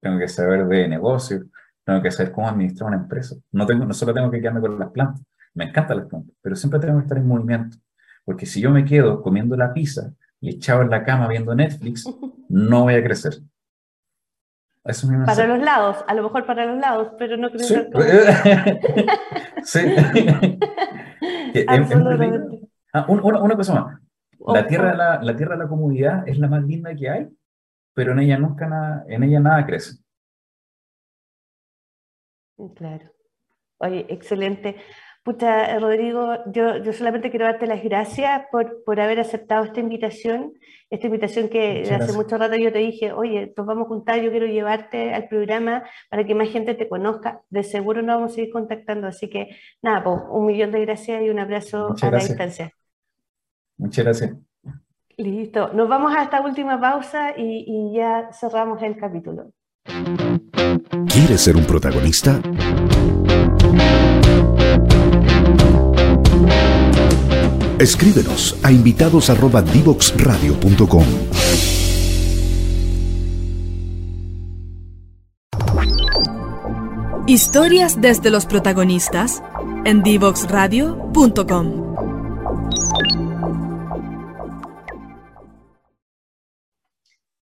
tengo 0.00 0.18
que 0.18 0.28
saber 0.28 0.66
de 0.66 0.88
negocios, 0.88 1.46
tengo 1.84 2.02
que 2.02 2.10
saber 2.10 2.32
cómo 2.32 2.48
administrar 2.48 2.88
una 2.88 2.98
empresa. 3.02 3.36
No, 3.52 3.66
tengo, 3.66 3.84
no 3.86 3.94
solo 3.94 4.14
tengo 4.14 4.30
que 4.30 4.40
quedarme 4.40 4.60
con 4.60 4.78
las 4.78 4.90
plantas, 4.90 5.22
me 5.54 5.64
encantan 5.64 5.98
las 5.98 6.06
plantas, 6.06 6.34
pero 6.42 6.56
siempre 6.56 6.80
tengo 6.80 6.98
que 6.98 7.02
estar 7.04 7.18
en 7.18 7.26
movimiento. 7.26 7.76
Porque 8.24 8.46
si 8.46 8.60
yo 8.60 8.70
me 8.70 8.84
quedo 8.84 9.22
comiendo 9.22 9.56
la 9.56 9.72
pizza 9.72 10.12
y 10.40 10.50
echado 10.50 10.82
en 10.82 10.90
la 10.90 11.02
cama 11.04 11.26
viendo 11.28 11.54
Netflix, 11.54 12.04
no 12.48 12.82
voy 12.82 12.94
a 12.94 13.02
crecer. 13.02 13.34
Eso 14.84 15.06
Para 15.06 15.18
mensaje. 15.18 15.48
los 15.48 15.58
lados, 15.60 16.04
a 16.06 16.14
lo 16.14 16.22
mejor 16.22 16.46
para 16.46 16.64
los 16.64 16.78
lados, 16.78 17.12
pero 17.18 17.36
no 17.36 17.50
creo 17.50 17.66
Sí. 17.66 17.74
Sí. 19.64 19.80
Absolutamente. 21.68 22.68
Ah, 22.92 23.04
un- 23.08 23.20
una, 23.22 23.42
una 23.42 23.56
cosa 23.56 23.74
más. 23.74 24.00
La 24.54 24.60
O- 24.60 24.66
tierra, 24.66 24.86
de 24.88 24.92
o- 24.94 24.96
la, 24.96 25.22
la 25.22 25.36
tierra 25.36 25.56
de 25.56 25.62
la 25.64 25.68
comunidad 25.68 26.26
es 26.26 26.38
la 26.38 26.48
más 26.48 26.62
linda 26.62 26.94
que 26.94 27.10
hay, 27.10 27.28
pero 27.92 28.12
en 28.12 28.20
ella 28.20 28.38
nunca 28.38 28.66
nada, 28.66 29.04
en 29.08 29.22
ella 29.24 29.40
nada 29.40 29.66
crece. 29.66 29.98
Claro. 32.74 33.04
Oye, 33.78 34.06
excelente. 34.08 34.76
Pucha, 35.28 35.78
Rodrigo, 35.78 36.38
yo, 36.46 36.78
yo 36.78 36.90
solamente 36.94 37.28
quiero 37.28 37.44
darte 37.44 37.66
las 37.66 37.84
gracias 37.84 38.44
por, 38.50 38.82
por 38.84 38.98
haber 38.98 39.20
aceptado 39.20 39.62
esta 39.62 39.78
invitación, 39.78 40.54
esta 40.88 41.06
invitación 41.06 41.50
que 41.50 41.80
Muchas 41.80 41.84
hace 41.84 41.96
gracias. 41.96 42.16
mucho 42.16 42.38
rato 42.38 42.56
yo 42.56 42.72
te 42.72 42.78
dije, 42.78 43.12
oye, 43.12 43.52
nos 43.54 43.66
vamos 43.66 43.84
a 43.84 43.88
juntar, 43.88 44.22
yo 44.22 44.30
quiero 44.30 44.46
llevarte 44.46 45.12
al 45.12 45.28
programa 45.28 45.82
para 46.08 46.24
que 46.24 46.34
más 46.34 46.48
gente 46.48 46.72
te 46.72 46.88
conozca. 46.88 47.42
De 47.50 47.62
seguro 47.62 48.00
nos 48.00 48.16
vamos 48.16 48.32
a 48.32 48.34
seguir 48.36 48.50
contactando, 48.50 49.06
así 49.06 49.28
que 49.28 49.54
nada, 49.82 50.02
pues 50.02 50.18
un 50.30 50.46
millón 50.46 50.72
de 50.72 50.80
gracias 50.86 51.20
y 51.22 51.28
un 51.28 51.40
abrazo 51.40 51.88
Muchas 51.90 52.08
a 52.08 52.10
la 52.10 52.18
distancia. 52.20 52.72
Muchas 53.76 54.04
gracias. 54.06 54.34
Listo, 55.18 55.74
nos 55.74 55.90
vamos 55.90 56.16
a 56.16 56.22
esta 56.22 56.40
última 56.40 56.80
pausa 56.80 57.34
y, 57.36 57.66
y 57.66 57.96
ya 57.98 58.30
cerramos 58.32 58.82
el 58.82 58.96
capítulo. 58.96 59.52
¿Quieres 59.84 61.42
ser 61.42 61.54
un 61.54 61.66
protagonista? 61.66 62.40
Escríbenos 67.78 68.58
a 68.64 68.72
invitados@divoxradio.com. 68.72 71.04
Historias 77.28 78.00
desde 78.00 78.30
los 78.30 78.46
protagonistas 78.46 79.44
en 79.84 80.02
divoxradio.com. 80.02 81.94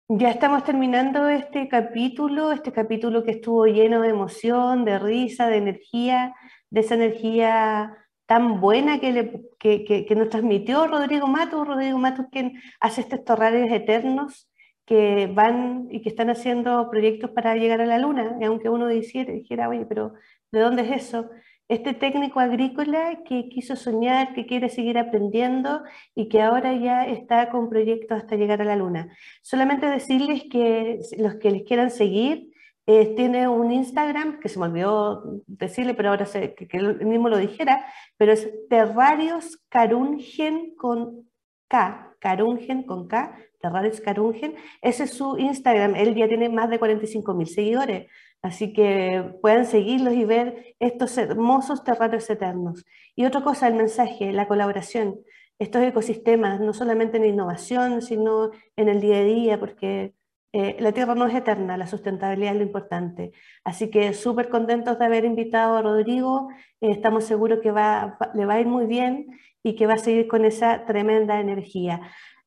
Ya 0.09 0.29
estamos 0.29 0.63
terminando 0.63 1.29
este 1.29 1.67
capítulo, 1.67 2.51
este 2.51 2.71
capítulo 2.71 3.23
que 3.23 3.31
estuvo 3.31 3.65
lleno 3.65 4.01
de 4.01 4.09
emoción, 4.09 4.85
de 4.85 4.99
risa, 4.99 5.47
de 5.47 5.57
energía, 5.57 6.35
de 6.69 6.81
esa 6.81 6.93
energía 6.93 7.97
tan 8.31 8.61
buena 8.61 9.01
que, 9.01 9.11
le, 9.11 9.41
que, 9.59 9.83
que, 9.83 10.15
nos 10.15 10.29
transmitió 10.29 10.87
Rodrigo 10.87 11.27
Matos, 11.27 11.67
Rodrigo 11.67 11.97
Matos 11.97 12.27
quien 12.31 12.61
hace 12.79 13.01
estos 13.01 13.25
torrales 13.25 13.69
eternos 13.69 14.49
que 14.85 15.27
van 15.27 15.89
y 15.91 16.01
que 16.01 16.07
están 16.07 16.29
haciendo 16.29 16.89
proyectos 16.89 17.31
para 17.31 17.57
llegar 17.57 17.81
a 17.81 17.85
la 17.85 17.97
luna, 17.97 18.37
y 18.39 18.45
aunque 18.45 18.69
uno 18.69 18.87
dijera, 18.87 19.33
dijera, 19.33 19.67
oye, 19.67 19.85
pero 19.85 20.13
¿de 20.49 20.61
dónde 20.61 20.83
es 20.83 21.07
eso? 21.07 21.29
Este 21.67 21.93
técnico 21.93 22.39
agrícola 22.39 23.19
que 23.25 23.49
quiso 23.49 23.75
soñar, 23.75 24.33
que 24.33 24.45
quiere 24.45 24.69
seguir 24.69 24.97
aprendiendo 24.97 25.83
y 26.15 26.29
que 26.29 26.41
ahora 26.41 26.73
ya 26.73 27.05
está 27.05 27.49
con 27.49 27.69
proyectos 27.69 28.17
hasta 28.17 28.37
llegar 28.37 28.61
a 28.61 28.65
la 28.65 28.77
luna. 28.77 29.13
Solamente 29.41 29.87
decirles 29.87 30.43
que 30.49 30.99
los 31.17 31.35
que 31.35 31.51
les 31.51 31.63
quieran 31.63 31.91
seguir, 31.91 32.50
eh, 32.99 33.13
tiene 33.15 33.47
un 33.47 33.71
Instagram, 33.71 34.39
que 34.39 34.49
se 34.49 34.59
me 34.59 34.65
olvidó 34.65 35.41
decirle, 35.47 35.93
pero 35.93 36.09
ahora 36.09 36.25
sé 36.25 36.53
que, 36.55 36.67
que 36.67 36.77
él 36.77 37.05
mismo 37.05 37.29
lo 37.29 37.37
dijera, 37.37 37.85
pero 38.17 38.33
es 38.33 38.49
Terrarios 38.69 39.59
Carungen 39.69 40.75
con 40.75 41.29
K, 41.67 42.15
Carungen 42.19 42.83
con 42.83 43.07
K, 43.07 43.37
Terrarios 43.61 44.01
Carungen. 44.01 44.55
Ese 44.81 45.03
es 45.03 45.11
su 45.11 45.37
Instagram, 45.37 45.95
él 45.95 46.15
ya 46.15 46.27
tiene 46.27 46.49
más 46.49 46.69
de 46.69 46.79
45 46.79 47.33
mil 47.33 47.47
seguidores. 47.47 48.07
Así 48.41 48.73
que 48.73 49.35
pueden 49.41 49.65
seguirlos 49.65 50.13
y 50.13 50.25
ver 50.25 50.75
estos 50.79 51.17
hermosos 51.17 51.83
terrarios 51.83 52.29
eternos. 52.29 52.85
Y 53.15 53.25
otra 53.25 53.43
cosa, 53.43 53.67
el 53.67 53.75
mensaje, 53.75 54.33
la 54.33 54.47
colaboración, 54.47 55.19
estos 55.59 55.83
ecosistemas, 55.83 56.59
no 56.59 56.73
solamente 56.73 57.17
en 57.17 57.25
innovación, 57.25 58.01
sino 58.01 58.49
en 58.75 58.89
el 58.89 58.99
día 58.99 59.17
a 59.17 59.23
día, 59.23 59.59
porque 59.59 60.15
eh, 60.53 60.75
la 60.79 60.91
Tierra 60.91 61.15
no 61.15 61.25
es 61.27 61.35
eterna, 61.35 61.77
la 61.77 61.87
sustentabilidad 61.87 62.51
es 62.53 62.57
lo 62.57 62.63
importante. 62.63 63.31
Así 63.63 63.89
que 63.89 64.13
súper 64.13 64.49
contentos 64.49 64.99
de 64.99 65.05
haber 65.05 65.25
invitado 65.25 65.77
a 65.77 65.81
Rodrigo, 65.81 66.49
eh, 66.81 66.91
estamos 66.91 67.23
seguros 67.23 67.59
que 67.61 67.71
va, 67.71 68.17
le 68.33 68.45
va 68.45 68.55
a 68.55 68.59
ir 68.59 68.67
muy 68.67 68.85
bien 68.85 69.27
y 69.63 69.75
que 69.75 69.87
va 69.87 69.93
a 69.93 69.97
seguir 69.97 70.27
con 70.27 70.43
esa 70.45 70.85
tremenda 70.85 71.39
energía. 71.39 72.01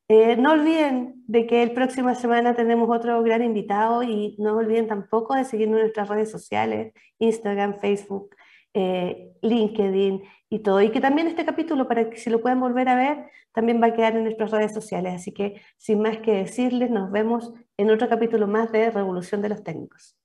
Eh, 0.07 0.35
no 0.37 0.51
olviden 0.51 1.23
de 1.25 1.47
que 1.47 1.63
el 1.63 1.71
próxima 1.71 2.13
semana 2.13 2.53
tenemos 2.53 2.95
otro 2.95 3.23
gran 3.23 3.43
invitado 3.43 4.03
y 4.03 4.35
no 4.37 4.55
olviden 4.55 4.87
tampoco 4.87 5.33
de 5.33 5.45
seguirnos 5.45 5.77
en 5.77 5.83
nuestras 5.85 6.09
redes 6.09 6.29
sociales, 6.29 6.93
Instagram, 7.17 7.79
Facebook, 7.79 8.34
eh, 8.75 9.33
LinkedIn 9.41 10.23
y 10.49 10.59
todo. 10.59 10.81
Y 10.81 10.91
que 10.91 11.01
también 11.01 11.27
este 11.27 11.45
capítulo, 11.45 11.87
para 11.87 12.09
que 12.09 12.17
si 12.17 12.29
lo 12.29 12.41
pueden 12.41 12.59
volver 12.59 12.89
a 12.89 12.95
ver, 12.95 13.29
también 13.53 13.81
va 13.81 13.87
a 13.87 13.93
quedar 13.93 14.15
en 14.15 14.23
nuestras 14.23 14.51
redes 14.51 14.73
sociales. 14.73 15.13
Así 15.15 15.31
que 15.31 15.61
sin 15.77 16.01
más 16.01 16.17
que 16.19 16.33
decirles, 16.33 16.91
nos 16.91 17.11
vemos 17.11 17.53
en 17.77 17.89
otro 17.89 18.09
capítulo 18.09 18.47
más 18.47 18.71
de 18.71 18.91
Revolución 18.91 19.41
de 19.41 19.49
los 19.49 19.63
Técnicos. 19.63 20.15